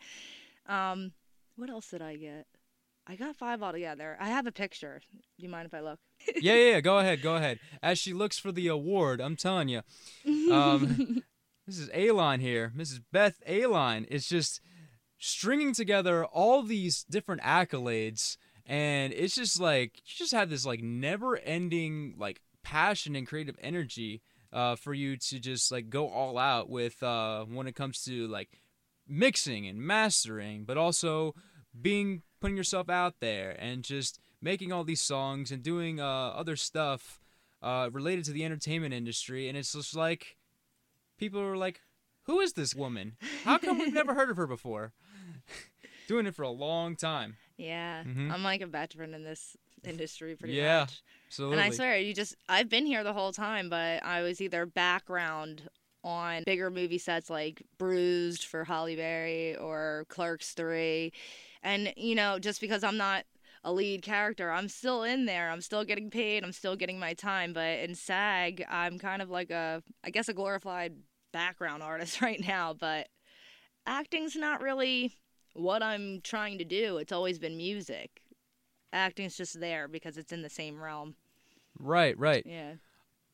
um, 0.68 1.12
what 1.56 1.70
else 1.70 1.90
did 1.90 2.02
I 2.02 2.16
get? 2.16 2.46
I 3.06 3.16
got 3.16 3.36
five 3.36 3.62
altogether. 3.62 4.18
I 4.20 4.30
have 4.30 4.48
a 4.48 4.52
picture. 4.52 5.02
Do 5.12 5.44
you 5.44 5.50
mind 5.50 5.66
if 5.66 5.74
I 5.74 5.82
look? 5.82 6.00
yeah, 6.42 6.54
yeah, 6.56 6.72
yeah. 6.72 6.82
Go 6.82 7.00
ahead. 7.00 7.22
Go 7.22 7.36
ahead. 7.36 7.60
As 7.82 8.00
she 8.00 8.14
looks 8.14 8.40
for 8.40 8.52
the 8.52 8.68
award, 8.68 9.20
I'm 9.20 9.36
telling 9.36 9.68
you. 9.68 9.82
Um, 10.26 11.22
Mrs. 11.70 11.90
Aline 11.94 12.40
here, 12.40 12.72
Mrs. 12.76 13.02
Beth 13.12 13.42
Aline 13.48 14.06
is 14.06 14.28
just 14.28 14.62
stringing 15.18 15.74
together 15.74 16.26
all 16.26 16.64
these 16.64 17.04
different 17.10 17.42
accolades, 17.42 18.38
and 18.66 19.14
it's 19.14 19.36
just 19.36 19.60
like 19.60 19.98
you 19.98 20.14
just 20.18 20.34
have 20.34 20.50
this 20.50 20.66
like 20.66 20.82
never-ending 20.82 22.16
like 22.18 22.42
passion 22.64 23.16
and 23.16 23.28
creative 23.28 23.56
energy 23.62 24.22
uh, 24.54 24.76
for 24.76 24.94
you 24.94 25.18
to 25.18 25.40
just 25.40 25.72
like 25.72 25.90
go 25.90 26.08
all 26.08 26.38
out 26.38 26.70
with 26.70 27.02
uh, 27.04 27.44
when 27.46 27.68
it 27.68 27.76
comes 27.76 28.04
to 28.04 28.28
like 28.28 28.62
mixing 29.08 29.68
and 29.68 29.82
mastering, 29.82 30.64
but 30.64 30.78
also 30.78 31.34
being 31.82 32.22
putting 32.40 32.56
yourself 32.56 32.90
out 32.90 33.16
there 33.20 33.56
and 33.60 33.84
just 33.84 34.20
making 34.42 34.72
all 34.72 34.84
these 34.84 35.02
songs 35.02 35.52
and 35.52 35.64
doing 35.64 36.00
uh, 36.00 36.06
other 36.30 36.56
stuff 36.56 37.20
uh, 37.62 37.90
related 37.92 38.26
to 38.26 38.32
the 38.32 38.44
entertainment 38.46 38.94
industry, 38.94 39.48
and 39.48 39.58
it's 39.58 39.74
just 39.74 39.96
like 39.96 40.38
people 41.18 41.40
are 41.42 41.58
like, 41.58 41.80
"Who 42.24 42.40
is 42.42 42.54
this 42.54 42.76
woman? 42.76 43.16
How 43.44 43.58
come 43.58 43.80
we've 43.80 43.94
never 43.94 44.14
heard 44.14 44.30
of 44.30 44.38
her 44.38 44.48
before?" 44.48 44.94
Doing 46.08 46.26
it 46.28 46.36
for 46.36 46.44
a 46.44 46.50
long 46.52 46.96
time. 46.96 47.38
Yeah, 47.56 48.04
Mhm. 48.04 48.32
I'm 48.32 48.44
like 48.44 48.62
a 48.62 48.68
veteran 48.68 49.14
in 49.14 49.24
this 49.24 49.56
industry 49.88 50.36
pretty 50.36 50.56
Yeah, 50.56 50.62
much. 50.62 51.04
Yeah, 51.04 51.28
absolutely. 51.28 51.58
And 51.58 51.62
I 51.62 51.70
swear, 51.70 51.98
you 51.98 52.14
just 52.14 52.36
I've 52.50 52.70
been 52.70 52.86
here 52.86 53.04
the 53.04 53.14
whole 53.14 53.32
time, 53.34 53.70
but 53.70 54.04
I 54.04 54.22
was 54.22 54.42
either 54.42 54.66
background 54.66 55.70
on 56.04 56.44
bigger 56.46 56.70
movie 56.70 56.98
sets 56.98 57.30
like 57.30 57.64
Bruised 57.78 58.46
for 58.46 58.64
Halle 58.66 58.96
Berry 58.96 59.56
or 59.58 60.06
Clerks 60.10 60.54
3. 60.54 61.14
And 61.64 61.94
you 61.98 62.16
know, 62.16 62.40
just 62.40 62.62
because 62.62 62.84
I'm 62.84 62.98
not 62.98 63.26
a 63.64 63.72
lead 63.74 64.02
character, 64.04 64.52
I'm 64.52 64.68
still 64.70 65.04
in 65.04 65.26
there. 65.26 65.50
I'm 65.52 65.62
still 65.62 65.86
getting 65.86 66.10
paid. 66.10 66.44
I'm 66.44 66.52
still 66.52 66.76
getting 66.76 67.00
my 67.00 67.14
time, 67.14 67.54
but 67.54 67.80
in 67.80 67.96
SAG, 67.96 68.66
I'm 68.70 69.00
kind 69.00 69.22
of 69.22 69.30
like 69.30 69.52
a 69.52 69.84
I 70.04 70.10
guess 70.10 70.30
a 70.30 70.34
glorified 70.34 70.96
background 71.32 71.84
artist 71.84 72.22
right 72.22 72.42
now, 72.46 72.74
but 72.74 73.08
acting's 73.88 74.36
not 74.36 74.62
really 74.62 75.18
what 75.54 75.84
I'm 75.84 76.22
trying 76.24 76.58
to 76.60 76.66
do. 76.66 76.98
It's 76.98 77.12
always 77.14 77.40
been 77.40 77.58
music. 77.58 78.23
Acting's 78.94 79.36
just 79.36 79.60
there 79.60 79.88
because 79.88 80.18
it's 80.18 80.32
in 80.32 80.42
the 80.44 80.50
same 80.50 80.82
realm. 80.82 81.16
right, 81.80 82.18
right. 82.18 82.46
Yeah. 82.46 82.74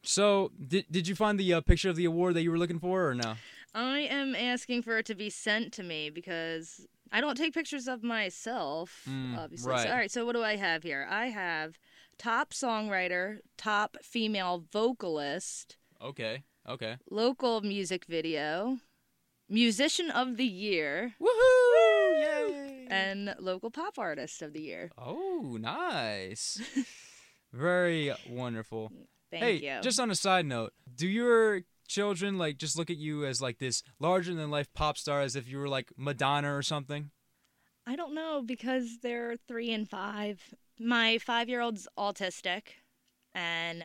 So, 0.02 0.52
did 0.66 0.86
did 0.90 1.08
you 1.10 1.16
find 1.16 1.38
the 1.38 1.54
uh, 1.56 1.62
picture 1.62 1.90
of 1.90 1.98
the 1.98 2.06
award 2.06 2.34
that 2.36 2.42
you 2.44 2.52
were 2.52 2.58
looking 2.58 2.80
for, 2.80 3.10
or 3.10 3.14
no? 3.14 3.36
I 3.76 4.00
am 4.00 4.34
asking 4.34 4.82
for 4.84 4.98
it 4.98 5.06
to 5.08 5.16
be 5.16 5.30
sent 5.30 5.74
to 5.74 5.84
me 5.84 6.10
because 6.10 6.88
I 7.12 7.20
don't 7.22 7.36
take 7.36 7.54
pictures 7.54 7.88
of 7.88 8.02
myself, 8.02 9.04
Mm, 9.08 9.38
obviously. 9.38 9.72
right. 9.72 9.84
So, 9.84 9.90
all 9.92 9.96
right, 9.98 10.12
so 10.12 10.26
what 10.26 10.34
do 10.36 10.42
I 10.44 10.56
have 10.56 10.84
here? 10.84 11.06
I 11.10 11.26
have 11.28 11.78
top 12.18 12.52
songwriter, 12.52 13.40
top 13.58 13.98
female 14.02 14.64
vocalist, 14.72 15.76
Okay, 16.02 16.44
okay. 16.68 16.96
local 17.12 17.60
music 17.62 18.06
video, 18.06 18.78
musician 19.50 20.10
of 20.10 20.38
the 20.38 20.46
year, 20.46 21.14
Woohoo! 21.22 21.28
Yay! 21.76 21.99
Local 23.40 23.72
pop 23.72 23.98
artist 23.98 24.42
of 24.42 24.54
the 24.54 24.62
year. 24.62 24.92
oh, 24.98 25.58
nice. 25.60 26.62
Very 27.54 28.14
wonderful. 28.30 28.92
Mm, 28.94 29.06
thank 29.32 29.44
hey, 29.44 29.54
you. 29.56 29.82
just 29.82 30.00
on 30.00 30.12
a 30.12 30.16
side 30.16 30.46
note, 30.46 30.74
do 30.96 31.08
your 31.08 31.62
children 31.88 32.38
like 32.38 32.58
just 32.58 32.78
look 32.78 32.90
at 32.90 32.98
you 32.98 33.26
as 33.26 33.42
like 33.42 33.58
this 33.58 33.82
larger 34.00 34.34
than 34.36 34.52
life 34.52 34.72
pop 34.74 34.98
star 34.98 35.22
as 35.22 35.36
if 35.36 35.50
you 35.50 35.58
were 35.58 35.68
like 35.68 35.92
Madonna 35.98 36.56
or 36.56 36.62
something? 36.62 37.10
I 37.88 37.96
don't 37.96 38.14
know 38.14 38.44
because 38.46 39.00
they're 39.02 39.36
three 39.48 39.74
and 39.74 39.90
five. 39.90 40.40
My 40.80 41.18
five 41.18 41.50
year 41.50 41.62
old's 41.62 41.88
autistic, 41.98 42.62
and 43.34 43.84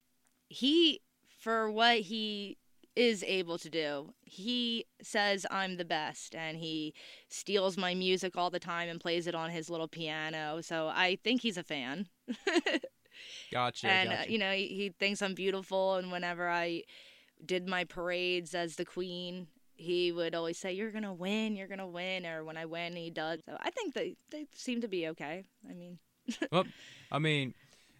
he, 0.49 1.01
for 1.41 1.71
what 1.71 2.01
he 2.01 2.59
is 2.97 3.23
able 3.25 3.59
to 3.59 3.69
do, 3.69 4.15
he 4.23 4.87
says 5.03 5.47
I'm 5.51 5.77
the 5.77 5.85
best, 5.85 6.35
and 6.35 6.57
he 6.57 6.95
steals 7.29 7.77
my 7.77 7.95
music 7.95 8.37
all 8.37 8.51
the 8.51 8.61
time 8.61 8.89
and 8.89 9.01
plays 9.01 9.27
it 9.27 9.35
on 9.35 9.51
his 9.51 9.69
little 9.69 9.89
piano. 9.89 10.61
So 10.61 10.89
I 10.89 11.19
think 11.23 11.43
he's 11.43 11.59
a 11.59 11.63
fan. 11.63 12.09
Gotcha. 13.53 13.87
and 13.87 14.13
uh, 14.13 14.17
you 14.29 14.39
know 14.39 14.51
he, 14.51 14.67
he 14.67 14.89
thinks 14.99 15.23
i'm 15.23 15.35
beautiful 15.35 15.95
and 15.95 16.11
whenever 16.11 16.49
i 16.49 16.83
did 17.47 17.69
my 17.69 17.85
parades 17.85 18.57
as 18.57 18.75
the 18.75 18.85
queen 18.85 19.47
he 19.77 20.11
would 20.11 20.35
always 20.35 20.59
say 20.59 20.73
you're 20.73 20.91
gonna 20.91 21.15
win 21.15 21.55
you're 21.55 21.69
gonna 21.69 21.87
win 21.87 22.27
or 22.27 22.43
when 22.43 22.57
i 22.57 22.65
win 22.65 22.97
he 22.97 23.11
does 23.11 23.39
so 23.47 23.57
i 23.61 23.71
think 23.71 23.95
they, 23.95 24.17
they 24.33 24.47
seem 24.53 24.81
to 24.81 24.89
be 24.89 25.07
okay 25.07 25.45
i 25.71 25.73
mean 25.73 25.97
well, 26.53 26.65
I 27.11 27.19
mean, 27.19 27.55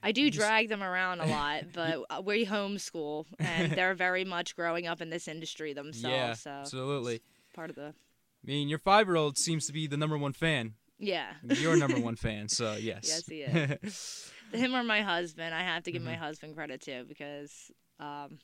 i 0.05 0.13
do 0.13 0.31
drag 0.31 0.69
them 0.69 0.83
around 0.83 1.21
a 1.21 1.27
lot 1.27 1.65
but 1.73 2.05
uh, 2.11 2.23
we 2.25 2.47
homeschool 2.47 3.27
and 3.41 3.73
they're 3.73 3.95
very 3.95 4.25
much 4.25 4.55
growing 4.55 4.87
up 4.87 5.01
in 5.01 5.11
this 5.11 5.27
industry 5.27 5.73
themselves 5.73 6.05
yeah, 6.05 6.33
so 6.35 6.51
absolutely. 6.51 7.21
part 7.55 7.71
of 7.71 7.77
the 7.77 7.93
I 7.93 8.47
mean, 8.47 8.69
your 8.69 8.79
five-year-old 8.79 9.39
seems 9.39 9.67
to 9.69 9.73
be 9.73 9.87
the 9.87 9.97
number 9.97 10.19
one 10.19 10.35
fan. 10.35 10.75
yeah 10.99 11.33
You're 11.43 11.79
number 11.79 11.99
one 12.11 12.17
fan, 12.17 12.51
so 12.51 12.75
yes. 12.75 13.05
Yes, 13.09 13.27
he 13.27 13.41
is. 13.41 14.31
him 14.53 14.75
or 14.77 14.83
my 14.85 15.01
husband. 15.01 15.55
I 15.55 15.63
have 15.63 15.83
to 15.85 15.91
give 15.93 16.03
Mm-hmm. 16.03 16.11
my 16.11 16.17
husband 16.19 16.55
credit 16.55 16.83
too 16.83 17.07
because 17.09 17.71
um, 17.99 18.39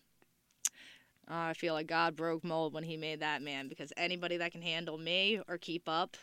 I 1.29 1.53
feel 1.53 1.75
like 1.75 1.87
God 1.87 2.17
broke 2.17 2.43
mold 2.45 2.73
when 2.73 2.83
He 2.83 2.97
made 2.97 3.21
that 3.21 3.43
man. 3.43 3.69
Because 3.69 3.93
anybody 3.97 4.39
that 4.39 4.53
can 4.53 4.63
handle 4.63 4.97
me 4.97 5.41
or 5.47 5.59
keep 5.59 5.87
up, 5.87 6.17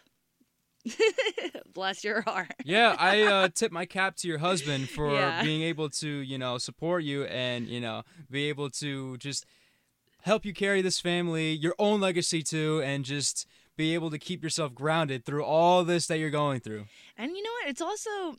bless 1.73 2.03
your 2.03 2.21
heart. 2.21 2.53
yeah, 2.63 2.95
I 2.97 3.21
uh, 3.23 3.49
tip 3.53 3.71
my 3.71 3.85
cap 3.85 4.15
to 4.17 4.27
your 4.27 4.38
husband 4.39 4.89
for 4.89 5.11
Yeah. 5.13 5.43
being 5.43 5.61
able 5.63 5.89
to, 5.89 6.07
you 6.07 6.38
know, 6.38 6.57
support 6.57 7.03
you 7.03 7.23
and 7.25 7.67
you 7.67 7.79
know, 7.79 8.03
be 8.29 8.49
able 8.49 8.69
to 8.71 9.17
just 9.17 9.45
help 10.21 10.45
you 10.45 10.53
carry 10.53 10.81
this 10.81 10.99
family, 10.99 11.51
your 11.51 11.75
own 11.79 12.01
legacy 12.01 12.41
too, 12.43 12.81
and 12.83 13.05
just 13.05 13.45
be 13.77 13.93
able 13.93 14.09
to 14.09 14.17
keep 14.17 14.43
yourself 14.43 14.73
grounded 14.73 15.23
through 15.25 15.43
all 15.43 15.83
this 15.83 16.07
that 16.07 16.17
you're 16.17 16.29
going 16.31 16.59
through. 16.59 16.85
And 17.17 17.31
you 17.35 17.43
know 17.43 17.51
what? 17.61 17.69
It's 17.69 17.81
also 17.81 18.38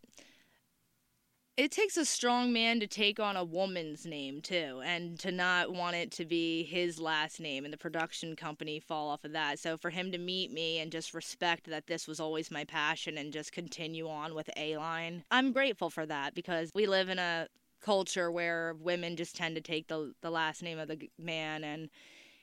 it 1.58 1.72
takes 1.72 1.96
a 1.96 2.04
strong 2.04 2.52
man 2.52 2.78
to 2.78 2.86
take 2.86 3.18
on 3.18 3.36
a 3.36 3.42
woman's 3.42 4.06
name 4.06 4.40
too 4.40 4.80
and 4.84 5.18
to 5.18 5.32
not 5.32 5.74
want 5.74 5.96
it 5.96 6.12
to 6.12 6.24
be 6.24 6.62
his 6.62 7.00
last 7.00 7.40
name 7.40 7.64
and 7.64 7.72
the 7.74 7.78
production 7.78 8.36
company 8.36 8.78
fall 8.78 9.08
off 9.10 9.24
of 9.24 9.32
that. 9.32 9.58
So 9.58 9.76
for 9.76 9.90
him 9.90 10.12
to 10.12 10.18
meet 10.18 10.52
me 10.52 10.78
and 10.78 10.92
just 10.92 11.12
respect 11.12 11.68
that 11.68 11.88
this 11.88 12.06
was 12.06 12.20
always 12.20 12.52
my 12.52 12.62
passion 12.62 13.18
and 13.18 13.32
just 13.32 13.50
continue 13.50 14.08
on 14.08 14.36
with 14.36 14.48
Aline. 14.56 15.24
I'm 15.32 15.50
grateful 15.50 15.90
for 15.90 16.06
that 16.06 16.36
because 16.36 16.70
we 16.76 16.86
live 16.86 17.08
in 17.08 17.18
a 17.18 17.48
culture 17.82 18.30
where 18.30 18.76
women 18.80 19.16
just 19.16 19.34
tend 19.34 19.56
to 19.56 19.60
take 19.60 19.88
the 19.88 20.14
the 20.20 20.30
last 20.30 20.62
name 20.62 20.78
of 20.78 20.86
the 20.86 21.10
man 21.18 21.64
and 21.64 21.90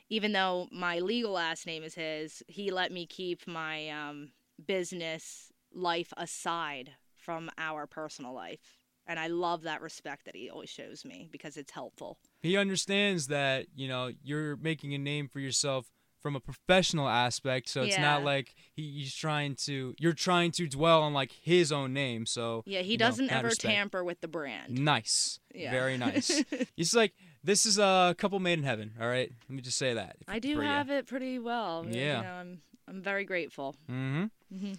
even 0.09 0.33
though 0.33 0.67
my 0.73 0.99
legal 0.99 1.31
last 1.31 1.65
name 1.65 1.83
is 1.83 1.95
his, 1.95 2.43
he 2.47 2.69
let 2.69 2.91
me 2.91 3.05
keep 3.05 3.47
my 3.47 3.89
um, 3.89 4.31
business 4.67 5.53
life 5.73 6.11
aside 6.17 6.91
from 7.25 7.49
our 7.57 7.87
personal 7.87 8.33
life. 8.33 8.74
And 9.07 9.19
I 9.19 9.27
love 9.27 9.63
that 9.63 9.81
respect 9.81 10.25
that 10.25 10.35
he 10.35 10.49
always 10.49 10.69
shows 10.69 11.05
me 11.05 11.27
because 11.31 11.57
it's 11.57 11.71
helpful. 11.71 12.17
He 12.41 12.57
understands 12.57 13.27
that, 13.27 13.67
you 13.75 13.87
know, 13.87 14.11
you're 14.23 14.55
making 14.55 14.93
a 14.93 14.97
name 14.97 15.27
for 15.27 15.39
yourself 15.39 15.91
from 16.21 16.35
a 16.35 16.39
professional 16.39 17.07
aspect, 17.07 17.69
so 17.69 17.83
it's 17.83 17.99
not 17.99 18.23
like 18.23 18.55
he, 18.73 18.81
he's 19.01 19.13
trying 19.13 19.53
to 19.53 19.93
you're 19.99 20.11
trying 20.11 20.49
to 20.49 20.65
dwell 20.67 21.03
on 21.03 21.13
like 21.13 21.31
his 21.31 21.71
own 21.71 21.93
name, 21.93 22.25
so 22.25 22.63
Yeah, 22.65 22.81
he 22.81 22.97
doesn't 22.97 23.27
that 23.27 23.37
ever 23.39 23.49
respect. 23.49 23.71
tamper 23.71 24.03
with 24.03 24.21
the 24.21 24.27
brand. 24.27 24.79
Nice. 24.79 25.39
Yeah. 25.53 25.69
Very 25.69 25.97
nice. 25.99 26.43
he's 26.75 26.95
like 26.95 27.13
this 27.43 27.67
is 27.67 27.77
a 27.77 28.15
couple 28.17 28.39
made 28.39 28.57
in 28.57 28.65
heaven. 28.65 28.93
All 28.99 29.07
right, 29.07 29.31
let 29.47 29.55
me 29.55 29.61
just 29.61 29.77
say 29.77 29.93
that. 29.93 30.15
I 30.27 30.39
do 30.39 30.59
have 30.61 30.89
it 30.89 31.05
pretty 31.05 31.37
well. 31.37 31.85
You 31.87 31.99
Yeah. 32.01 32.21
know, 32.23 32.31
I'm 32.33 32.61
I'm 32.87 33.01
very 33.03 33.23
grateful. 33.25 33.75
Mm-hmm. 33.87 34.25
Mhm. 34.51 34.77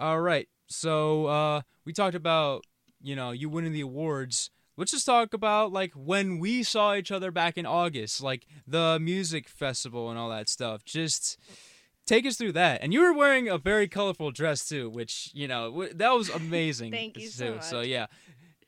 All 0.00 0.20
right. 0.20 0.48
So 0.66 1.26
uh, 1.26 1.60
we 1.84 1.92
talked 1.92 2.16
about 2.16 2.64
you 3.00 3.14
know 3.16 3.30
you 3.30 3.48
winning 3.48 3.72
the 3.72 3.80
awards. 3.82 4.50
Let's 4.76 4.92
just 4.92 5.06
talk 5.06 5.34
about 5.34 5.72
like 5.72 5.92
when 5.94 6.38
we 6.38 6.62
saw 6.62 6.94
each 6.94 7.10
other 7.10 7.30
back 7.32 7.58
in 7.58 7.66
August, 7.66 8.22
like 8.22 8.46
the 8.66 8.98
music 9.00 9.48
festival 9.48 10.08
and 10.10 10.18
all 10.18 10.30
that 10.30 10.48
stuff. 10.48 10.84
Just 10.84 11.36
take 12.06 12.24
us 12.24 12.36
through 12.36 12.52
that. 12.52 12.80
And 12.82 12.92
you 12.92 13.00
were 13.02 13.12
wearing 13.12 13.48
a 13.48 13.58
very 13.58 13.88
colorful 13.88 14.30
dress 14.30 14.68
too, 14.68 14.88
which 14.88 15.30
you 15.34 15.48
know 15.48 15.70
w- 15.70 15.92
that 15.94 16.10
was 16.10 16.28
amazing. 16.28 16.92
Thank 17.00 17.16
you 17.16 17.24
too. 17.24 17.30
so 17.30 17.60
So 17.60 17.76
much. 17.78 17.88
yeah, 17.88 18.06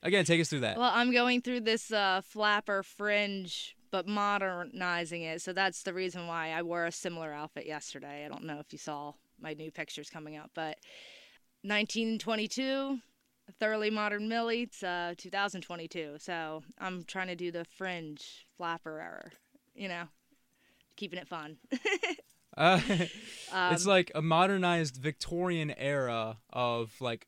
again, 0.03 0.25
take 0.25 0.41
us 0.41 0.49
through 0.49 0.61
that. 0.61 0.79
Well, 0.79 0.91
I'm 0.93 1.13
going 1.13 1.43
through 1.43 1.61
this 1.61 1.93
uh, 1.93 2.23
flapper 2.25 2.83
fringe, 2.83 3.77
but 3.93 4.09
modernizing 4.09 5.23
it. 5.23 5.43
So 5.43 5.53
that's 5.53 5.85
the 5.85 5.95
reason 5.95 6.27
why 6.27 6.51
I 6.51 6.63
wore 6.63 6.87
a 6.87 6.93
similar 6.93 7.33
outfit 7.33 7.67
yesterday. 7.67 8.25
I 8.25 8.29
don't 8.29 8.45
know 8.45 8.59
if 8.59 8.73
you 8.73 8.79
saw 8.79 9.13
my 9.41 9.55
new 9.55 9.71
pictures 9.71 10.11
coming 10.11 10.37
up, 10.37 10.51
but 10.55 10.77
1922, 11.63 12.99
thoroughly 13.59 13.91
modern 13.91 14.29
Millie. 14.29 14.63
It's 14.63 14.83
uh, 14.83 15.15
2022. 15.17 16.17
So 16.19 16.63
I'm 16.79 17.05
trying 17.05 17.29
to 17.29 17.37
do 17.37 17.51
the 17.51 17.65
fringe 17.65 18.47
flapper 18.57 19.01
era, 19.01 19.31
you 19.75 19.89
know, 19.89 20.05
keeping 20.97 21.19
it 21.19 21.29
fun. 21.29 21.57
Uh, 22.57 22.81
Um, 23.53 23.75
it's 23.75 23.87
like 23.87 24.13
a 24.15 24.23
modernized 24.23 24.97
Victorian 24.97 25.73
era 25.73 26.39
of 26.53 26.93
like 27.01 27.27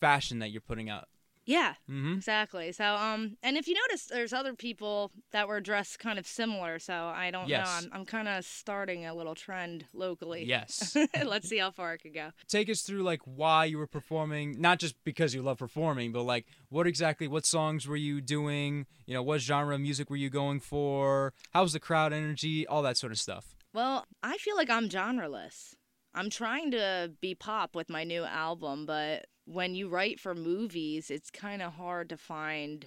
fashion 0.00 0.40
that 0.40 0.50
you're 0.50 0.60
putting 0.60 0.90
out. 0.90 1.06
Yeah, 1.50 1.74
Mm-hmm. 1.90 2.14
Exactly. 2.14 2.72
So, 2.72 2.84
um, 2.84 3.36
and 3.42 3.56
if 3.56 3.66
you 3.68 3.74
notice, 3.74 4.04
there's 4.06 4.32
other 4.32 4.54
people 4.54 5.10
that 5.32 5.48
were 5.48 5.60
dressed 5.60 5.98
kind 5.98 6.18
of 6.18 6.26
similar. 6.26 6.78
So 6.78 6.94
I 6.94 7.30
don't 7.30 7.48
Yes. 7.48 7.66
know. 7.66 7.72
I'm, 7.92 8.00
I'm 8.00 8.06
kind 8.06 8.28
of 8.28 8.44
starting 8.44 9.04
a 9.06 9.14
little 9.14 9.34
trend 9.34 9.84
locally. 9.92 10.44
Yes. 10.44 10.96
Let's 11.24 11.48
see 11.48 11.58
how 11.58 11.70
far 11.72 11.94
it 11.94 11.98
could 12.02 12.14
go. 12.14 12.30
take 12.48 12.68
us 12.70 12.82
through 12.82 13.02
like 13.02 13.20
why 13.24 13.64
you 13.64 13.78
were 13.78 13.86
performing 13.86 14.60
not 14.60 14.78
just 14.78 14.94
because 15.04 15.34
you 15.34 15.42
love 15.42 15.58
performing 15.58 16.12
but 16.12 16.22
like 16.22 16.46
what 16.68 16.86
exactly 16.86 17.26
what 17.28 17.44
songs 17.46 17.86
were 17.88 17.96
you 17.96 18.20
doing 18.20 18.86
you 19.06 19.14
know 19.14 19.22
what 19.22 19.40
genre 19.40 19.74
of 19.74 19.80
music 19.80 20.08
were 20.10 20.16
you 20.24 20.30
going 20.30 20.60
for 20.60 21.32
How 21.52 21.62
was 21.62 21.72
the 21.72 21.80
crowd 21.80 22.12
energy 22.12 22.66
all 22.66 22.82
that 22.82 22.96
sort 22.96 23.12
of 23.12 23.18
stuff 23.18 23.44
Well, 23.74 24.04
I 24.22 24.36
feel 24.38 24.56
like 24.56 24.70
I'm 24.70 24.88
genreless. 24.88 25.74
I'm 26.14 26.30
trying 26.30 26.72
to 26.72 27.12
be 27.20 27.34
pop 27.34 27.74
with 27.74 27.88
my 27.88 28.04
new 28.04 28.24
album, 28.24 28.86
but 28.86 29.26
when 29.44 29.74
you 29.74 29.88
write 29.88 30.18
for 30.18 30.34
movies, 30.34 31.10
it's 31.10 31.30
kind 31.30 31.62
of 31.62 31.74
hard 31.74 32.08
to 32.10 32.16
find. 32.16 32.86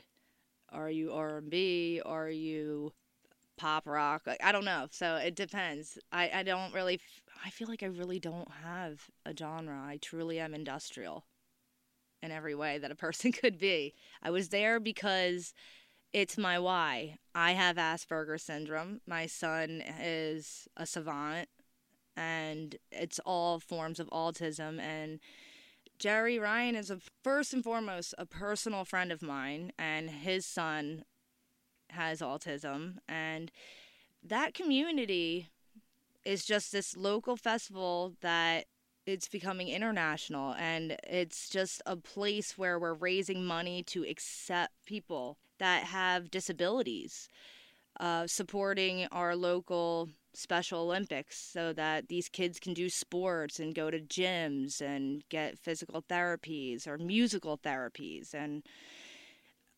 Are 0.72 0.90
you 0.90 1.14
R&B? 1.14 2.02
Are 2.06 2.30
you 2.30 2.94
pop 3.58 3.88
rock? 3.88 4.24
Like, 4.26 4.44
I 4.44 4.52
don't 4.52 4.66
know. 4.66 4.88
So 4.92 5.16
it 5.16 5.36
depends. 5.36 5.98
I, 6.12 6.32
I 6.34 6.44
don't 6.44 6.74
really. 6.74 7.00
I 7.46 7.50
feel 7.50 7.68
like 7.68 7.84
I 7.84 7.88
really 7.88 8.20
don't 8.20 8.50
have 8.64 9.10
a 9.26 9.34
genre. 9.38 9.82
I 9.86 9.98
truly 10.02 10.40
am 10.40 10.54
industrial 10.54 11.26
in 12.22 12.32
every 12.32 12.56
way 12.56 12.78
that 12.78 12.92
a 12.92 12.96
person 13.08 13.32
could 13.32 13.58
be. 13.58 13.94
I 14.22 14.32
was 14.32 14.50
there 14.50 14.80
because 14.80 15.54
it's 16.14 16.38
my 16.38 16.60
why. 16.60 17.18
I 17.36 17.52
have 17.52 17.78
Asperger's 17.78 18.44
syndrome. 18.44 19.02
My 19.08 19.26
son 19.26 19.84
is 20.00 20.68
a 20.78 20.86
savant, 20.86 21.50
and 22.16 22.76
it's 22.92 23.20
all 23.26 23.60
forms 23.60 24.00
of 24.00 24.10
autism. 24.10 24.80
And 24.80 25.20
Jerry 26.00 26.40
Ryan 26.40 26.76
is 26.76 26.90
a 26.90 27.00
first 27.24 27.54
and 27.54 27.64
foremost 27.64 28.14
a 28.18 28.26
personal 28.26 28.86
friend 28.86 29.12
of 29.12 29.22
mine, 29.22 29.72
and 29.78 30.10
his 30.10 30.46
son 30.46 31.04
has 31.90 32.22
autism. 32.22 32.98
And 33.08 33.52
that 34.24 34.54
community 34.54 35.50
is 36.26 36.46
just 36.46 36.72
this 36.72 36.96
local 36.96 37.36
festival 37.36 38.14
that 38.22 38.66
it's 39.06 39.28
becoming 39.28 39.68
international 39.68 40.54
and 40.54 40.96
it's 41.04 41.50
just 41.50 41.82
a 41.86 41.98
place 41.98 42.58
where 42.58 42.80
we're 42.80 42.94
raising 42.94 43.44
money 43.44 43.84
to 43.84 44.04
accept 44.04 44.72
people 44.86 45.38
that 45.60 45.84
have 45.84 46.32
disabilities 46.32 47.28
uh, 48.00 48.26
supporting 48.28 49.08
our 49.12 49.36
local 49.36 50.10
special 50.34 50.82
olympics 50.82 51.38
so 51.38 51.74
that 51.74 52.08
these 52.08 52.30
kids 52.30 52.60
can 52.60 52.74
do 52.74 52.90
sports 52.90 53.60
and 53.60 53.76
go 53.76 53.92
to 53.92 54.00
gyms 54.00 54.82
and 54.82 55.24
get 55.30 55.60
physical 55.60 56.02
therapies 56.02 56.88
or 56.88 56.98
musical 56.98 57.58
therapies 57.58 58.34
and 58.34 58.64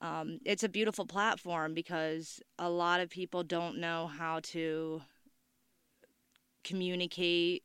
um, 0.02 0.40
it's 0.46 0.64
a 0.64 0.70
beautiful 0.70 1.06
platform 1.06 1.74
because 1.74 2.42
a 2.60 2.70
lot 2.70 3.00
of 3.00 3.10
people 3.10 3.44
don't 3.44 3.78
know 3.78 4.08
how 4.08 4.40
to 4.44 5.02
communicate 6.64 7.64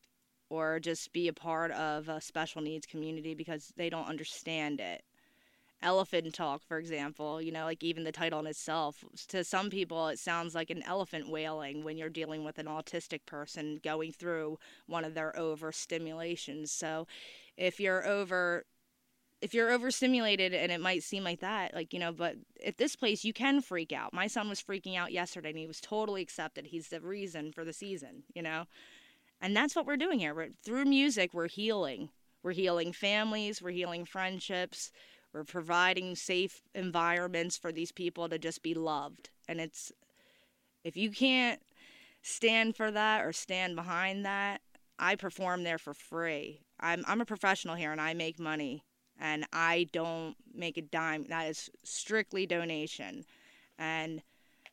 or 0.48 0.80
just 0.80 1.12
be 1.12 1.28
a 1.28 1.32
part 1.32 1.70
of 1.72 2.08
a 2.08 2.20
special 2.20 2.60
needs 2.60 2.86
community 2.86 3.34
because 3.34 3.72
they 3.76 3.88
don't 3.88 4.08
understand 4.08 4.80
it. 4.80 5.02
Elephant 5.82 6.34
talk, 6.34 6.62
for 6.62 6.78
example, 6.78 7.40
you 7.40 7.50
know, 7.50 7.64
like 7.64 7.82
even 7.82 8.04
the 8.04 8.12
title 8.12 8.38
in 8.40 8.46
itself, 8.46 9.02
to 9.28 9.42
some 9.42 9.70
people, 9.70 10.08
it 10.08 10.18
sounds 10.18 10.54
like 10.54 10.68
an 10.68 10.82
elephant 10.82 11.30
wailing 11.30 11.82
when 11.84 11.96
you're 11.96 12.10
dealing 12.10 12.44
with 12.44 12.58
an 12.58 12.66
autistic 12.66 13.24
person 13.24 13.80
going 13.82 14.12
through 14.12 14.58
one 14.86 15.04
of 15.04 15.14
their 15.14 15.32
overstimulations. 15.38 16.68
So 16.68 17.06
if 17.56 17.80
you're 17.80 18.06
over 18.06 18.64
if 19.40 19.54
you're 19.54 19.70
overstimulated 19.70 20.52
and 20.52 20.70
it 20.70 20.82
might 20.82 21.02
seem 21.02 21.24
like 21.24 21.40
that 21.40 21.72
like 21.72 21.94
you 21.94 21.98
know 21.98 22.12
but 22.12 22.36
at 22.66 22.76
this 22.76 22.94
place 22.94 23.24
you 23.24 23.32
can 23.32 23.62
freak 23.62 23.92
out. 23.92 24.12
My 24.12 24.26
son 24.26 24.48
was 24.48 24.62
freaking 24.62 24.96
out 24.96 25.12
yesterday 25.12 25.50
and 25.50 25.58
he 25.58 25.66
was 25.66 25.80
totally 25.80 26.20
accepted. 26.20 26.66
He's 26.66 26.88
the 26.88 27.00
reason 27.00 27.52
for 27.52 27.64
the 27.64 27.72
season 27.72 28.24
you 28.34 28.42
know? 28.42 28.64
And 29.40 29.56
that's 29.56 29.74
what 29.74 29.86
we're 29.86 29.96
doing 29.96 30.18
here. 30.18 30.34
We're, 30.34 30.50
through 30.62 30.84
music 30.84 31.32
we're 31.32 31.48
healing. 31.48 32.10
We're 32.42 32.52
healing 32.52 32.92
families 32.92 33.62
we're 33.62 33.70
healing 33.70 34.04
friendships 34.04 34.92
we're 35.32 35.44
providing 35.44 36.14
safe 36.14 36.62
environments 36.74 37.56
for 37.56 37.72
these 37.72 37.92
people 37.92 38.28
to 38.28 38.38
just 38.38 38.62
be 38.62 38.74
loved 38.74 39.30
and 39.48 39.60
it's 39.60 39.92
if 40.84 40.96
you 40.96 41.10
can't 41.10 41.60
stand 42.22 42.76
for 42.76 42.90
that 42.90 43.24
or 43.24 43.32
stand 43.32 43.76
behind 43.76 44.24
that 44.24 44.60
i 44.98 45.14
perform 45.14 45.62
there 45.62 45.78
for 45.78 45.94
free 45.94 46.60
i'm, 46.80 47.04
I'm 47.06 47.20
a 47.20 47.26
professional 47.26 47.74
here 47.74 47.92
and 47.92 48.00
i 48.00 48.14
make 48.14 48.38
money 48.38 48.84
and 49.20 49.46
I 49.52 49.86
don't 49.92 50.34
make 50.52 50.78
a 50.78 50.82
dime. 50.82 51.26
That 51.28 51.48
is 51.48 51.70
strictly 51.84 52.46
donation. 52.46 53.24
And 53.78 54.22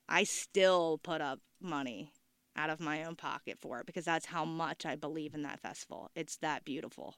I 0.08 0.24
still 0.24 1.00
put 1.04 1.22
up 1.22 1.40
money 1.62 2.12
out 2.56 2.70
of 2.70 2.80
my 2.80 3.04
own 3.04 3.16
pocket 3.16 3.60
for 3.60 3.80
it 3.80 3.86
because 3.86 4.06
that's 4.06 4.28
how 4.28 4.46
much 4.46 4.86
I 4.86 4.96
believe 4.96 5.36
in 5.36 5.44
that 5.44 5.60
festival. 5.60 6.10
It's 6.16 6.38
that 6.38 6.64
beautiful. 6.66 7.16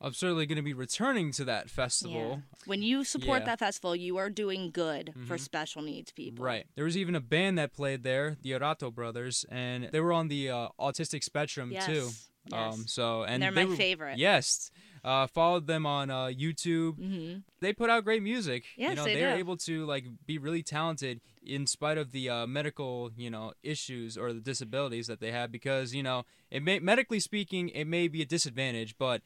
I'm 0.00 0.12
certainly 0.14 0.46
going 0.46 0.56
to 0.56 0.62
be 0.62 0.74
returning 0.74 1.30
to 1.32 1.44
that 1.44 1.68
festival 1.70 2.42
When 2.66 2.82
you 2.82 3.04
support 3.04 3.40
Yeah. 3.42 3.46
that 3.46 3.58
festival, 3.58 3.96
you 3.96 4.16
are 4.18 4.28
doing 4.30 4.70
good 4.70 5.14
for 5.26 5.36
Mhm. 5.36 5.40
special 5.40 5.80
needs 5.82 6.12
people. 6.12 6.44
Right. 6.44 6.66
There 6.74 6.84
was 6.84 6.96
even 6.96 7.14
a 7.14 7.20
band 7.20 7.56
that 7.58 7.72
played 7.72 8.02
there, 8.02 8.36
the 8.42 8.50
Orato 8.50 8.92
Brothers, 8.94 9.44
and 9.50 9.84
they 9.92 10.00
were 10.00 10.12
on 10.12 10.28
the 10.28 10.50
uh, 10.50 10.68
autistic 10.78 11.24
spectrum 11.24 11.72
Yes. 11.72 11.86
too. 11.86 12.10
Yes. 12.50 12.74
Um. 12.74 12.86
So 12.86 13.24
and 13.24 13.42
They're 13.42 13.50
they 13.50 13.64
my 13.64 13.70
were- 13.70 13.76
favorite. 13.76 14.18
Yes. 14.18 14.70
Uh, 15.02 15.26
followed 15.26 15.66
them 15.66 15.86
on 15.86 16.10
uh, 16.10 16.26
YouTube. 16.26 16.96
hmm 16.96 17.38
They 17.60 17.72
put 17.72 17.88
out 17.88 18.04
great 18.04 18.22
music. 18.22 18.64
Yes, 18.76 18.90
you 18.90 18.96
know, 18.96 19.04
they 19.04 19.24
are 19.24 19.34
able 19.36 19.56
to 19.68 19.86
like 19.86 20.04
be 20.26 20.36
really 20.36 20.62
talented 20.62 21.22
in 21.42 21.66
spite 21.66 21.96
of 21.96 22.12
the 22.12 22.28
uh, 22.28 22.46
medical, 22.46 23.10
you 23.16 23.30
know, 23.30 23.54
issues 23.62 24.18
or 24.18 24.34
the 24.34 24.40
disabilities 24.42 25.06
that 25.06 25.20
they 25.20 25.32
have. 25.32 25.50
Because 25.50 25.94
you 25.94 26.02
know, 26.02 26.24
it 26.50 26.62
may 26.62 26.78
medically 26.78 27.20
speaking, 27.20 27.70
it 27.70 27.86
may 27.86 28.06
be 28.08 28.20
a 28.20 28.26
disadvantage, 28.26 28.98
but 28.98 29.22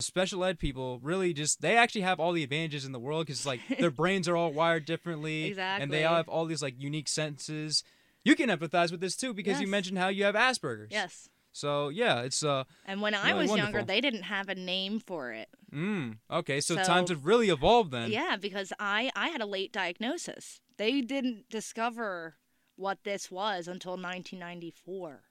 special 0.00 0.44
ed 0.44 0.58
people 0.58 1.00
really 1.02 1.32
just 1.32 1.60
they 1.60 1.76
actually 1.76 2.02
have 2.02 2.20
all 2.20 2.32
the 2.32 2.44
advantages 2.44 2.84
in 2.84 2.92
the 2.92 2.98
world 3.00 3.26
because 3.26 3.44
like 3.44 3.60
their 3.80 3.90
brains 3.90 4.28
are 4.28 4.36
all 4.36 4.52
wired 4.52 4.84
differently 4.84 5.58
and 5.58 5.90
they 5.92 6.04
all 6.04 6.14
have 6.16 6.28
all 6.28 6.44
these 6.44 6.62
like 6.62 6.74
unique 6.78 7.08
senses 7.08 7.82
you 8.24 8.36
can 8.36 8.48
empathize 8.48 8.90
with 8.92 9.00
this 9.00 9.16
too 9.16 9.34
because 9.34 9.60
you 9.60 9.66
mentioned 9.66 9.98
how 9.98 10.08
you 10.08 10.22
have 10.24 10.36
asperger's 10.36 10.92
Yes. 10.92 11.28
so 11.52 11.88
yeah 11.88 12.20
it's 12.20 12.44
uh 12.44 12.62
And 12.86 13.02
when 13.02 13.14
I 13.14 13.34
was 13.34 13.48
wonderful. 13.48 13.56
younger, 13.72 13.82
they 13.84 14.00
didn't 14.00 14.22
have 14.24 14.48
a 14.48 14.54
name 14.54 15.00
for 15.00 15.32
it. 15.32 15.48
mm, 15.74 16.18
okay 16.30 16.60
so, 16.60 16.76
So- 16.76 16.84
times 16.84 17.10
have 17.10 17.26
really 17.26 17.48
evolved 17.48 17.90
then 17.90 18.12
Yeah, 18.12 18.36
because 18.40 18.72
I 18.78 19.10
I 19.16 19.28
had 19.30 19.40
a 19.40 19.46
late 19.46 19.72
diagnosis. 19.72 20.60
They 20.76 21.00
didn't 21.00 21.48
discover 21.50 22.36
what 22.76 23.02
this 23.02 23.32
was 23.32 23.66
until 23.66 23.96
1994. 23.96 25.24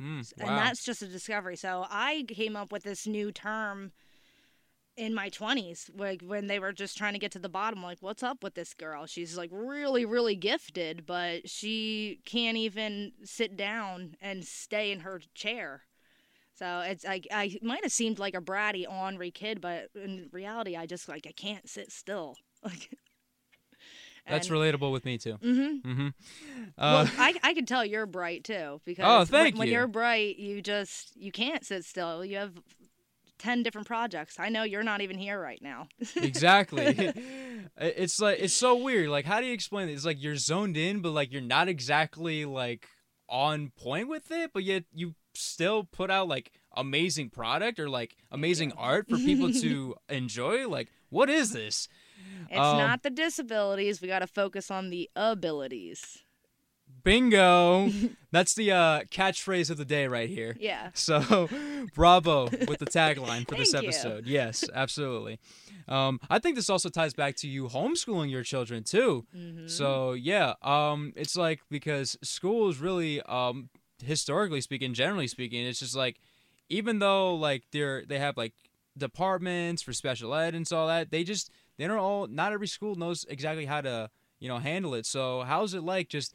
Mm, 0.00 0.32
And 0.38 0.48
wow. 0.48 0.56
that's 0.56 0.84
just 0.84 1.02
a 1.02 1.06
discovery. 1.06 1.56
So 1.56 1.86
I 1.90 2.24
came 2.28 2.56
up 2.56 2.72
with 2.72 2.82
this 2.84 3.06
new 3.06 3.32
term 3.32 3.92
in 4.96 5.14
my 5.14 5.28
20s 5.30 5.90
like 5.96 6.22
when 6.22 6.46
they 6.48 6.58
were 6.58 6.72
just 6.72 6.96
trying 6.96 7.12
to 7.12 7.18
get 7.18 7.30
to 7.30 7.38
the 7.38 7.48
bottom 7.48 7.82
like 7.82 7.98
what's 8.00 8.22
up 8.22 8.42
with 8.42 8.54
this 8.54 8.74
girl 8.74 9.06
she's 9.06 9.36
like 9.36 9.50
really 9.52 10.04
really 10.04 10.34
gifted 10.34 11.06
but 11.06 11.48
she 11.48 12.20
can't 12.24 12.56
even 12.56 13.12
sit 13.24 13.56
down 13.56 14.14
and 14.20 14.44
stay 14.44 14.90
in 14.90 15.00
her 15.00 15.20
chair 15.34 15.82
so 16.54 16.80
it's 16.80 17.04
like 17.04 17.26
i 17.32 17.56
might 17.62 17.82
have 17.84 17.92
seemed 17.92 18.18
like 18.18 18.34
a 18.34 18.40
bratty 18.40 18.84
ornery 18.88 19.30
kid 19.30 19.60
but 19.60 19.88
in 19.94 20.28
reality 20.32 20.76
i 20.76 20.86
just 20.86 21.08
like 21.08 21.26
i 21.28 21.32
can't 21.32 21.68
sit 21.68 21.92
still 21.92 22.36
like 22.64 22.90
that's 24.28 24.48
relatable 24.48 24.92
with 24.92 25.04
me 25.04 25.18
too 25.18 25.34
mm-hmm 25.42 25.88
mm-hmm 25.90 26.08
well, 26.76 26.96
uh, 26.98 27.08
I, 27.18 27.34
I 27.42 27.54
can 27.54 27.66
tell 27.66 27.84
you're 27.84 28.06
bright 28.06 28.44
too 28.44 28.80
because 28.84 29.04
Oh, 29.06 29.18
when- 29.18 29.26
thank 29.26 29.58
when 29.58 29.68
you. 29.68 29.74
you're 29.74 29.86
bright, 29.86 30.38
you 30.38 30.60
just 30.62 31.16
you 31.16 31.32
can't 31.32 31.64
sit 31.64 31.84
still. 31.84 32.24
You 32.24 32.36
have 32.36 32.52
ten 33.38 33.62
different 33.62 33.86
projects. 33.86 34.36
I 34.38 34.48
know 34.48 34.62
you're 34.64 34.82
not 34.82 35.00
even 35.00 35.16
here 35.18 35.40
right 35.40 35.60
now. 35.62 35.88
exactly 36.16 36.84
it's 37.76 38.20
like 38.20 38.38
it's 38.40 38.54
so 38.54 38.76
weird 38.76 39.08
like 39.08 39.24
how 39.24 39.40
do 39.40 39.46
you 39.46 39.52
explain 39.54 39.88
it 39.88 39.92
it's 39.92 40.04
like 40.04 40.22
you're 40.22 40.36
zoned 40.36 40.76
in 40.76 41.00
but 41.00 41.10
like 41.12 41.32
you're 41.32 41.40
not 41.40 41.68
exactly 41.68 42.44
like 42.44 42.86
on 43.28 43.70
point 43.76 44.08
with 44.08 44.30
it 44.30 44.50
but 44.52 44.64
yet 44.64 44.84
you 44.92 45.14
still 45.34 45.84
put 45.84 46.10
out 46.10 46.26
like 46.28 46.50
amazing 46.76 47.30
product 47.30 47.78
or 47.78 47.88
like 47.88 48.16
amazing 48.30 48.72
art 48.76 49.08
for 49.08 49.16
people 49.16 49.52
to 49.62 49.94
enjoy. 50.08 50.68
Like, 50.68 50.88
what 51.10 51.30
is 51.30 51.52
this? 51.52 51.88
It's 52.50 52.58
Um, 52.58 52.78
not 52.78 53.02
the 53.02 53.10
disabilities. 53.10 54.00
We 54.00 54.08
got 54.08 54.20
to 54.20 54.26
focus 54.26 54.70
on 54.70 54.90
the 54.90 55.08
abilities. 55.16 56.22
Bingo. 57.04 57.90
That's 58.32 58.54
the 58.54 58.72
uh, 58.72 59.00
catchphrase 59.10 59.70
of 59.70 59.76
the 59.76 59.84
day 59.84 60.06
right 60.06 60.28
here. 60.28 60.56
Yeah. 60.58 60.90
So, 60.94 61.48
bravo 61.94 62.44
with 62.44 62.78
the 62.78 62.86
tagline 62.86 63.48
for 63.48 63.54
this 63.54 63.72
Thank 63.72 63.82
you. 63.84 63.88
episode. 63.90 64.26
Yes, 64.26 64.64
absolutely. 64.74 65.38
Um, 65.86 66.20
I 66.28 66.38
think 66.38 66.56
this 66.56 66.68
also 66.68 66.88
ties 66.90 67.14
back 67.14 67.36
to 67.36 67.48
you 67.48 67.68
homeschooling 67.68 68.30
your 68.30 68.42
children 68.42 68.84
too. 68.84 69.24
Mhm. 69.34 69.70
So 69.70 70.12
yeah, 70.12 70.54
um, 70.62 71.12
it's 71.16 71.34
like 71.36 71.60
because 71.70 72.18
school 72.22 72.68
is 72.68 72.78
really, 72.78 73.22
um, 73.22 73.70
historically 74.04 74.60
speaking, 74.60 74.92
generally 74.92 75.28
speaking, 75.28 75.64
it's 75.66 75.78
just 75.80 75.96
like, 75.96 76.20
even 76.68 76.98
though 76.98 77.34
like 77.34 77.64
they're 77.72 78.04
they 78.04 78.18
have 78.18 78.36
like 78.36 78.52
departments 78.98 79.80
for 79.80 79.94
special 79.94 80.34
ed 80.34 80.54
and 80.54 80.66
so 80.68 80.76
all 80.78 80.88
that, 80.88 81.10
they 81.10 81.24
just 81.24 81.50
they 81.78 81.86
don't 81.86 81.98
all 81.98 82.26
not 82.26 82.52
every 82.52 82.66
school 82.66 82.96
knows 82.96 83.24
exactly 83.28 83.66
how 83.66 83.80
to 83.80 84.10
you 84.38 84.48
know 84.48 84.58
handle 84.58 84.94
it. 84.94 85.06
So 85.06 85.42
how's 85.42 85.74
it 85.74 85.82
like 85.82 86.08
just 86.08 86.34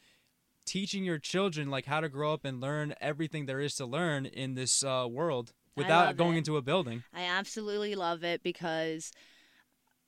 teaching 0.65 1.03
your 1.03 1.19
children 1.19 1.69
like 1.69 1.85
how 1.85 1.99
to 1.99 2.09
grow 2.09 2.33
up 2.33 2.45
and 2.45 2.61
learn 2.61 2.95
everything 3.01 3.45
there 3.45 3.59
is 3.59 3.75
to 3.75 3.85
learn 3.85 4.25
in 4.25 4.55
this 4.55 4.83
uh, 4.83 5.05
world 5.09 5.53
without 5.75 6.17
going 6.17 6.35
it. 6.35 6.39
into 6.39 6.57
a 6.57 6.61
building? 6.61 7.03
I 7.13 7.23
absolutely 7.23 7.95
love 7.95 8.23
it 8.23 8.43
because 8.43 9.11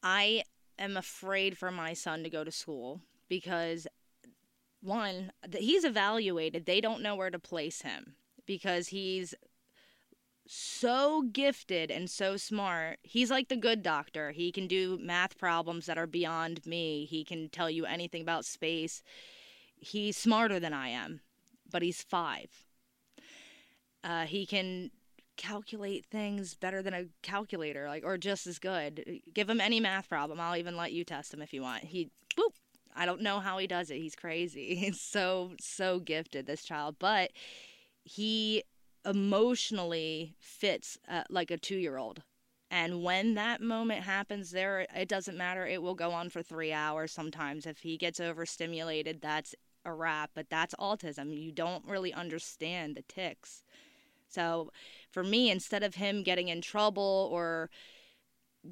I 0.01 0.43
am 0.79 0.97
afraid 0.97 1.57
for 1.57 1.71
my 1.71 1.93
son 1.93 2.23
to 2.23 2.29
go 2.29 2.43
to 2.43 2.51
school 2.51 3.01
because 3.27 3.88
one, 4.81 5.31
he's 5.57 5.83
evaluated. 5.83 6.65
They 6.65 6.79
don't 6.79 7.01
know 7.01 7.15
where 7.15 7.31
to 7.31 7.39
place 7.39 7.81
him 7.81 8.15
because 8.45 8.89
he's 8.89 9.33
so 10.48 11.24
gifted 11.32 11.91
and 11.91 12.10
so 12.10 12.38
smart. 12.38 13.00
He's 13.04 13.32
like 13.32 13.50
the 13.50 13.56
good 13.56 13.82
doctor. 13.82 14.32
He 14.32 14.52
can 14.52 14.68
do 14.68 15.00
math 15.02 15.38
problems 15.38 15.86
that 15.88 15.98
are 15.98 16.08
beyond 16.08 16.66
me. 16.66 17.06
He 17.06 17.24
can 17.24 17.50
tell 17.50 17.70
you 17.70 17.86
anything 17.86 18.22
about 18.22 18.46
space. 18.46 19.02
He's 19.76 20.18
smarter 20.18 20.60
than 20.60 20.74
I 20.74 20.89
am, 20.89 21.22
but 21.72 21.82
he's 21.82 22.04
five. 22.04 22.50
Uh, 24.04 24.26
he 24.26 24.46
can 24.46 24.91
calculate 25.38 26.06
things 26.06 26.56
better 26.56 26.82
than 26.82 26.93
a 26.93 27.06
calculator, 27.22 27.88
like 27.88 28.06
or 28.06 28.18
just 28.18 28.48
as 28.48 28.60
good. 28.60 29.22
Give 29.34 29.50
him 29.50 29.60
any 29.60 29.80
math 29.80 30.10
problem. 30.10 30.39
I'll 30.39 30.56
even 30.56 30.78
let 30.78 30.93
you 30.93 31.04
test 31.04 31.34
him 31.34 31.41
if 31.41 31.54
you 31.54 31.62
want. 31.62 31.84
He 31.84 32.12
boop. 32.38 32.54
I 32.96 33.06
don't 33.06 33.22
know 33.22 33.39
how 33.39 33.58
he 33.58 33.68
does 33.68 33.89
it. 33.89 33.98
He's 33.98 34.16
crazy. 34.16 34.76
He's 34.76 35.02
so 35.02 35.52
so 35.60 36.00
gifted 36.00 36.46
this 36.46 36.64
child, 36.64 36.96
but 37.00 37.32
he 38.04 38.64
emotionally 39.06 40.36
fits 40.39 40.97
uh, 41.08 41.24
like 41.30 41.51
a 41.51 41.58
2-year-old. 41.58 42.24
And 42.72 43.03
when 43.03 43.36
that 43.36 43.62
moment 43.62 44.03
happens 44.03 44.51
there 44.51 44.88
it 44.95 45.08
doesn't 45.08 45.38
matter. 45.38 45.66
It 45.66 45.82
will 45.82 45.95
go 45.95 46.12
on 46.12 46.30
for 46.30 46.41
3 46.41 46.74
hours 46.74 47.12
sometimes 47.12 47.66
if 47.66 47.80
he 47.80 47.97
gets 47.97 48.20
overstimulated, 48.20 49.22
that's 49.22 49.53
a 49.86 49.93
wrap, 49.93 50.32
but 50.34 50.49
that's 50.49 50.74
autism. 50.76 51.36
You 51.39 51.51
don't 51.51 51.86
really 51.86 52.14
understand 52.14 52.95
the 52.95 53.03
ticks. 53.03 53.64
So 54.28 54.72
for 55.12 55.24
me, 55.24 55.51
instead 55.51 55.84
of 55.84 55.95
him 55.95 56.24
getting 56.24 56.47
in 56.47 56.62
trouble 56.62 57.30
or 57.32 57.70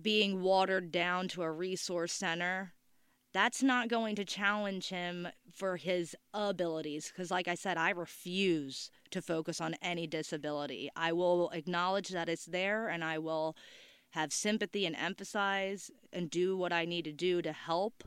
being 0.01 0.41
watered 0.41 0.91
down 0.91 1.27
to 1.29 1.43
a 1.43 1.51
resource 1.51 2.13
center, 2.13 2.73
that's 3.33 3.63
not 3.63 3.89
going 3.89 4.15
to 4.15 4.25
challenge 4.25 4.89
him 4.89 5.27
for 5.51 5.77
his 5.77 6.15
abilities. 6.33 7.07
Because, 7.07 7.31
like 7.31 7.47
I 7.47 7.55
said, 7.55 7.77
I 7.77 7.89
refuse 7.89 8.91
to 9.11 9.21
focus 9.21 9.59
on 9.59 9.75
any 9.81 10.07
disability. 10.07 10.89
I 10.95 11.11
will 11.13 11.49
acknowledge 11.49 12.09
that 12.09 12.29
it's 12.29 12.45
there 12.45 12.87
and 12.87 13.03
I 13.03 13.17
will 13.17 13.55
have 14.11 14.31
sympathy 14.31 14.85
and 14.85 14.95
emphasize 14.95 15.89
and 16.11 16.29
do 16.29 16.55
what 16.55 16.71
I 16.71 16.85
need 16.85 17.05
to 17.05 17.11
do 17.11 17.41
to 17.41 17.51
help 17.51 18.03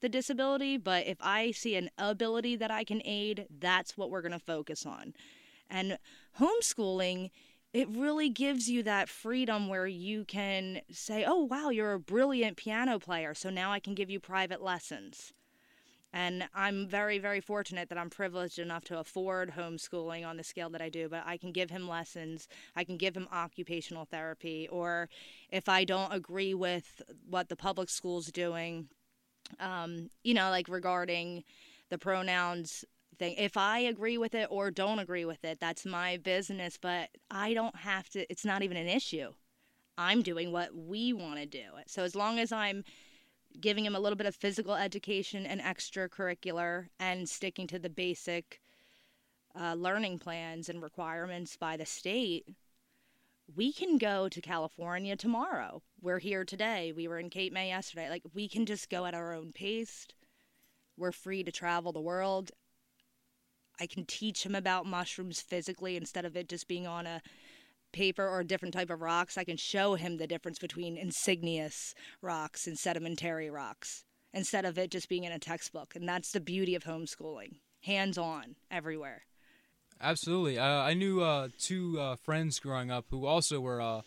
the 0.00 0.08
disability. 0.08 0.78
But 0.78 1.06
if 1.06 1.18
I 1.20 1.50
see 1.50 1.76
an 1.76 1.90
ability 1.98 2.56
that 2.56 2.70
I 2.70 2.84
can 2.84 3.02
aid, 3.04 3.46
that's 3.58 3.98
what 3.98 4.10
we're 4.10 4.22
going 4.22 4.32
to 4.32 4.38
focus 4.38 4.86
on. 4.86 5.12
And 5.68 5.98
homeschooling, 6.40 7.30
it 7.72 7.88
really 7.88 8.28
gives 8.28 8.68
you 8.68 8.82
that 8.82 9.08
freedom 9.08 9.68
where 9.68 9.86
you 9.86 10.24
can 10.24 10.80
say, 10.90 11.24
oh, 11.26 11.44
wow, 11.44 11.70
you're 11.70 11.92
a 11.92 12.00
brilliant 12.00 12.56
piano 12.56 12.98
player, 12.98 13.32
so 13.34 13.48
now 13.50 13.72
I 13.72 13.78
can 13.78 13.94
give 13.94 14.10
you 14.10 14.18
private 14.18 14.60
lessons. 14.60 15.32
And 16.12 16.48
I'm 16.52 16.88
very, 16.88 17.18
very 17.18 17.40
fortunate 17.40 17.88
that 17.88 17.98
I'm 17.98 18.10
privileged 18.10 18.58
enough 18.58 18.82
to 18.86 18.98
afford 18.98 19.52
homeschooling 19.52 20.26
on 20.26 20.36
the 20.36 20.42
scale 20.42 20.68
that 20.70 20.82
I 20.82 20.88
do, 20.88 21.08
but 21.08 21.22
I 21.24 21.36
can 21.36 21.52
give 21.52 21.70
him 21.70 21.88
lessons. 21.88 22.48
I 22.74 22.82
can 22.82 22.96
give 22.96 23.16
him 23.16 23.28
occupational 23.32 24.06
therapy. 24.06 24.66
Or 24.72 25.08
if 25.50 25.68
I 25.68 25.84
don't 25.84 26.12
agree 26.12 26.52
with 26.52 27.00
what 27.28 27.48
the 27.48 27.54
public 27.54 27.88
school's 27.88 28.32
doing, 28.32 28.88
um, 29.60 30.10
you 30.24 30.34
know, 30.34 30.50
like 30.50 30.68
regarding 30.68 31.44
the 31.90 31.98
pronouns 31.98 32.84
thing. 33.20 33.36
If 33.38 33.56
I 33.56 33.78
agree 33.78 34.18
with 34.18 34.34
it 34.34 34.48
or 34.50 34.72
don't 34.72 34.98
agree 34.98 35.24
with 35.24 35.44
it, 35.44 35.60
that's 35.60 35.86
my 35.86 36.16
business, 36.16 36.76
but 36.80 37.10
I 37.30 37.54
don't 37.54 37.76
have 37.76 38.08
to, 38.10 38.28
it's 38.28 38.44
not 38.44 38.62
even 38.62 38.76
an 38.76 38.88
issue. 38.88 39.30
I'm 39.96 40.22
doing 40.22 40.50
what 40.50 40.74
we 40.74 41.12
want 41.12 41.38
to 41.38 41.46
do. 41.46 41.62
So 41.86 42.02
as 42.02 42.16
long 42.16 42.40
as 42.40 42.50
I'm 42.50 42.82
giving 43.60 43.84
him 43.84 43.94
a 43.94 44.00
little 44.00 44.16
bit 44.16 44.26
of 44.26 44.34
physical 44.34 44.74
education 44.74 45.46
and 45.46 45.60
extracurricular 45.60 46.86
and 46.98 47.28
sticking 47.28 47.66
to 47.68 47.78
the 47.78 47.90
basic 47.90 48.60
uh, 49.60 49.74
learning 49.74 50.18
plans 50.18 50.68
and 50.68 50.82
requirements 50.82 51.56
by 51.56 51.76
the 51.76 51.86
state, 51.86 52.48
we 53.54 53.72
can 53.72 53.98
go 53.98 54.28
to 54.28 54.40
California 54.40 55.16
tomorrow. 55.16 55.82
We're 56.00 56.20
here 56.20 56.44
today. 56.44 56.92
We 56.96 57.08
were 57.08 57.18
in 57.18 57.30
Cape 57.30 57.52
May 57.52 57.68
yesterday. 57.68 58.08
Like, 58.08 58.22
we 58.32 58.48
can 58.48 58.64
just 58.64 58.88
go 58.88 59.04
at 59.04 59.14
our 59.14 59.34
own 59.34 59.52
pace. 59.52 60.06
We're 60.96 61.12
free 61.12 61.42
to 61.42 61.52
travel 61.52 61.92
the 61.92 62.00
world. 62.00 62.52
I 63.80 63.86
can 63.86 64.04
teach 64.04 64.44
him 64.44 64.54
about 64.54 64.86
mushrooms 64.86 65.40
physically 65.40 65.96
instead 65.96 66.24
of 66.24 66.36
it 66.36 66.48
just 66.48 66.68
being 66.68 66.86
on 66.86 67.06
a 67.06 67.22
paper 67.92 68.26
or 68.26 68.40
a 68.40 68.46
different 68.46 68.74
type 68.74 68.90
of 68.90 69.00
rocks. 69.00 69.38
I 69.38 69.44
can 69.44 69.56
show 69.56 69.94
him 69.94 70.18
the 70.18 70.26
difference 70.26 70.58
between 70.58 70.96
insigneous 70.96 71.94
rocks 72.22 72.66
and 72.66 72.78
sedimentary 72.78 73.50
rocks 73.50 74.04
instead 74.32 74.64
of 74.64 74.78
it 74.78 74.90
just 74.90 75.08
being 75.08 75.24
in 75.24 75.32
a 75.32 75.38
textbook. 75.38 75.96
And 75.96 76.08
that's 76.08 76.32
the 76.32 76.40
beauty 76.40 76.74
of 76.74 76.84
homeschooling 76.84 77.56
hands 77.82 78.18
on 78.18 78.56
everywhere. 78.70 79.22
Absolutely. 80.00 80.58
Uh, 80.58 80.64
I 80.64 80.94
knew 80.94 81.22
uh, 81.22 81.48
two 81.58 81.98
uh, 82.00 82.16
friends 82.16 82.58
growing 82.58 82.90
up 82.90 83.06
who 83.10 83.26
also 83.26 83.60
were 83.60 83.80
uh, 83.80 84.02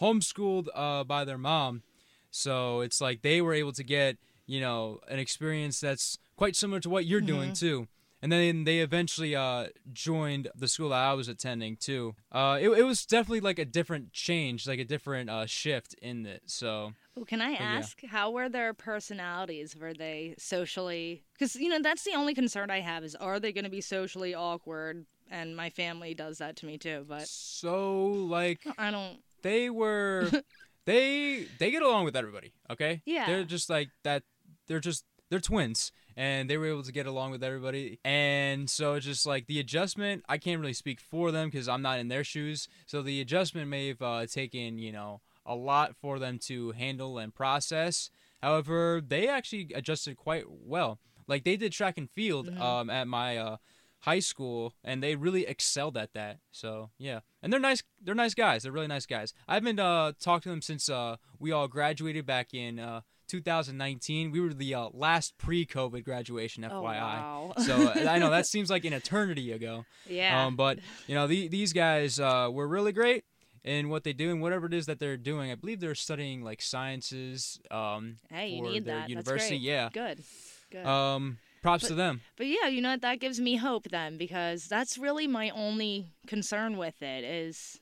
homeschooled 0.00 0.68
uh, 0.74 1.04
by 1.04 1.24
their 1.24 1.38
mom. 1.38 1.82
So 2.30 2.80
it's 2.80 3.00
like 3.00 3.22
they 3.22 3.40
were 3.40 3.54
able 3.54 3.72
to 3.72 3.84
get, 3.84 4.16
you 4.46 4.60
know, 4.60 5.00
an 5.08 5.18
experience 5.18 5.80
that's 5.80 6.18
quite 6.36 6.56
similar 6.56 6.80
to 6.80 6.90
what 6.90 7.06
you're 7.06 7.20
doing 7.20 7.52
too. 7.52 7.88
And 8.24 8.32
then 8.32 8.64
they 8.64 8.78
eventually 8.78 9.36
uh, 9.36 9.66
joined 9.92 10.48
the 10.56 10.66
school 10.66 10.88
that 10.88 10.98
I 10.98 11.12
was 11.12 11.28
attending 11.28 11.76
too. 11.76 12.14
Uh, 12.32 12.56
it, 12.58 12.70
it 12.70 12.82
was 12.84 13.04
definitely 13.04 13.40
like 13.40 13.58
a 13.58 13.66
different 13.66 14.14
change, 14.14 14.66
like 14.66 14.78
a 14.78 14.84
different 14.86 15.28
uh, 15.28 15.44
shift 15.44 15.92
in 16.00 16.24
it. 16.24 16.40
So 16.46 16.94
Well, 17.14 17.26
can 17.26 17.42
I 17.42 17.50
yeah. 17.50 17.58
ask 17.58 18.02
how 18.06 18.30
were 18.30 18.48
their 18.48 18.72
personalities? 18.72 19.76
Were 19.76 19.92
they 19.92 20.36
socially? 20.38 21.22
Because 21.34 21.54
you 21.56 21.68
know 21.68 21.80
that's 21.82 22.04
the 22.04 22.14
only 22.14 22.32
concern 22.32 22.70
I 22.70 22.80
have 22.80 23.04
is 23.04 23.14
are 23.14 23.38
they 23.38 23.52
going 23.52 23.64
to 23.64 23.70
be 23.70 23.82
socially 23.82 24.34
awkward? 24.34 25.04
And 25.30 25.54
my 25.54 25.68
family 25.68 26.14
does 26.14 26.38
that 26.38 26.56
to 26.56 26.66
me 26.66 26.78
too. 26.78 27.04
But 27.06 27.28
so 27.28 28.06
like 28.06 28.60
I 28.78 28.90
don't. 28.90 29.18
they 29.42 29.68
were 29.68 30.30
they 30.86 31.44
they 31.58 31.70
get 31.70 31.82
along 31.82 32.06
with 32.06 32.16
everybody 32.16 32.52
okay 32.70 33.02
Yeah. 33.04 33.26
they're 33.26 33.44
just 33.44 33.68
like 33.68 33.90
that 34.02 34.22
they're 34.66 34.80
just 34.80 35.04
they're 35.30 35.40
twins 35.40 35.92
and 36.16 36.48
they 36.48 36.56
were 36.56 36.66
able 36.66 36.82
to 36.82 36.92
get 36.92 37.06
along 37.06 37.30
with 37.32 37.42
everybody. 37.42 37.98
And 38.04 38.68
so 38.70 38.94
it's 38.94 39.06
just 39.06 39.26
like 39.26 39.46
the 39.46 39.60
adjustment 39.60 40.24
i 40.28 40.38
can't 40.38 40.60
really 40.60 40.72
speak 40.72 41.00
for 41.00 41.30
them 41.32 41.48
because 41.48 41.68
i'm 41.68 41.82
not 41.82 41.98
in 41.98 42.08
their 42.08 42.24
shoes. 42.24 42.68
So 42.86 43.02
the 43.02 43.20
adjustment 43.20 43.68
may 43.68 43.88
have 43.88 44.02
uh, 44.02 44.26
taken 44.26 44.78
you 44.78 44.92
know 44.92 45.20
a 45.46 45.54
lot 45.54 45.94
for 45.96 46.18
them 46.18 46.38
to 46.38 46.70
handle 46.72 47.18
and 47.18 47.34
process. 47.34 48.10
However 48.42 49.00
they 49.06 49.28
actually 49.28 49.70
adjusted 49.74 50.16
quite 50.16 50.44
well. 50.48 50.98
Like 51.26 51.44
they 51.44 51.56
did 51.56 51.72
track 51.72 51.96
and 51.98 52.10
field 52.10 52.48
Mhm. 52.48 52.60
um, 52.60 52.90
at 52.90 53.08
my 53.08 53.36
uh, 53.38 53.56
high 54.00 54.20
school 54.20 54.74
and 54.84 55.02
they 55.02 55.16
really 55.16 55.46
excelled 55.46 55.96
at 55.96 56.12
that. 56.12 56.38
So 56.50 56.90
yeah. 56.98 57.20
And 57.42 57.50
they're 57.52 57.60
nice 57.60 57.82
they're 58.02 58.14
nice 58.14 58.34
guys. 58.34 58.62
They're 58.62 58.72
really 58.72 58.86
nice 58.86 59.06
guys. 59.06 59.32
I've 59.48 59.64
been 59.64 59.80
uh 59.80 60.12
talked 60.20 60.44
to 60.44 60.50
them 60.50 60.60
since 60.62 60.88
uh 60.90 61.16
we 61.38 61.52
all 61.52 61.68
graduated 61.68 62.26
back 62.26 62.52
in 62.52 62.78
uh 62.78 63.00
2019 63.40 64.30
we 64.30 64.40
were 64.40 64.54
the 64.54 64.74
uh, 64.74 64.88
last 64.92 65.36
pre-covid 65.38 66.04
graduation 66.04 66.62
fyi 66.62 66.70
Oh 66.72 66.82
wow. 66.82 67.52
so 67.58 67.74
uh, 67.88 68.06
i 68.08 68.18
know 68.18 68.30
that 68.30 68.46
seems 68.46 68.70
like 68.70 68.84
an 68.84 68.92
eternity 68.92 69.52
ago 69.52 69.84
yeah. 70.08 70.46
um 70.46 70.56
but 70.56 70.78
you 71.06 71.14
know 71.14 71.26
the, 71.26 71.48
these 71.48 71.72
guys 71.72 72.20
uh 72.20 72.48
were 72.52 72.68
really 72.68 72.92
great 72.92 73.24
in 73.64 73.88
what 73.88 74.04
they 74.04 74.12
do 74.12 74.30
and 74.30 74.40
whatever 74.42 74.66
it 74.66 74.74
is 74.74 74.86
that 74.86 74.98
they're 74.98 75.16
doing 75.16 75.50
i 75.50 75.54
believe 75.54 75.80
they're 75.80 75.94
studying 75.94 76.42
like 76.42 76.60
sciences 76.62 77.60
um 77.70 78.18
hey, 78.30 78.48
you 78.48 78.62
for 78.64 78.70
need 78.70 78.84
their 78.84 78.98
that. 79.00 79.08
university 79.08 79.56
yeah 79.56 79.88
Good. 79.92 80.22
Good. 80.70 80.86
um, 80.86 81.38
Props 81.62 81.86
to 81.86 81.94
them. 81.94 82.20
But 82.36 82.46
yeah, 82.46 82.66
you 82.68 82.82
know 82.82 82.90
what? 82.90 83.00
That 83.00 83.20
gives 83.20 83.40
me 83.40 83.56
hope 83.56 83.84
then 83.88 84.18
because 84.18 84.66
that's 84.66 84.98
really 84.98 85.26
my 85.26 85.48
only 85.50 86.08
concern 86.26 86.76
with 86.76 87.00
it 87.00 87.24
is 87.24 87.80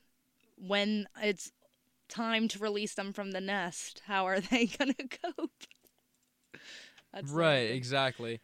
when 0.57 1.05
it's 1.21 1.51
time 2.09 2.47
to 2.49 2.59
release 2.59 2.93
them 2.93 3.13
from 3.13 3.31
the 3.31 3.41
nest, 3.41 4.01
how 4.07 4.27
are 4.27 4.39
they 4.39 4.65
going 4.77 4.93
to 4.93 5.07
cope? 5.07 5.51
That's 7.13 7.31
right, 7.31 7.71
exactly. 7.71 8.41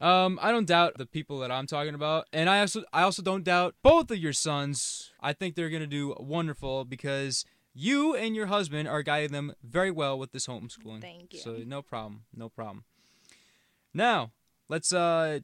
Um, 0.00 0.38
I 0.40 0.52
don't 0.52 0.66
doubt 0.66 0.96
the 0.96 1.06
people 1.06 1.40
that 1.40 1.50
I'm 1.50 1.66
talking 1.66 1.94
about, 1.94 2.26
and 2.32 2.48
I 2.48 2.60
also 2.60 2.84
I 2.92 3.02
also 3.02 3.20
don't 3.22 3.42
doubt 3.42 3.74
both 3.82 4.10
of 4.10 4.18
your 4.18 4.32
sons. 4.32 5.12
I 5.20 5.32
think 5.32 5.56
they're 5.56 5.70
gonna 5.70 5.88
do 5.88 6.14
wonderful 6.20 6.84
because 6.84 7.44
you 7.74 8.14
and 8.14 8.36
your 8.36 8.46
husband 8.46 8.86
are 8.86 9.02
guiding 9.02 9.32
them 9.32 9.54
very 9.62 9.90
well 9.90 10.16
with 10.16 10.30
this 10.30 10.46
homeschooling. 10.46 11.00
Thank 11.00 11.34
you. 11.34 11.40
So 11.40 11.62
no 11.66 11.82
problem, 11.82 12.22
no 12.34 12.48
problem. 12.48 12.84
Now 13.92 14.30
let's 14.68 14.92
uh 14.92 15.40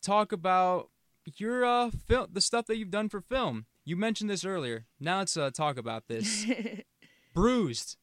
talk 0.00 0.32
about 0.32 0.88
your 1.36 1.66
uh 1.66 1.90
film, 1.90 2.28
the 2.32 2.40
stuff 2.40 2.64
that 2.66 2.78
you've 2.78 2.90
done 2.90 3.10
for 3.10 3.20
film. 3.20 3.66
You 3.84 3.96
mentioned 3.96 4.30
this 4.30 4.44
earlier. 4.44 4.86
Now 5.00 5.18
let's 5.18 5.36
uh, 5.36 5.50
talk 5.50 5.78
about 5.78 6.08
this. 6.08 6.44
Bruised, 7.38 7.96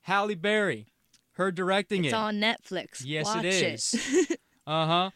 Halle 0.00 0.34
Berry, 0.34 0.86
her 1.32 1.52
directing 1.52 2.06
it's 2.06 2.14
it. 2.14 2.16
on 2.16 2.36
Netflix. 2.36 3.02
Yes, 3.04 3.26
Watch 3.26 3.44
it 3.44 3.54
is. 3.54 4.36
Uh 4.66 4.86
huh. 4.86 5.10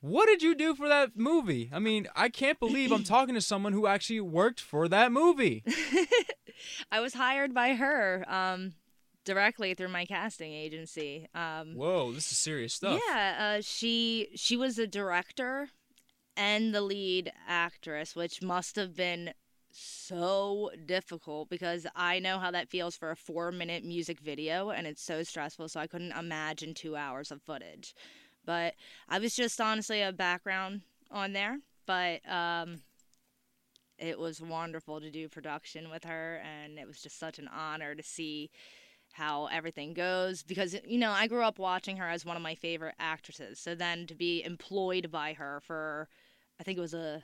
What 0.00 0.26
did 0.26 0.42
you 0.42 0.56
do 0.56 0.74
for 0.74 0.88
that 0.88 1.10
movie? 1.14 1.70
I 1.72 1.78
mean, 1.78 2.08
I 2.16 2.28
can't 2.28 2.58
believe 2.58 2.90
I'm 2.90 3.04
talking 3.04 3.36
to 3.36 3.40
someone 3.40 3.72
who 3.72 3.86
actually 3.86 4.20
worked 4.20 4.60
for 4.60 4.88
that 4.88 5.12
movie. 5.12 5.62
I 6.90 6.98
was 6.98 7.14
hired 7.14 7.54
by 7.54 7.74
her 7.74 8.24
um, 8.26 8.72
directly 9.24 9.74
through 9.74 9.90
my 9.90 10.04
casting 10.04 10.52
agency. 10.52 11.28
Um, 11.32 11.76
Whoa, 11.76 12.10
this 12.10 12.32
is 12.32 12.38
serious 12.38 12.74
stuff. 12.74 13.00
Yeah, 13.08 13.56
uh, 13.58 13.62
she 13.62 14.30
she 14.34 14.56
was 14.56 14.74
the 14.74 14.88
director 14.88 15.68
and 16.36 16.74
the 16.74 16.80
lead 16.80 17.32
actress, 17.46 18.16
which 18.16 18.42
must 18.42 18.74
have 18.74 18.96
been 18.96 19.32
so 19.74 20.70
difficult 20.86 21.48
because 21.48 21.86
I 21.96 22.18
know 22.18 22.38
how 22.38 22.50
that 22.52 22.68
feels 22.68 22.96
for 22.96 23.10
a 23.10 23.16
four 23.16 23.50
minute 23.50 23.84
music 23.84 24.20
video, 24.20 24.70
and 24.70 24.86
it's 24.86 25.02
so 25.02 25.22
stressful. 25.22 25.68
So 25.68 25.80
I 25.80 25.86
couldn't 25.86 26.12
imagine 26.12 26.74
two 26.74 26.96
hours 26.96 27.30
of 27.30 27.42
footage. 27.42 27.94
But 28.44 28.74
I 29.08 29.18
was 29.18 29.34
just 29.34 29.60
honestly 29.60 30.02
a 30.02 30.12
background 30.12 30.82
on 31.10 31.32
there, 31.32 31.58
but 31.86 32.20
um, 32.30 32.82
it 33.98 34.18
was 34.18 34.40
wonderful 34.40 35.00
to 35.00 35.10
do 35.10 35.28
production 35.28 35.90
with 35.90 36.04
her, 36.04 36.42
and 36.44 36.78
it 36.78 36.86
was 36.86 37.00
just 37.00 37.18
such 37.18 37.38
an 37.38 37.48
honor 37.48 37.94
to 37.94 38.02
see 38.02 38.50
how 39.12 39.46
everything 39.46 39.94
goes 39.94 40.42
because 40.42 40.76
you 40.86 40.98
know 40.98 41.12
I 41.12 41.28
grew 41.28 41.44
up 41.44 41.60
watching 41.60 41.98
her 41.98 42.08
as 42.08 42.24
one 42.24 42.36
of 42.36 42.42
my 42.42 42.54
favorite 42.54 42.96
actresses. 42.98 43.60
So 43.60 43.74
then 43.74 44.06
to 44.08 44.14
be 44.14 44.42
employed 44.42 45.10
by 45.10 45.34
her 45.34 45.60
for 45.64 46.08
I 46.60 46.64
think 46.64 46.78
it 46.78 46.80
was 46.80 46.94
a 46.94 47.22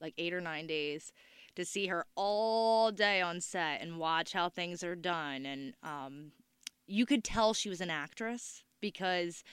like 0.00 0.14
8 0.16 0.32
or 0.32 0.40
9 0.40 0.66
days 0.66 1.12
to 1.56 1.64
see 1.64 1.86
her 1.86 2.06
all 2.16 2.90
day 2.90 3.20
on 3.20 3.40
set 3.40 3.80
and 3.80 3.98
watch 3.98 4.32
how 4.32 4.48
things 4.48 4.82
are 4.82 4.96
done 4.96 5.46
and 5.46 5.74
um 5.82 6.32
you 6.86 7.06
could 7.06 7.24
tell 7.24 7.54
she 7.54 7.68
was 7.68 7.80
an 7.80 7.90
actress 7.90 8.64
because 8.80 9.44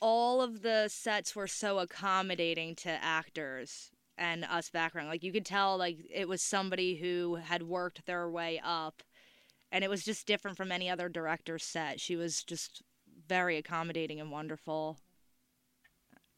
all 0.00 0.40
of 0.40 0.62
the 0.62 0.88
sets 0.88 1.34
were 1.34 1.46
so 1.46 1.78
accommodating 1.78 2.74
to 2.74 2.90
actors 2.90 3.90
and 4.18 4.44
us 4.44 4.70
background 4.70 5.08
like 5.08 5.22
you 5.22 5.32
could 5.32 5.44
tell 5.44 5.76
like 5.76 5.98
it 6.12 6.28
was 6.28 6.40
somebody 6.42 6.96
who 6.96 7.36
had 7.36 7.62
worked 7.62 8.06
their 8.06 8.30
way 8.30 8.60
up 8.64 9.02
and 9.72 9.84
it 9.84 9.90
was 9.90 10.04
just 10.04 10.26
different 10.26 10.56
from 10.56 10.72
any 10.72 10.88
other 10.88 11.08
director's 11.08 11.64
set. 11.64 12.00
She 12.00 12.16
was 12.16 12.42
just 12.42 12.82
very 13.28 13.56
accommodating 13.56 14.20
and 14.20 14.30
wonderful. 14.30 14.98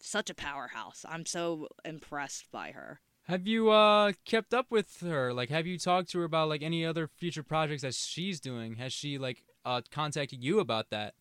Such 0.01 0.31
a 0.31 0.35
powerhouse. 0.35 1.05
I'm 1.09 1.27
so 1.27 1.69
impressed 1.85 2.51
by 2.51 2.73
her. 2.73 3.01
Have 3.29 3.47
you 3.47 3.71
uh 3.71 4.13
kept 4.25 4.55
up 4.55 4.71
with 4.71 5.01
her? 5.01 5.35
Like, 5.35 5.51
have 5.51 5.67
you 5.67 5.79
talked 5.79 6.11
to 6.13 6.19
her 6.21 6.25
about 6.25 6.49
like 6.49 6.63
any 6.63 6.85
other 6.85 7.07
future 7.07 7.43
projects 7.43 7.83
that 7.83 7.95
she's 7.95 8.41
doing? 8.41 8.77
Has 8.77 8.93
she 8.93 9.19
like 9.19 9.43
uh 9.67 9.83
contacted 9.91 10.43
you 10.43 10.61
about 10.61 10.89
that? 10.91 11.15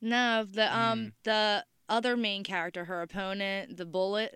No, 0.00 0.44
the 0.44 0.76
um 0.76 1.12
the 1.22 1.64
other 1.88 2.16
main 2.16 2.42
character, 2.42 2.84
her 2.86 3.02
opponent, 3.02 3.76
the 3.76 3.86
bullet. 3.86 4.34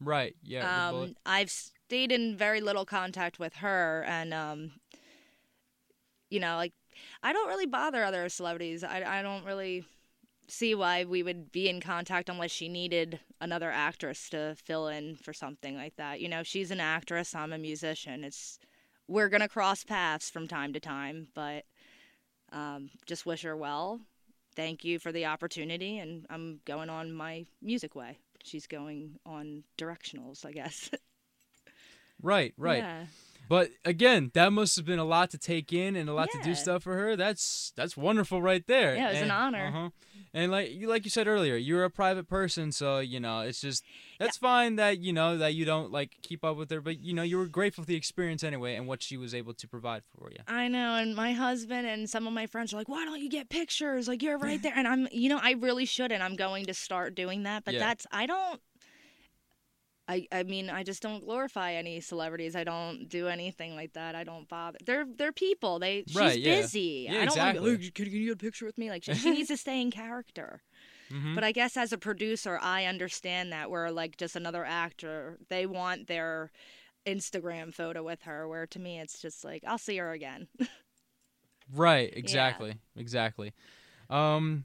Right. 0.00 0.34
Yeah. 0.42 0.88
um. 0.88 1.14
I've 1.24 1.50
stayed 1.50 2.10
in 2.10 2.36
very 2.36 2.60
little 2.60 2.84
contact 2.84 3.38
with 3.38 3.54
her, 3.56 4.04
and 4.08 4.34
um, 4.34 4.72
you 6.30 6.40
know, 6.40 6.56
like 6.56 6.72
I 7.22 7.32
don't 7.32 7.48
really 7.48 7.66
bother 7.66 8.02
other 8.02 8.28
celebrities. 8.28 8.82
I 8.82 9.02
I 9.20 9.22
don't 9.22 9.44
really 9.44 9.84
see 10.50 10.74
why 10.74 11.04
we 11.04 11.22
would 11.22 11.52
be 11.52 11.68
in 11.68 11.80
contact 11.80 12.28
unless 12.28 12.50
she 12.50 12.68
needed 12.68 13.20
another 13.40 13.70
actress 13.70 14.28
to 14.30 14.56
fill 14.64 14.88
in 14.88 15.16
for 15.16 15.32
something 15.32 15.76
like 15.76 15.96
that. 15.96 16.20
You 16.20 16.28
know, 16.28 16.42
she's 16.42 16.70
an 16.70 16.80
actress, 16.80 17.34
I'm 17.34 17.52
a 17.52 17.58
musician. 17.58 18.24
It's 18.24 18.58
we're 19.08 19.28
gonna 19.28 19.48
cross 19.48 19.84
paths 19.84 20.30
from 20.30 20.46
time 20.48 20.72
to 20.72 20.80
time, 20.80 21.28
but 21.34 21.64
um, 22.52 22.90
just 23.06 23.26
wish 23.26 23.42
her 23.42 23.56
well. 23.56 24.00
Thank 24.56 24.84
you 24.84 24.98
for 24.98 25.12
the 25.12 25.26
opportunity, 25.26 25.98
and 25.98 26.26
I'm 26.28 26.60
going 26.64 26.90
on 26.90 27.12
my 27.12 27.46
music 27.62 27.94
way. 27.94 28.18
She's 28.42 28.66
going 28.66 29.18
on 29.24 29.64
directionals, 29.78 30.44
I 30.44 30.52
guess. 30.52 30.90
Right. 32.22 32.52
Right. 32.58 32.78
Yeah. 32.78 33.04
But 33.50 33.70
again, 33.84 34.30
that 34.34 34.52
must 34.52 34.76
have 34.76 34.84
been 34.86 35.00
a 35.00 35.04
lot 35.04 35.30
to 35.32 35.38
take 35.38 35.72
in 35.72 35.96
and 35.96 36.08
a 36.08 36.14
lot 36.14 36.30
to 36.30 36.40
do 36.40 36.54
stuff 36.54 36.84
for 36.84 36.94
her. 36.94 37.16
That's 37.16 37.72
that's 37.74 37.96
wonderful 37.96 38.40
right 38.40 38.64
there. 38.68 38.94
Yeah, 38.94 39.08
it 39.08 39.14
was 39.14 39.22
an 39.22 39.32
honor. 39.32 39.66
Uh-huh. 39.66 39.90
And 40.32 40.52
like 40.52 40.70
you 40.70 40.86
like 40.88 41.02
you 41.04 41.10
said 41.10 41.26
earlier, 41.26 41.56
you're 41.56 41.82
a 41.82 41.90
private 41.90 42.28
person, 42.28 42.70
so 42.70 43.00
you 43.00 43.18
know 43.18 43.40
it's 43.40 43.60
just 43.60 43.82
that's 44.20 44.36
fine 44.36 44.76
that 44.76 45.00
you 45.00 45.12
know 45.12 45.36
that 45.36 45.54
you 45.54 45.64
don't 45.64 45.90
like 45.90 46.12
keep 46.22 46.44
up 46.44 46.56
with 46.56 46.70
her, 46.70 46.80
but 46.80 47.00
you 47.00 47.12
know 47.12 47.24
you 47.24 47.38
were 47.38 47.48
grateful 47.48 47.82
for 47.82 47.88
the 47.88 47.96
experience 47.96 48.44
anyway 48.44 48.76
and 48.76 48.86
what 48.86 49.02
she 49.02 49.16
was 49.16 49.34
able 49.34 49.54
to 49.54 49.66
provide 49.66 50.04
for 50.16 50.30
you. 50.30 50.38
I 50.46 50.68
know, 50.68 50.94
and 50.94 51.16
my 51.16 51.32
husband 51.32 51.88
and 51.88 52.08
some 52.08 52.28
of 52.28 52.32
my 52.32 52.46
friends 52.46 52.72
are 52.72 52.76
like, 52.76 52.88
"Why 52.88 53.04
don't 53.04 53.20
you 53.20 53.28
get 53.28 53.48
pictures? 53.48 54.06
Like 54.06 54.22
you're 54.22 54.38
right 54.38 54.62
there." 54.62 54.74
And 54.76 54.86
I'm, 54.86 55.08
you 55.10 55.28
know, 55.28 55.40
I 55.42 55.52
really 55.58 55.86
should, 55.86 56.12
and 56.12 56.22
I'm 56.22 56.36
going 56.36 56.66
to 56.66 56.74
start 56.74 57.16
doing 57.16 57.42
that. 57.42 57.64
But 57.64 57.74
Yeah. 57.74 57.80
that's 57.80 58.06
I 58.12 58.26
don't. 58.26 58.60
I, 60.10 60.26
I 60.32 60.42
mean 60.42 60.68
I 60.70 60.82
just 60.82 61.02
don't 61.02 61.24
glorify 61.24 61.74
any 61.74 62.00
celebrities. 62.00 62.56
I 62.56 62.64
don't 62.64 63.08
do 63.08 63.28
anything 63.28 63.76
like 63.76 63.92
that. 63.92 64.14
I 64.16 64.24
don't 64.24 64.48
bother. 64.48 64.78
They're 64.84 65.06
they're 65.18 65.32
people. 65.32 65.78
They 65.78 66.04
she's 66.06 66.16
Right, 66.16 66.38
yeah. 66.38 66.60
busy. 66.60 67.06
Yeah, 67.08 67.12
I 67.12 67.14
don't 67.18 67.24
exactly. 67.28 67.60
want 67.60 67.80
to. 67.80 67.84
Hey, 67.86 67.90
can, 67.90 68.04
can 68.06 68.14
you 68.14 68.26
get 68.26 68.34
a 68.34 68.36
picture 68.44 68.66
with 68.66 68.76
me? 68.78 68.90
Like 68.90 69.04
she, 69.04 69.14
she 69.14 69.30
needs 69.36 69.48
to 69.48 69.56
stay 69.56 69.80
in 69.80 69.90
character. 69.90 70.62
Mhm. 71.12 71.34
But 71.34 71.44
I 71.44 71.52
guess 71.52 71.76
as 71.76 71.92
a 71.92 71.98
producer, 71.98 72.58
I 72.60 72.86
understand 72.86 73.52
that 73.52 73.70
we're 73.70 73.90
like 73.90 74.16
just 74.16 74.36
another 74.36 74.64
actor. 74.64 75.38
They 75.48 75.66
want 75.66 76.06
their 76.08 76.50
Instagram 77.06 77.72
photo 77.72 78.02
with 78.02 78.22
her. 78.22 78.48
Where 78.48 78.66
to 78.66 78.78
me, 78.80 78.98
it's 79.00 79.20
just 79.22 79.44
like 79.44 79.62
I'll 79.66 79.78
see 79.78 79.96
her 79.98 80.10
again. 80.12 80.48
Right, 81.72 82.12
exactly. 82.16 82.74
Exactly. 82.96 83.52
Um 84.08 84.64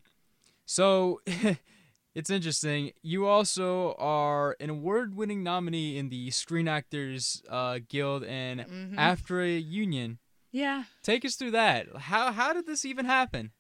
so 0.65 1.21
it's 2.15 2.29
interesting. 2.29 2.91
You 3.03 3.27
also 3.27 3.93
are 3.99 4.55
an 4.59 4.69
award-winning 4.71 5.43
nominee 5.43 5.97
in 5.97 6.09
the 6.09 6.31
Screen 6.31 6.67
Actors 6.67 7.43
uh, 7.49 7.79
Guild 7.87 8.23
and 8.23 8.61
Mhm. 8.61 8.95
AFTRA 8.95 9.59
Union. 9.63 10.17
yeah. 10.51 10.85
Take 11.03 11.23
us 11.25 11.35
through 11.35 11.51
that. 11.51 11.87
How 11.97 12.31
how 12.31 12.53
did 12.53 12.65
this 12.65 12.85
even 12.85 13.05
happen? 13.05 13.51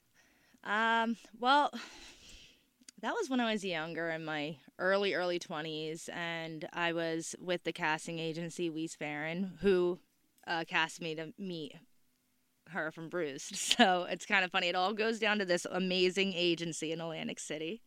Um. 0.63 1.17
Well, 1.39 1.71
that 3.01 3.13
was 3.13 3.29
when 3.29 3.39
I 3.39 3.51
was 3.51 3.63
younger, 3.63 4.09
in 4.09 4.25
my 4.25 4.57
early 4.79 5.13
early 5.13 5.37
twenties, 5.39 6.09
and 6.13 6.67
I 6.73 6.93
was 6.93 7.35
with 7.39 7.63
the 7.63 7.73
casting 7.73 8.19
agency 8.19 8.69
Weiss 8.69 8.95
Farron, 8.95 9.57
who 9.61 9.99
uh, 10.47 10.63
cast 10.67 11.01
me 11.01 11.13
to 11.15 11.33
meet 11.37 11.73
her 12.69 12.91
from 12.91 13.09
Bruised. 13.09 13.55
So 13.77 14.07
it's 14.09 14.25
kind 14.25 14.43
of 14.45 14.51
funny. 14.51 14.67
It 14.69 14.75
all 14.75 14.93
goes 14.93 15.19
down 15.19 15.37
to 15.39 15.45
this 15.45 15.67
amazing 15.69 16.33
agency 16.33 16.91
in 16.91 16.99
Atlantic 17.01 17.39
City, 17.39 17.83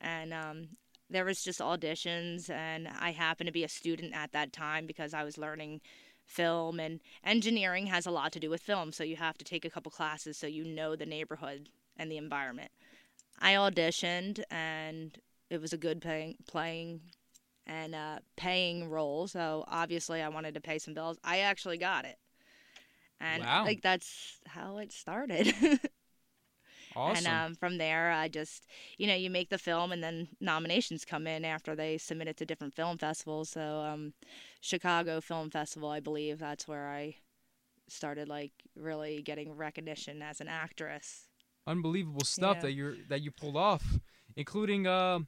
and 0.00 0.32
um, 0.32 0.68
there 1.10 1.24
was 1.24 1.42
just 1.42 1.60
auditions, 1.60 2.50
and 2.50 2.88
I 2.88 3.12
happened 3.12 3.46
to 3.48 3.52
be 3.52 3.64
a 3.64 3.68
student 3.68 4.14
at 4.14 4.32
that 4.32 4.52
time 4.52 4.86
because 4.86 5.14
I 5.14 5.24
was 5.24 5.38
learning 5.38 5.80
film 6.24 6.80
and 6.80 7.00
engineering 7.24 7.86
has 7.86 8.06
a 8.06 8.10
lot 8.10 8.32
to 8.32 8.40
do 8.40 8.50
with 8.50 8.60
film 8.60 8.90
so 8.92 9.04
you 9.04 9.16
have 9.16 9.38
to 9.38 9.44
take 9.44 9.64
a 9.64 9.70
couple 9.70 9.90
classes 9.92 10.36
so 10.36 10.46
you 10.46 10.64
know 10.64 10.96
the 10.96 11.06
neighborhood 11.06 11.68
and 11.96 12.10
the 12.10 12.16
environment. 12.16 12.70
I 13.40 13.52
auditioned 13.54 14.42
and 14.50 15.16
it 15.50 15.60
was 15.60 15.72
a 15.72 15.78
good 15.78 16.00
paying 16.00 16.36
playing 16.48 17.00
and 17.66 17.94
uh, 17.94 18.18
paying 18.36 18.88
role 18.90 19.28
so 19.28 19.64
obviously 19.68 20.20
i 20.22 20.28
wanted 20.28 20.54
to 20.54 20.60
pay 20.60 20.78
some 20.78 20.94
bills. 20.94 21.18
I 21.24 21.40
actually 21.40 21.78
got 21.78 22.04
it. 22.04 22.18
And 23.20 23.42
Wow. 23.42 23.64
like 23.64 23.82
that's 23.82 24.40
how 24.46 24.78
it 24.78 24.92
started 24.92 25.52
Awesome. 26.96 27.26
and 27.26 27.46
um, 27.46 27.54
from 27.54 27.78
there, 27.78 28.10
I 28.12 28.28
just, 28.28 28.66
you 28.98 29.06
know, 29.06 29.14
you 29.14 29.30
make 29.30 29.50
the 29.50 29.58
film 29.58 29.92
and 29.92 30.02
then 30.02 30.28
nominations 30.40 31.04
come 31.04 31.26
in 31.26 31.44
after 31.44 31.74
they 31.76 31.98
submit 31.98 32.28
it 32.28 32.36
to 32.38 32.46
different 32.46 32.74
film 32.74 32.98
festivals. 32.98 33.50
So, 33.50 33.60
um, 33.80 34.14
Chicago 34.60 35.20
Film 35.20 35.50
Festival, 35.50 35.90
I 35.90 36.00
believe 36.00 36.38
that's 36.38 36.66
where 36.66 36.88
I 36.88 37.16
started 37.88 38.28
like 38.28 38.52
really 38.74 39.22
getting 39.22 39.52
recognition 39.52 40.22
as 40.22 40.40
an 40.40 40.48
actress. 40.48 41.28
Unbelievable 41.66 42.24
stuff 42.24 42.56
Yeah. 42.56 42.62
that 42.62 42.72
you're 42.72 42.94
that 43.08 43.22
you 43.22 43.30
pulled 43.30 43.56
off, 43.56 43.84
including 44.36 44.86
uh 44.86 45.20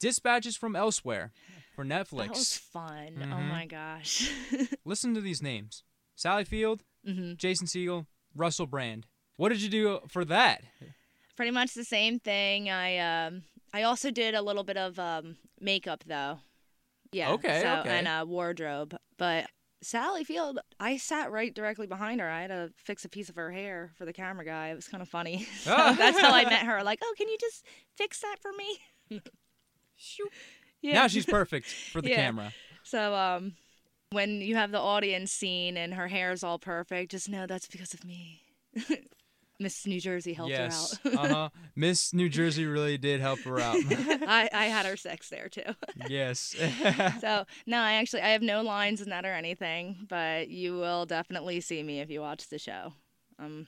Dispatches 0.00 0.56
from 0.56 0.76
Elsewhere 0.76 1.32
for 1.74 1.84
Netflix. 1.84 2.18
That 2.26 2.30
was 2.34 2.56
fun. 2.58 3.08
Oh 3.32 3.36
Mhm. 3.36 3.48
my 3.48 3.64
gosh. 3.66 4.30
Listen 4.84 5.14
to 5.14 5.20
these 5.20 5.40
names: 5.42 5.82
Sally 6.14 6.44
Field, 6.44 6.82
hmm 7.04 7.32
Jason 7.34 7.66
Segel, 7.66 8.06
Russell 8.34 8.66
Brand. 8.66 9.06
What 9.36 9.48
did 9.50 9.62
you 9.62 9.68
do 9.70 10.00
for 10.08 10.24
that? 10.26 10.62
Pretty 11.38 11.52
much 11.52 11.72
the 11.72 11.84
same 11.84 12.18
thing. 12.18 12.68
I 12.68 12.98
um 12.98 13.42
I 13.72 13.84
also 13.84 14.10
did 14.10 14.34
a 14.34 14.42
little 14.42 14.64
bit 14.64 14.76
of 14.76 14.98
um 14.98 15.36
makeup 15.60 16.02
though. 16.04 16.40
Yeah. 17.12 17.30
Okay, 17.30 17.60
So 17.62 17.76
okay. 17.76 17.98
and 17.98 18.08
uh, 18.08 18.24
wardrobe, 18.28 18.96
but. 19.16 19.46
Sally 19.80 20.24
Field, 20.24 20.58
I 20.80 20.96
sat 20.96 21.30
right 21.30 21.54
directly 21.54 21.86
behind 21.86 22.20
her. 22.20 22.28
I 22.28 22.40
had 22.40 22.48
to 22.48 22.72
fix 22.76 23.04
a 23.04 23.08
piece 23.08 23.28
of 23.28 23.36
her 23.36 23.52
hair 23.52 23.92
for 23.96 24.04
the 24.04 24.12
camera 24.12 24.44
guy. 24.44 24.70
It 24.70 24.74
was 24.74 24.88
kind 24.88 25.00
of 25.00 25.08
funny. 25.08 25.46
so 25.60 25.72
Oh. 25.72 25.94
that's 25.94 26.18
how 26.18 26.32
I 26.34 26.42
met 26.42 26.66
her. 26.66 26.82
Like, 26.82 26.98
oh, 27.00 27.14
can 27.16 27.28
you 27.28 27.36
just 27.40 27.64
fix 27.96 28.18
that 28.22 28.38
for 28.42 28.50
me? 28.58 28.80
yeah. 30.82 30.94
Now 30.94 31.06
she's 31.06 31.26
perfect 31.26 31.68
for 31.68 32.02
the 32.02 32.08
Yeah. 32.10 32.16
camera. 32.16 32.52
So 32.82 33.14
um, 33.14 33.52
when 34.10 34.40
you 34.40 34.56
have 34.56 34.72
the 34.72 34.80
audience 34.80 35.30
scene 35.30 35.76
and 35.76 35.94
her 35.94 36.08
hair 36.08 36.32
is 36.32 36.42
all 36.42 36.58
perfect, 36.58 37.12
just 37.12 37.28
know 37.28 37.46
that's 37.46 37.68
because 37.68 37.94
of 37.94 38.04
me. 38.04 38.40
Miss 39.58 39.86
New 39.86 40.00
Jersey 40.00 40.32
helped 40.32 40.50
yes. 40.50 40.98
her 41.02 41.10
out. 41.10 41.18
uh 41.18 41.28
huh. 41.28 41.48
Miss 41.74 42.12
New 42.14 42.28
Jersey 42.28 42.66
really 42.66 42.96
did 42.96 43.20
help 43.20 43.40
her 43.40 43.58
out. 43.60 43.76
I, 43.90 44.48
I 44.52 44.64
had 44.66 44.86
her 44.86 44.96
sex 44.96 45.28
there 45.28 45.48
too. 45.48 45.62
yes. 46.08 46.54
so 47.20 47.44
no, 47.66 47.78
I 47.78 47.94
actually 47.94 48.22
I 48.22 48.28
have 48.28 48.42
no 48.42 48.62
lines 48.62 49.00
in 49.00 49.10
that 49.10 49.24
or 49.24 49.32
anything, 49.32 50.06
but 50.08 50.48
you 50.48 50.74
will 50.74 51.06
definitely 51.06 51.60
see 51.60 51.82
me 51.82 52.00
if 52.00 52.10
you 52.10 52.20
watch 52.20 52.48
the 52.48 52.58
show. 52.58 52.92
Um, 53.38 53.66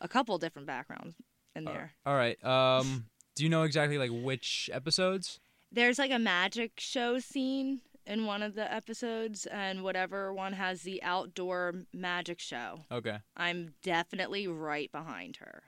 a 0.00 0.08
couple 0.08 0.38
different 0.38 0.66
backgrounds 0.66 1.16
in 1.54 1.64
there. 1.64 1.92
All 2.06 2.14
right. 2.14 2.42
Um, 2.44 3.06
do 3.34 3.44
you 3.44 3.50
know 3.50 3.64
exactly 3.64 3.98
like 3.98 4.10
which 4.12 4.70
episodes? 4.72 5.40
There's 5.70 5.98
like 5.98 6.10
a 6.10 6.18
magic 6.18 6.72
show 6.78 7.18
scene 7.18 7.80
in 8.08 8.24
one 8.24 8.42
of 8.42 8.54
the 8.54 8.72
episodes, 8.72 9.46
and 9.46 9.84
whatever 9.84 10.32
one 10.32 10.54
has 10.54 10.82
the 10.82 11.02
outdoor 11.02 11.74
magic 11.92 12.40
show. 12.40 12.80
Okay. 12.90 13.18
I'm 13.36 13.74
definitely 13.82 14.48
right 14.48 14.90
behind 14.90 15.36
her. 15.36 15.62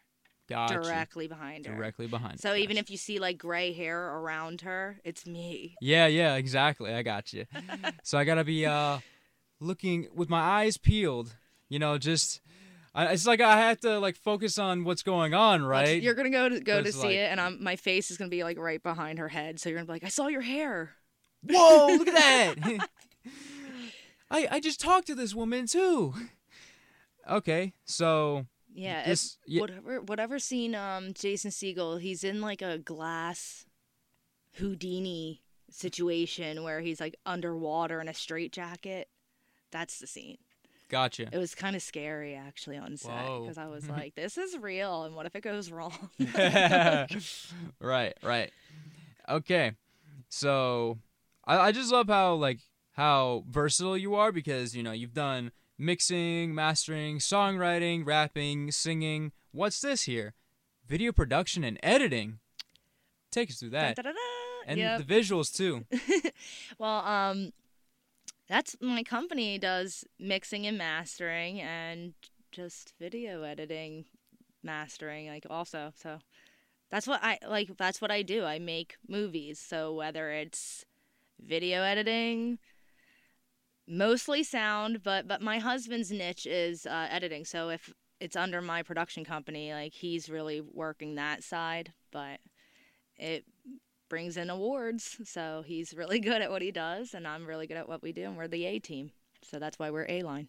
Gotcha. 0.49 0.75
Directly 0.75 1.29
behind 1.29 1.67
her. 1.67 1.77
Directly 1.77 2.09
behind. 2.09 2.41
So 2.41 2.57
even 2.57 2.77
if 2.77 2.91
you 2.91 2.97
see 2.97 3.21
like 3.21 3.39
gray 3.39 3.73
hair 3.73 4.01
around 4.17 4.63
her, 4.63 4.99
it's 5.05 5.25
me. 5.25 5.77
Yeah, 5.81 6.09
yeah, 6.09 6.35
exactly. 6.35 6.93
I 6.93 7.03
got 7.03 7.33
you. 7.33 7.45
so 8.03 8.19
I 8.19 8.25
gotta 8.25 8.43
be 8.43 8.67
uh 8.67 8.99
looking 9.61 10.09
with 10.13 10.29
my 10.29 10.41
eyes 10.41 10.77
peeled. 10.77 11.37
You 11.69 11.79
know, 11.79 11.99
just 11.99 12.41
I, 12.93 13.13
it's 13.13 13.27
like 13.27 13.41
I 13.41 13.59
have 13.59 13.79
to 13.81 14.01
like 14.01 14.17
focus 14.17 14.59
on 14.59 14.83
what's 14.83 15.05
going 15.05 15.35
on, 15.35 15.63
right? 15.63 16.03
You're 16.03 16.15
gonna 16.15 16.31
go 16.31 16.49
to 16.49 16.59
go 16.59 16.83
to 16.83 16.91
see 16.91 16.99
like- 17.01 17.11
it, 17.15 17.31
and 17.31 17.41
I'm, 17.41 17.63
my 17.63 17.77
face 17.77 18.11
is 18.11 18.17
gonna 18.17 18.31
be 18.31 18.43
like 18.43 18.59
right 18.59 18.83
behind 18.83 19.21
her 19.21 19.29
head. 19.29 19.61
So 19.61 19.69
you're 19.69 19.79
gonna 19.79 19.87
be 19.87 19.93
like, 19.93 20.05
I 20.05 20.09
saw 20.09 20.27
your 20.27 20.41
hair. 20.41 20.97
Whoa! 21.49 21.97
Look 21.97 22.09
at 22.09 22.15
that. 22.59 22.89
I 24.31 24.49
I 24.53 24.61
just 24.61 24.81
talked 24.81 25.07
to 25.09 25.15
this 25.15 25.35
woman 25.35 25.67
too. 25.67 26.15
Okay, 27.29 27.73
so 27.85 28.47
Yeah. 28.73 29.07
this 29.07 29.39
yeah, 29.47 29.61
whatever 29.61 30.01
whatever 30.01 30.39
scene 30.39 30.75
um 30.75 31.13
Jason 31.15 31.51
Segel, 31.51 32.01
he's 32.01 32.25
in 32.25 32.41
like 32.41 32.63
a 32.63 32.79
glass 32.79 33.67
Houdini 34.55 35.43
situation 35.71 36.63
where 36.65 36.81
he's 36.81 37.01
like 37.01 37.17
underwater 37.25 38.01
in 38.01 38.09
a 38.09 38.15
straitjacket. 38.15 39.09
That's 39.71 39.99
the 40.01 40.07
scene. 40.07 40.39
gotcha. 40.89 41.29
It 41.33 41.39
was 41.39 41.55
kind 41.55 41.77
of 41.77 41.83
scary 41.83 42.35
actually 42.35 42.77
on 42.77 42.97
set 42.97 43.25
because 43.41 43.57
I 43.59 43.67
was 43.67 43.89
like, 43.89 44.15
"This 44.17 44.37
is 44.37 44.59
real, 44.59 45.05
and 45.05 45.15
what 45.15 45.27
if 45.27 45.37
it 45.37 45.43
goes 45.43 45.71
wrong?" 45.71 46.11
right, 47.81 48.15
right. 48.23 48.51
Okay, 49.29 49.73
so 50.29 50.99
I, 51.45 51.59
I 51.59 51.73
just 51.73 51.93
love 51.93 52.09
how 52.09 52.35
like 52.35 52.61
how 52.93 53.45
versatile 53.49 53.97
you 53.97 54.15
are 54.15 54.33
because 54.33 54.77
you 54.77 54.83
know 54.83 54.93
you've 54.93 55.15
done 55.15 55.53
mixing, 55.79 56.55
mastering, 56.55 57.19
songwriting, 57.19 58.05
rapping, 58.07 58.71
singing. 58.71 59.33
What's 59.53 59.81
this 59.81 60.03
here? 60.03 60.35
Video 60.87 61.13
production 61.13 61.65
and 61.65 61.79
editing. 61.83 62.39
Take 63.31 63.51
us 63.51 63.61
through 63.61 63.71
that, 63.71 63.97
Da-da-da-da. 63.97 64.19
and 64.67 64.79
Yep. 64.79 65.07
the 65.07 65.15
visuals 65.15 65.55
too. 65.55 65.85
Well, 66.79 67.05
um, 67.07 67.53
that's 68.49 68.77
my 68.81 69.03
company 69.03 69.59
does 69.59 70.05
mixing 70.19 70.67
and 70.67 70.77
mastering 70.79 71.61
and 71.61 72.15
just 72.51 72.95
video 72.99 73.43
editing, 73.43 74.07
mastering, 74.63 75.29
like 75.29 75.47
also. 75.49 75.93
So 75.97 76.19
that's 76.91 77.07
what 77.07 77.21
I 77.23 77.39
like. 77.49 77.77
That's 77.77 78.01
what 78.01 78.11
I 78.11 78.23
do. 78.23 78.45
I 78.45 78.59
make 78.59 78.97
movies. 79.09 79.59
So 79.61 79.93
whether 79.95 80.31
it's 80.31 80.85
video 81.45 81.83
editing, 81.83 82.59
mostly 83.87 84.43
sound, 84.43 85.03
but 85.03 85.27
but 85.27 85.43
my 85.43 85.59
husband's 85.59 86.11
niche 86.11 86.47
is 86.47 86.87
uh, 86.87 87.09
editing. 87.11 87.45
So 87.45 87.69
if 87.71 87.93
it's 88.21 88.37
under 88.37 88.61
my 88.61 88.83
production 88.83 89.25
company, 89.25 89.73
like 89.73 89.93
he's 89.93 90.29
really 90.29 90.61
working 90.61 91.15
that 91.15 91.43
side, 91.43 91.93
but 92.13 92.41
it 93.17 93.45
brings 94.09 94.37
in 94.37 94.51
awards. 94.51 95.19
So 95.25 95.63
he's 95.67 95.95
really 95.95 96.21
good 96.29 96.43
at 96.43 96.51
what 96.51 96.63
he 96.63 96.71
does, 96.71 97.15
and 97.15 97.27
I'm 97.27 97.47
really 97.47 97.67
good 97.67 97.77
at 97.77 97.89
what 97.89 98.03
we 98.03 98.13
do, 98.13 98.25
and 98.25 98.37
we're 98.37 98.49
the 98.49 98.67
A 98.67 98.79
team. 98.79 99.11
So 99.43 99.59
that's 99.59 99.79
why 99.79 99.91
we're 99.91 100.07
A 100.09 100.23
line. 100.23 100.49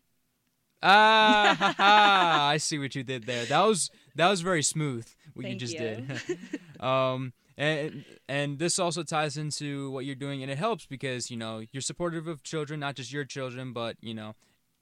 Ah, 0.83 1.55
ha, 1.57 1.73
ha, 1.77 2.49
I 2.53 2.57
see 2.57 2.79
what 2.79 2.95
you 2.95 3.03
did 3.03 3.25
there. 3.25 3.45
That 3.45 3.61
was 3.61 3.91
that 4.15 4.29
was 4.29 4.41
very 4.41 4.63
smooth. 4.63 5.07
What 5.33 5.47
you 5.47 5.55
just 5.55 5.73
you. 5.73 5.79
did. 5.79 6.39
um, 6.79 7.33
and 7.62 8.05
and 8.28 8.57
this 8.57 8.80
also 8.80 9.03
ties 9.03 9.38
into 9.38 9.91
what 9.91 10.03
you're 10.03 10.16
doing, 10.16 10.41
and 10.41 10.51
it 10.51 10.57
helps 10.57 10.88
because 10.88 11.30
you 11.30 11.38
know 11.38 11.62
you're 11.72 11.82
supportive 11.82 12.28
of 12.28 12.41
children, 12.41 12.80
not 12.80 12.95
just 12.95 13.14
your 13.14 13.24
children, 13.24 13.72
but 13.72 13.97
you 14.01 14.16
know, 14.16 14.36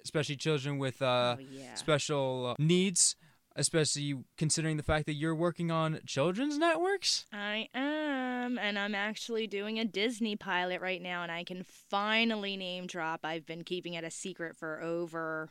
especially 0.03 0.37
children 0.37 0.77
with 0.77 1.01
uh, 1.01 1.35
oh 1.37 1.43
yeah. 1.51 1.75
special 1.75 2.51
uh, 2.51 2.55
needs. 2.57 3.15
Especially 3.55 4.15
considering 4.37 4.77
the 4.77 4.83
fact 4.83 5.05
that 5.07 5.15
you're 5.15 5.35
working 5.35 5.69
on 5.69 5.99
children's 6.05 6.57
networks. 6.57 7.25
I 7.33 7.67
am, 7.73 8.57
and 8.57 8.79
I'm 8.79 8.95
actually 8.95 9.47
doing 9.47 9.79
a 9.79 9.83
Disney 9.83 10.37
pilot 10.37 10.79
right 10.79 11.01
now, 11.01 11.23
and 11.23 11.31
I 11.31 11.43
can 11.43 11.63
finally 11.63 12.55
name 12.55 12.87
drop. 12.87 13.21
I've 13.23 13.45
been 13.45 13.65
keeping 13.65 13.95
it 13.95 14.05
a 14.05 14.11
secret 14.11 14.55
for 14.55 14.81
over, 14.81 15.49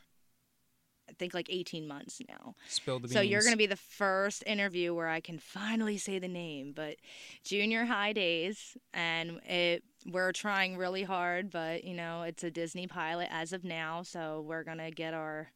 I 1.09 1.13
think, 1.13 1.33
like 1.33 1.47
18 1.49 1.87
months 1.87 2.21
now. 2.27 2.55
Spill 2.67 2.99
the 2.99 3.07
beans. 3.07 3.13
So 3.13 3.21
you're 3.21 3.41
going 3.41 3.53
to 3.53 3.57
be 3.57 3.65
the 3.65 3.75
first 3.75 4.43
interview 4.45 4.93
where 4.93 5.09
I 5.09 5.19
can 5.19 5.39
finally 5.39 5.97
say 5.97 6.19
the 6.19 6.27
name. 6.27 6.73
But 6.75 6.97
Junior 7.43 7.85
High 7.85 8.13
Days, 8.13 8.77
and 8.93 9.39
it 9.45 9.83
we're 10.05 10.31
trying 10.31 10.77
really 10.77 11.03
hard, 11.03 11.51
but 11.51 11.83
you 11.83 11.93
know 11.93 12.23
it's 12.23 12.43
a 12.43 12.51
Disney 12.51 12.87
pilot 12.87 13.27
as 13.31 13.53
of 13.53 13.63
now, 13.63 14.03
so 14.03 14.43
we're 14.47 14.63
gonna 14.63 14.91
get 14.91 15.13
our 15.13 15.49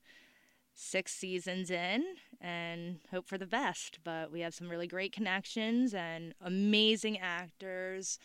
six 0.75 1.13
seasons 1.13 1.69
in 1.69 2.03
and 2.41 2.99
hope 3.11 3.27
for 3.27 3.37
the 3.37 3.45
best. 3.45 3.99
But 4.03 4.31
we 4.31 4.41
have 4.41 4.53
some 4.53 4.69
really 4.69 4.87
great 4.87 5.11
connections 5.11 5.93
and 5.93 6.33
amazing 6.41 7.19
actors. 7.19 8.19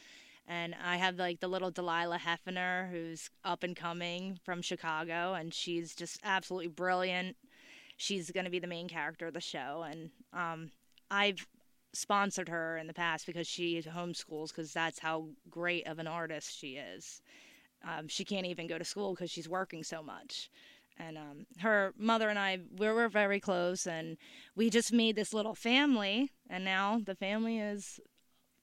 And 0.49 0.75
I 0.83 0.97
have 0.97 1.17
like 1.17 1.41
the 1.41 1.49
little 1.49 1.71
Delilah 1.71 2.19
Heffner 2.19 2.91
who's 2.91 3.29
up 3.45 3.63
and 3.63 3.77
coming 3.77 4.41
from 4.45 4.63
Chicago, 4.63 5.35
and 5.35 5.53
she's 5.53 5.95
just 5.95 6.19
absolutely 6.25 6.69
brilliant. 6.69 7.37
She's 7.99 8.31
going 8.31 8.45
to 8.45 8.51
be 8.51 8.59
the 8.59 8.67
main 8.67 8.89
character 8.89 9.27
of 9.27 9.35
the 9.35 9.41
show 9.41 9.85
and 9.89 10.11
um, 10.33 10.71
i've 11.11 11.47
sponsored 11.93 12.49
her 12.49 12.77
in 12.77 12.87
the 12.87 12.95
past 12.95 13.27
because 13.27 13.47
she 13.47 13.83
homeschools 13.83 14.49
because 14.49 14.73
that's 14.73 14.99
how 14.99 15.29
great 15.51 15.87
of 15.87 15.99
an 15.99 16.07
artist 16.07 16.57
she 16.57 16.77
is. 16.77 17.23
Um, 17.87 18.09
she 18.09 18.25
can't 18.25 18.47
even 18.47 18.67
go 18.67 18.79
to 18.79 18.85
school 18.85 19.15
because 19.15 19.31
she's 19.31 19.49
working 19.49 19.83
so 19.83 20.03
much. 20.03 20.51
And 20.99 21.17
um, 21.17 21.47
her 21.61 21.93
mother 21.97 22.29
and 22.29 22.39
i 22.39 22.59
we 22.77 22.89
were 22.89 23.09
very 23.09 23.39
close 23.39 23.87
and 23.87 24.17
we 24.57 24.69
just 24.69 24.93
made 24.93 25.15
this 25.15 25.33
little 25.33 25.55
family 25.55 26.33
and 26.51 26.65
now 26.65 27.01
the 27.05 27.15
family 27.15 27.61
is 27.61 28.01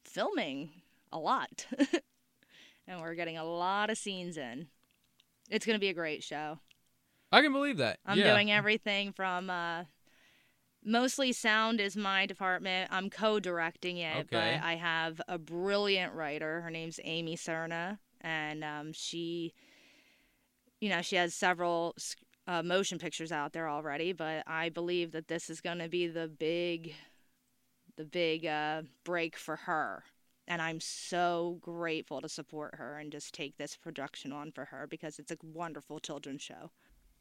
filming 0.04 0.70
a 1.12 1.20
lot 1.20 1.68
and 2.88 3.01
we're 3.01 3.16
getting 3.16 3.38
a 3.38 3.45
lot 3.45 3.89
of 3.89 3.97
scenes 3.97 4.38
in 4.38 4.68
it's 5.49 5.66
going 5.66 5.76
to 5.76 5.80
be 5.82 5.89
a 5.89 5.93
great 5.93 6.24
show 6.24 6.60
I 7.32 7.41
can 7.41 7.51
believe 7.51 7.78
that. 7.78 7.99
I'm 8.06 8.18
yeah. 8.18 8.32
doing 8.32 8.49
everything 8.49 9.12
from 9.12 9.49
uh, 9.49 9.84
mostly 10.86 11.34
sound 11.34 11.82
is 11.82 11.97
my 11.97 12.26
department. 12.26 12.89
I'm 12.93 13.10
co-directing 13.10 13.97
it, 13.97 14.16
Okay. 14.16 14.28
but 14.32 14.66
I 14.66 14.76
have 14.76 15.20
a 15.28 15.38
brilliant 15.38 16.14
writer. 16.14 16.62
Her 16.62 16.70
name's 16.70 16.99
Amy 17.03 17.36
Cerna, 17.36 17.97
and 18.22 18.64
um, 18.64 18.93
she, 18.93 19.53
you 20.80 20.88
know, 20.88 21.01
she 21.01 21.18
has 21.18 21.34
several 21.34 21.95
uh, 22.47 22.64
motion 22.64 22.99
pictures 22.99 23.34
out 23.34 23.51
there 23.51 23.68
already. 23.68 24.14
But 24.14 24.43
I 24.47 24.70
believe 24.70 25.12
that 25.12 25.28
this 25.28 25.49
is 25.49 25.60
going 25.60 25.80
to 25.80 25.89
be 25.89 26.08
the 26.08 26.30
big, 26.30 26.93
the 27.97 28.06
big 28.06 28.45
uh, 28.45 28.84
break 29.03 29.36
for 29.36 29.58
her. 29.58 30.03
And 30.48 30.62
I'm 30.62 30.80
so 30.80 31.58
grateful 31.62 32.22
to 32.22 32.30
support 32.30 32.76
her 32.76 32.98
and 33.00 33.12
just 33.12 33.34
take 33.34 33.58
this 33.58 33.76
production 33.76 34.32
on 34.32 34.52
for 34.52 34.66
her 34.66 34.86
because 34.88 35.18
it's 35.20 35.32
a 35.32 35.38
wonderful 35.43 36.00
children's 36.00 36.41
show. 36.43 36.72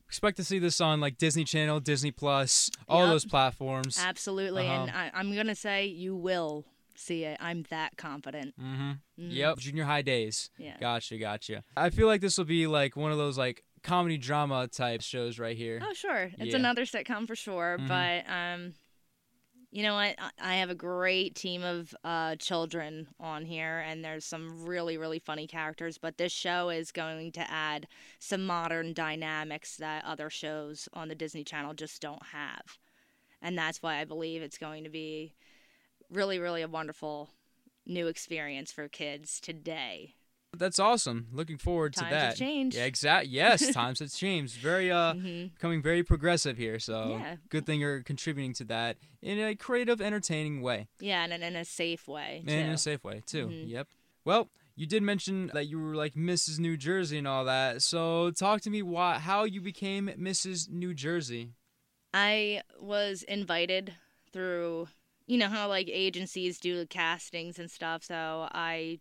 Expect 0.07 0.37
to 0.37 0.45
see 0.45 0.59
this 0.59 0.81
on 0.81 1.01
like 1.01 1.17
Disney 1.17 1.45
Channel, 1.45 1.81
Disney 1.81 2.11
Plus, 2.11 2.71
all 2.89 3.05
Yep. 3.05 3.09
those 3.11 3.25
platforms. 3.25 3.99
Absolutely, 3.99 4.67
and 4.67 4.91
I, 4.91 5.11
I'm 5.15 5.35
gonna 5.35 5.55
say 5.55 5.87
you 5.87 6.15
will 6.15 6.67
see 6.95 7.25
it. 7.25 7.39
I'm 7.41 7.63
that 7.71 7.97
confident. 7.97 8.55
Mm-hmm. 8.61 8.91
Mhm. 8.91 8.99
Yep. 9.35 9.59
Junior 9.59 9.85
high 9.85 10.03
days. 10.03 10.51
Yeah. 10.59 10.77
Gotcha, 10.79 11.17
gotcha. 11.17 11.65
I 11.77 11.89
feel 11.91 12.07
like 12.07 12.21
this 12.21 12.37
will 12.37 12.45
be 12.45 12.67
like 12.67 12.95
one 12.95 13.11
of 13.11 13.19
those 13.19 13.39
like 13.39 13.65
comedy 13.83 14.19
drama 14.19 14.69
type 14.69 15.01
shows 15.01 15.39
right 15.39 15.57
here. 15.57 15.81
Oh, 15.83 15.93
sure. 15.95 16.31
It's 16.39 16.51
Yeah. 16.53 16.57
another 16.57 16.83
sitcom 16.85 17.27
for 17.27 17.35
sure. 17.35 17.79
Mhm. 17.81 17.89
But 17.89 18.31
um, 18.31 18.75
you 19.75 19.83
know 19.83 19.95
what? 19.95 20.15
I- 20.39 20.55
have 20.55 20.71
a 20.71 20.75
great 20.77 21.35
team 21.35 21.65
of 21.65 21.97
uh, 22.05 22.37
children 22.37 23.09
on 23.19 23.45
here, 23.45 23.81
and 23.81 24.05
there's 24.05 24.25
some 24.25 24.65
really, 24.65 24.97
really 24.97 25.19
funny 25.19 25.49
characters. 25.49 25.99
But 25.99 26.17
this 26.17 26.31
show 26.31 26.69
is 26.71 26.93
going 26.93 27.33
to 27.33 27.51
add 27.51 27.89
some 28.21 28.47
modern 28.47 28.93
dynamics 28.93 29.77
that 29.79 30.05
other 30.05 30.31
shows 30.31 30.89
on 30.93 31.09
the 31.09 31.17
Disney 31.17 31.43
Channel 31.43 31.75
just 31.75 32.01
don't 32.01 32.23
have. 32.27 32.79
And 33.43 33.59
that's 33.59 33.83
why 33.83 33.97
I 33.97 34.05
believe 34.05 34.43
it's 34.43 34.59
going 34.59 34.85
to 34.85 34.91
be 34.91 35.35
really, 36.09 36.39
really 36.39 36.63
a 36.63 36.69
wonderful 36.69 37.31
new 37.85 38.07
experience 38.07 38.71
for 38.71 38.87
kids 38.87 39.41
today. 39.41 40.15
That's 40.59 40.79
awesome. 40.79 41.29
Looking 41.33 41.59
forward 41.59 41.93
to 41.95 42.01
Times 42.01 42.11
that. 42.11 42.23
have 42.31 42.37
changed. 42.37 42.77
Yeah, 42.77 42.85
exact. 42.85 43.27
Yes, 43.29 43.73
times 43.75 43.99
have 44.01 44.13
changed. 44.13 44.57
Very 44.57 44.91
uh, 44.91 45.15
hmm 45.15 45.47
becoming 45.55 45.83
very 45.83 46.03
progressive 46.03 46.57
here. 46.57 46.79
So 46.79 47.17
Yeah. 47.19 47.37
good 47.49 47.67
thing 47.67 47.81
you're 47.81 48.03
contributing 48.03 48.53
to 48.55 48.65
that 48.65 48.97
in 49.23 49.39
a 49.39 49.55
creative, 49.55 50.01
entertaining 50.01 50.61
way, 50.63 50.89
Yeah, 51.01 51.25
and 51.25 51.33
in- 51.33 51.43
in 51.43 51.57
a 51.57 51.65
safe 51.65 52.07
way. 52.09 52.39
and 52.47 52.51
in 52.51 52.69
a 52.71 52.79
safe 52.79 53.03
way 53.05 53.23
too. 53.27 53.47
Mhm. 53.49 53.69
Yep. 53.69 53.89
Well, 54.25 54.49
you 54.77 54.87
did 54.87 55.03
mention 55.03 55.49
that 55.55 55.67
you 55.67 55.79
were 55.81 55.95
like 55.95 56.15
Mrs. 56.15 56.59
New 56.59 56.77
Jersey 56.77 57.19
and 57.19 57.29
all 57.29 57.45
that. 57.45 57.83
So 57.83 58.31
talk 58.31 58.61
to 58.63 58.71
me 58.71 58.83
why 58.83 59.19
how 59.19 59.45
you 59.45 59.61
became 59.61 60.09
Mrs. 60.19 60.69
New 60.71 60.95
Jersey. 60.95 61.51
I 62.13 62.63
was 62.81 63.23
invited 63.25 63.95
through, 64.33 64.89
you 65.27 65.37
know 65.39 65.49
how 65.49 65.69
like 65.69 65.89
agencies 65.89 66.59
do 66.59 66.77
the 66.79 66.87
castings 66.87 67.59
and 67.59 67.71
stuff. 67.71 68.05
So 68.05 68.49
I 68.53 69.01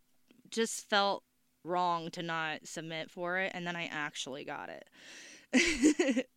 just 0.50 0.90
felt 0.90 1.24
wrong 1.64 2.10
to 2.12 2.22
not 2.22 2.68
submit 2.68 3.10
for 3.10 3.40
it, 3.40 3.52
and 3.54 3.66
then 3.66 3.76
I 3.76 3.86
actually 3.92 4.44
got 4.44 4.70
it. 4.70 4.88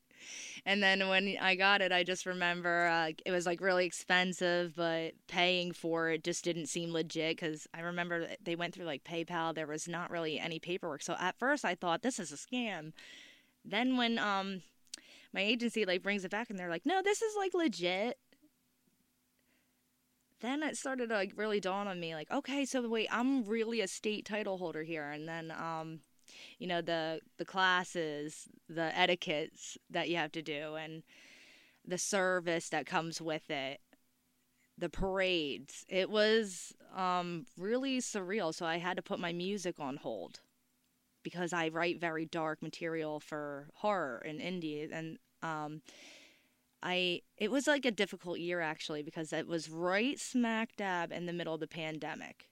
and 0.66 0.83
then 0.83 1.09
when 1.09 1.37
I 1.41 1.55
got 1.55 1.81
it, 1.81 1.93
I 1.93 2.03
just 2.03 2.27
remember 2.27 2.87
uh, 2.87 3.12
it 3.24 3.31
was 3.31 3.47
like 3.47 3.61
really 3.61 3.87
expensive, 3.87 4.74
but 4.77 5.12
paying 5.29 5.72
for 5.72 6.11
it 6.11 6.24
just 6.24 6.45
didn't 6.45 6.66
seem 6.66 6.93
legit 6.93 7.37
because 7.37 7.66
I 7.74 7.81
remember 7.81 8.29
they 8.43 8.57
went 8.57 8.74
through 8.74 8.87
like 8.87 9.05
PayPal. 9.05 9.55
There 9.55 9.66
was 9.66 9.89
not 9.89 10.11
really 10.11 10.39
any 10.39 10.59
paperwork. 10.59 11.03
So 11.03 11.16
at 11.18 11.39
first 11.39 11.64
I 11.64 11.74
thought 11.74 12.03
this 12.03 12.18
is 12.18 12.33
a 12.33 12.37
scam. 12.37 12.93
Then 13.64 13.97
when 13.97 14.18
um 14.18 14.62
my 15.33 15.41
agency 15.41 15.85
like 15.85 16.03
brings 16.03 16.24
it 16.24 16.31
back 16.31 16.51
and 16.51 16.59
they're 16.59 16.70
like, 16.70 16.87
no, 16.87 17.03
this 17.03 17.22
is 17.22 17.35
like 17.37 17.55
legit. 17.55 18.18
Then 20.41 20.62
it 20.62 20.76
started 20.76 21.09
to 21.09 21.14
like 21.14 21.32
really 21.37 21.61
dawn 21.61 21.89
on 21.89 21.99
me, 21.99 22.14
like, 22.14 22.30
okay, 22.30 22.64
so 22.64 22.87
wait, 22.89 23.09
I'm 23.11 23.45
really 23.45 23.80
a 23.80 23.89
state 23.89 24.26
title 24.26 24.59
holder 24.59 24.82
here, 24.82 25.11
and 25.11 25.26
then 25.26 25.51
um, 25.51 26.01
you 26.59 26.66
know 26.66 26.82
the 26.82 27.20
the 27.39 27.45
classes, 27.45 28.49
the 28.68 28.97
etiquettes 28.99 29.78
that 29.91 30.09
you 30.09 30.16
have 30.16 30.32
to 30.32 30.43
do, 30.43 30.74
and 30.74 31.03
the 31.87 31.99
service 31.99 32.68
that 32.68 32.87
comes 32.87 33.20
with 33.20 33.51
it, 33.51 33.80
the 34.76 34.91
parades. 34.91 35.84
It 35.89 36.11
was 36.11 36.74
um 36.95 37.47
really 37.57 37.99
surreal. 37.99 38.55
So 38.55 38.66
I 38.66 38.78
had 38.78 38.97
to 38.97 39.03
put 39.03 39.18
my 39.18 39.32
music 39.32 39.80
on 39.80 39.97
hold 39.97 40.41
because 41.22 41.53
I 41.53 41.68
write 41.68 42.01
very 42.01 42.26
dark 42.26 42.62
material 42.62 43.20
for 43.20 43.68
horror 43.74 44.22
and 44.26 44.41
indie 44.41 44.89
and 44.93 45.18
um 45.43 45.82
I 46.83 47.22
it 47.37 47.51
was 47.51 47.66
like 47.66 47.85
a 47.85 47.91
difficult 47.91 48.39
year 48.39 48.61
actually 48.61 49.03
because 49.03 49.33
it 49.33 49.47
was 49.47 49.68
right 49.68 50.18
smack 50.18 50.77
dab 50.77 51.12
in 51.12 51.27
the 51.27 51.33
middle 51.33 51.55
of 51.55 51.61
the 51.61 51.66
pandemic. 51.66 52.49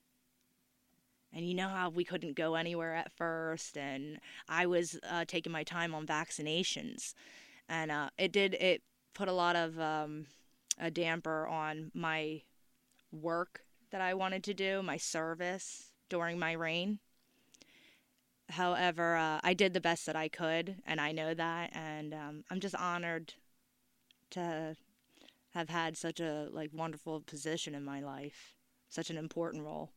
And 1.33 1.47
you 1.49 1.55
know 1.55 1.69
how 1.69 1.91
we 1.91 2.05
couldn't 2.05 2.37
go 2.37 2.55
anywhere 2.55 2.95
at 2.95 3.13
first 3.13 3.77
and 3.77 4.21
I 4.49 4.67
was 4.67 4.99
uh, 5.09 5.25
taking 5.27 5.53
my 5.53 5.65
time 5.65 5.95
on 5.95 6.07
vaccinations 6.07 7.15
and 7.69 7.91
uh, 7.91 8.11
it 8.19 8.33
did 8.33 8.55
it 8.55 8.83
put 9.15 9.29
a 9.29 9.33
lot 9.33 9.57
of 9.57 9.79
um, 9.79 10.27
a 10.79 10.91
damper 10.91 11.47
on 11.47 11.91
my 11.95 12.43
work 13.13 13.61
that 13.91 14.01
I 14.01 14.15
wanted 14.15 14.43
to 14.45 14.55
do, 14.55 14.83
my 14.83 14.97
service 14.97 15.93
during 16.09 16.39
my 16.39 16.53
reign. 16.53 16.99
However, 18.51 19.17
uh, 19.17 19.41
I 19.43 19.55
did 19.55 19.73
the 19.73 19.81
best 19.81 20.05
that 20.07 20.17
I 20.17 20.29
could, 20.29 20.77
and 20.85 21.01
I 21.01 21.13
know 21.13 21.33
that, 21.33 21.71
and 21.75 22.13
um, 22.13 22.45
I'm 22.51 22.61
just 22.61 22.75
honored 22.75 23.35
to 24.35 24.77
have 25.55 25.69
had 25.69 25.97
such 25.97 26.21
a 26.21 26.49
like 26.51 26.71
wonderful 26.73 27.21
position 27.21 27.75
in 27.75 27.85
my 27.85 28.01
life, 28.01 28.55
such 28.89 29.11
an 29.11 29.17
important 29.17 29.65
role. 29.65 29.91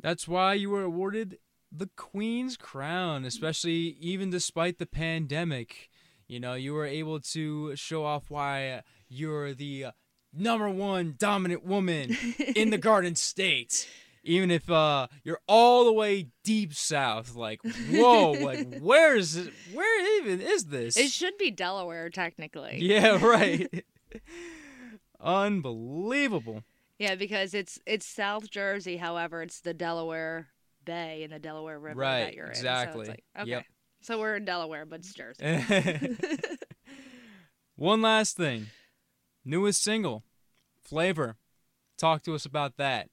That's 0.00 0.26
why 0.28 0.54
you 0.54 0.70
were 0.70 0.82
awarded 0.82 1.38
the 1.70 1.88
Queen's 1.96 2.56
Crown, 2.56 3.24
especially 3.24 3.96
even 4.00 4.30
despite 4.30 4.78
the 4.78 4.86
pandemic. 4.86 5.90
You 6.26 6.40
know, 6.40 6.54
you 6.54 6.72
were 6.72 6.86
able 6.86 7.20
to 7.20 7.76
show 7.76 8.04
off 8.04 8.30
why 8.30 8.82
you're 9.08 9.54
the 9.54 9.86
uh, 9.86 9.90
number 10.32 10.68
one 10.70 11.14
dominant 11.18 11.64
woman 11.64 12.16
in 12.54 12.70
the 12.70 12.78
Garden 12.90 13.14
State. 13.14 13.88
Even 14.26 14.50
if 14.50 14.70
uh, 14.70 15.06
you're 15.22 15.40
all 15.46 15.84
the 15.84 15.92
way 15.92 16.28
deep 16.42 16.74
south, 16.74 17.34
like 17.34 17.60
whoa, 17.90 18.32
like 18.32 18.78
where 18.80 19.16
is 19.16 19.36
it? 19.36 19.52
Where 19.72 20.18
even 20.18 20.40
is 20.40 20.66
this? 20.66 20.96
It 20.96 21.10
should 21.10 21.36
be 21.36 21.50
Delaware 21.50 22.08
technically. 22.10 22.78
yeah, 22.80 23.18
right. 23.24 23.84
Unbelievable. 25.20 26.62
Yeah, 26.98 27.16
because 27.16 27.54
it's 27.54 27.78
it's 27.86 28.06
South 28.06 28.50
Jersey. 28.50 28.96
However, 28.96 29.42
it's 29.42 29.60
the 29.60 29.74
Delaware 29.74 30.48
Bay 30.84 31.22
and 31.22 31.32
the 31.32 31.38
Delaware 31.38 31.78
River 31.78 32.00
Right, 32.00 32.24
that 32.24 32.34
you're 32.34 32.46
in. 32.46 32.54
So 32.54 32.60
exactly. 32.60 33.06
like, 33.06 33.24
okay. 33.38 33.50
Yep. 33.50 33.64
So 34.02 34.18
we're 34.18 34.36
in 34.36 34.44
Delaware, 34.44 34.84
but 34.86 35.00
it's 35.00 35.12
Jersey. 35.14 36.16
One 37.76 38.02
last 38.02 38.36
thing. 38.36 38.66
Newest 39.44 39.82
single, 39.82 40.24
Flavor. 40.82 41.36
Talk 41.98 42.22
to 42.24 42.34
us 42.34 42.44
about 42.44 42.76
that. 42.76 43.08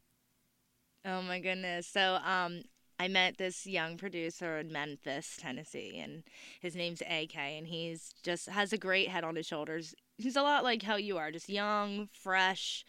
Oh 1.05 1.21
my 1.21 1.39
goodness. 1.39 1.87
So 1.87 2.15
um 2.23 2.61
I 2.99 3.07
met 3.07 3.37
this 3.37 3.65
young 3.65 3.97
producer 3.97 4.59
in 4.59 4.71
Memphis, 4.71 5.35
Tennessee, 5.39 5.97
and 5.97 6.23
his 6.59 6.75
name's 6.75 7.01
AK 7.01 7.35
and 7.35 7.67
he's 7.67 8.13
just 8.23 8.47
has 8.49 8.73
a 8.73 8.77
great 8.77 9.09
head 9.09 9.23
on 9.23 9.35
his 9.35 9.47
shoulders. 9.47 9.95
He's 10.17 10.35
a 10.35 10.43
lot 10.43 10.63
like 10.63 10.83
how 10.83 10.97
you 10.97 11.17
are, 11.17 11.31
just 11.31 11.49
young, 11.49 12.09
fresh, 12.13 12.85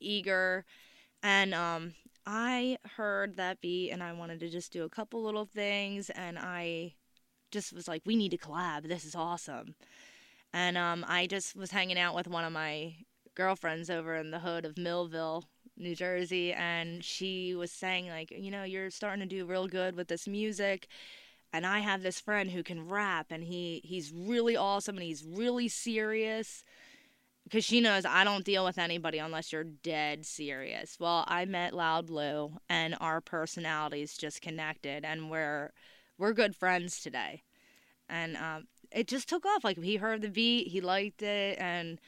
eager. 0.00 0.64
And 1.22 1.54
um 1.54 1.94
I 2.26 2.78
heard 2.96 3.36
that 3.36 3.60
beat 3.60 3.90
and 3.90 4.02
I 4.02 4.12
wanted 4.12 4.40
to 4.40 4.50
just 4.50 4.72
do 4.72 4.84
a 4.84 4.90
couple 4.90 5.22
little 5.22 5.46
things 5.46 6.10
and 6.10 6.38
I 6.38 6.94
just 7.52 7.72
was 7.72 7.88
like, 7.88 8.02
we 8.06 8.16
need 8.16 8.30
to 8.32 8.38
collab. 8.38 8.88
This 8.88 9.04
is 9.04 9.14
awesome. 9.16 9.74
And 10.52 10.76
um 10.78 11.04
I 11.08 11.26
just 11.26 11.56
was 11.56 11.70
hanging 11.70 11.98
out 11.98 12.14
with 12.14 12.28
one 12.28 12.44
of 12.44 12.52
my 12.52 12.96
girlfriends 13.34 13.90
over 13.90 14.16
in 14.16 14.30
the 14.30 14.40
hood 14.40 14.64
of 14.64 14.76
Millville, 14.78 15.44
New 15.78 15.94
Jersey, 15.94 16.52
and 16.52 17.04
she 17.04 17.54
was 17.54 17.70
saying 17.70 18.08
like, 18.08 18.30
you 18.30 18.50
know, 18.50 18.64
you're 18.64 18.90
starting 18.90 19.20
to 19.20 19.26
do 19.26 19.46
real 19.46 19.68
good 19.68 19.96
with 19.96 20.08
this 20.08 20.26
music. 20.26 20.88
And 21.52 21.66
I 21.66 21.78
have 21.78 22.02
this 22.02 22.20
friend 22.20 22.50
who 22.50 22.62
can 22.62 22.88
rap, 22.88 23.28
and 23.30 23.42
he 23.42 23.80
he's 23.84 24.12
really 24.12 24.56
awesome, 24.56 24.96
and 24.96 25.04
he's 25.04 25.24
really 25.24 25.68
serious. 25.68 26.62
Because 27.44 27.64
she 27.64 27.80
knows 27.80 28.04
I 28.04 28.24
don't 28.24 28.44
deal 28.44 28.64
with 28.64 28.76
anybody 28.76 29.16
unless 29.18 29.52
you're 29.52 29.64
dead 29.64 30.26
serious. 30.26 30.98
Well, 31.00 31.24
I 31.26 31.46
met 31.46 31.72
Loud 31.72 32.10
Lou, 32.10 32.52
and 32.68 32.94
our 33.00 33.22
personalities 33.22 34.18
just 34.18 34.42
connected, 34.42 35.04
and 35.04 35.30
we're 35.30 35.72
we're 36.18 36.34
good 36.34 36.54
friends 36.54 37.00
today. 37.00 37.42
And 38.10 38.36
um, 38.36 38.66
it 38.92 39.06
just 39.06 39.28
took 39.28 39.46
off. 39.46 39.64
Like 39.64 39.78
he 39.82 39.96
heard 39.96 40.20
the 40.20 40.28
beat, 40.28 40.68
he 40.68 40.82
liked 40.82 41.22
it, 41.22 41.58
and 41.58 41.98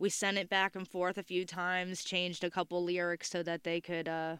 we 0.00 0.08
sent 0.08 0.38
it 0.38 0.48
back 0.48 0.74
and 0.74 0.88
forth 0.88 1.18
a 1.18 1.22
few 1.22 1.44
times, 1.44 2.02
changed 2.02 2.42
a 2.42 2.50
couple 2.50 2.82
lyrics 2.82 3.28
so 3.28 3.42
that 3.42 3.64
they 3.64 3.82
could, 3.82 4.08
uh, 4.08 4.36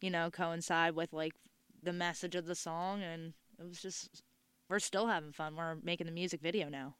you 0.00 0.10
know, 0.10 0.30
coincide 0.30 0.94
with 0.94 1.12
like 1.12 1.32
the 1.82 1.92
message 1.92 2.36
of 2.36 2.46
the 2.46 2.54
song, 2.54 3.02
and 3.02 3.34
it 3.58 3.66
was 3.66 3.82
just 3.82 4.22
we're 4.68 4.78
still 4.78 5.08
having 5.08 5.32
fun. 5.32 5.56
We're 5.56 5.74
making 5.82 6.06
the 6.06 6.12
music 6.12 6.40
video 6.40 6.68
now. 6.68 6.94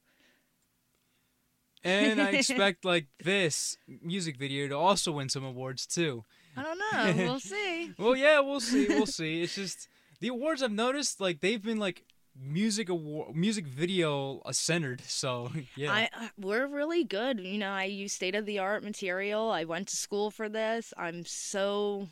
And 1.84 2.20
I 2.20 2.30
expect 2.32 2.84
like 2.84 3.06
this 3.22 3.78
music 4.02 4.36
video 4.36 4.66
to 4.66 4.76
also 4.76 5.12
win 5.12 5.28
some 5.28 5.44
awards 5.44 5.86
too. 5.86 6.24
I 6.56 6.62
don't 6.64 6.78
know. 6.78 7.24
We'll 7.24 7.40
see. 7.40 7.92
Well, 7.96 8.16
yeah, 8.16 8.40
we'll 8.40 8.60
see. 8.60 8.88
We'll 8.88 9.06
see. 9.06 9.42
It's 9.42 9.54
just 9.54 9.88
the 10.18 10.28
awards 10.28 10.60
I've 10.60 10.72
noticed 10.72 11.20
like 11.20 11.40
they've 11.40 11.62
been 11.62 11.78
like 11.78 12.04
music 12.38 12.88
award, 12.88 13.34
music 13.36 13.66
video 13.66 14.40
centered. 14.52 15.02
So 15.06 15.50
yeah, 15.76 15.92
I, 15.92 16.30
we're 16.38 16.66
really 16.66 17.04
good. 17.04 17.40
You 17.40 17.58
know, 17.58 17.70
I 17.70 17.84
use 17.84 18.12
state 18.12 18.34
of 18.34 18.46
the 18.46 18.58
art 18.58 18.82
material. 18.82 19.50
I 19.50 19.64
went 19.64 19.88
to 19.88 19.96
school 19.96 20.30
for 20.30 20.48
this. 20.48 20.92
I'm 20.96 21.24
so 21.24 22.08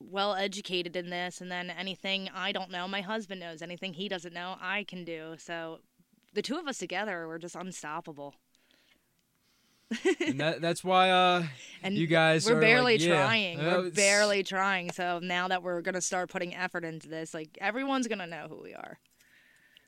well 0.00 0.34
educated 0.34 0.96
in 0.96 1.10
this 1.10 1.40
and 1.40 1.50
then 1.50 1.70
anything 1.70 2.28
I 2.34 2.50
don't 2.52 2.70
know, 2.70 2.88
my 2.88 3.00
husband 3.02 3.40
knows. 3.40 3.62
Anything 3.62 3.94
he 3.94 4.08
doesn't 4.08 4.34
know, 4.34 4.56
I 4.60 4.84
can 4.84 5.04
do. 5.04 5.36
So 5.38 5.78
the 6.34 6.42
two 6.42 6.56
of 6.56 6.66
us 6.66 6.78
together, 6.78 7.26
we're 7.28 7.38
just 7.38 7.56
unstoppable. 7.56 8.34
and 10.26 10.40
that, 10.40 10.62
that's 10.62 10.82
why 10.82 11.10
uh, 11.10 11.44
and 11.82 11.94
you 11.94 12.06
guys 12.06 12.46
we're 12.46 12.56
are 12.56 12.60
barely 12.60 12.96
like, 12.98 13.06
trying. 13.06 13.58
we're 13.58 13.86
it's- 13.86 13.94
barely 13.94 14.42
trying. 14.42 14.90
So 14.90 15.18
now 15.22 15.48
that 15.48 15.62
we're 15.62 15.82
gonna 15.82 16.00
start 16.00 16.30
putting 16.30 16.54
effort 16.54 16.84
into 16.84 17.08
this, 17.08 17.34
like 17.34 17.56
everyone's 17.60 18.08
gonna 18.08 18.26
know 18.26 18.46
who 18.48 18.60
we 18.62 18.74
are. 18.74 18.98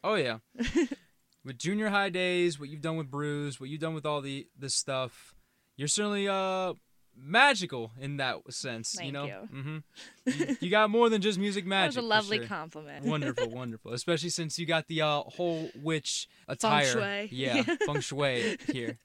Oh 0.04 0.14
yeah. 0.16 0.38
with 1.44 1.58
junior 1.58 1.88
high 1.88 2.10
days, 2.10 2.60
what 2.60 2.68
you've 2.68 2.82
done 2.82 2.96
with 2.98 3.10
Bruise, 3.10 3.58
what 3.58 3.70
you've 3.70 3.80
done 3.80 3.94
with 3.94 4.04
all 4.06 4.20
the 4.20 4.46
this 4.56 4.74
stuff, 4.74 5.34
you're 5.76 5.88
certainly 5.88 6.28
uh 6.28 6.74
magical 7.16 7.92
in 7.98 8.18
that 8.18 8.36
sense. 8.50 8.92
Thank 8.96 9.06
you 9.06 9.12
know, 9.12 9.24
you. 9.24 9.34
hmm 9.62 9.78
you, 10.26 10.56
you 10.60 10.70
got 10.70 10.90
more 10.90 11.08
than 11.08 11.22
just 11.22 11.38
music 11.38 11.64
That 11.64 11.68
magic. 11.70 11.96
was 11.96 12.04
a 12.04 12.08
lovely 12.08 12.38
sure. 12.38 12.46
compliment. 12.46 13.06
wonderful, 13.06 13.48
wonderful. 13.50 13.92
Especially 13.92 14.28
since 14.30 14.58
you 14.58 14.66
got 14.66 14.86
the 14.88 15.02
uh, 15.02 15.20
whole 15.22 15.70
witch 15.82 16.28
attire. 16.48 16.84
shui. 16.84 17.28
Yeah, 17.32 17.62
feng 17.86 18.00
shui 18.00 18.58
here. 18.72 18.98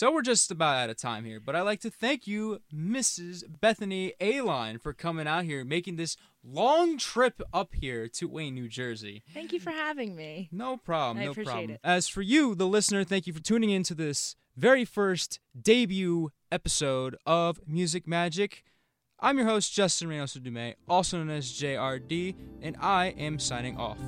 So 0.00 0.10
we're 0.10 0.22
just 0.22 0.50
about 0.50 0.78
out 0.78 0.88
of 0.88 0.96
time 0.96 1.26
here, 1.26 1.40
but 1.40 1.54
I'd 1.54 1.60
like 1.60 1.80
to 1.80 1.90
thank 1.90 2.26
you, 2.26 2.62
Mrs. 2.74 3.44
Bethany 3.60 4.14
Aline, 4.18 4.78
for 4.78 4.94
coming 4.94 5.26
out 5.26 5.44
here, 5.44 5.62
making 5.62 5.96
this 5.96 6.16
long 6.42 6.96
trip 6.96 7.42
up 7.52 7.74
here 7.74 8.08
to 8.08 8.26
Wayne, 8.26 8.54
New 8.54 8.66
Jersey. 8.66 9.22
Thank 9.34 9.52
you 9.52 9.60
for 9.60 9.68
having 9.68 10.16
me. 10.16 10.48
No 10.50 10.78
problem. 10.78 11.18
I 11.18 11.26
no 11.26 11.32
appreciate 11.32 11.52
problem. 11.52 11.70
it. 11.72 11.80
As 11.84 12.08
for 12.08 12.22
you, 12.22 12.54
the 12.54 12.66
listener, 12.66 13.04
thank 13.04 13.26
you 13.26 13.34
for 13.34 13.42
tuning 13.42 13.68
in 13.68 13.82
to 13.82 13.94
this 13.94 14.36
very 14.56 14.86
first 14.86 15.38
debut 15.60 16.30
episode 16.50 17.14
of 17.26 17.60
Music 17.66 18.08
Magic. 18.08 18.64
I'm 19.18 19.36
your 19.36 19.48
host, 19.48 19.74
Justin 19.74 20.08
Reynoso-Dumé, 20.08 20.76
also 20.88 21.18
known 21.18 21.28
as 21.28 21.52
JRD, 21.52 22.36
and 22.62 22.74
I 22.80 23.08
am 23.18 23.38
signing 23.38 23.76
off. 23.76 23.98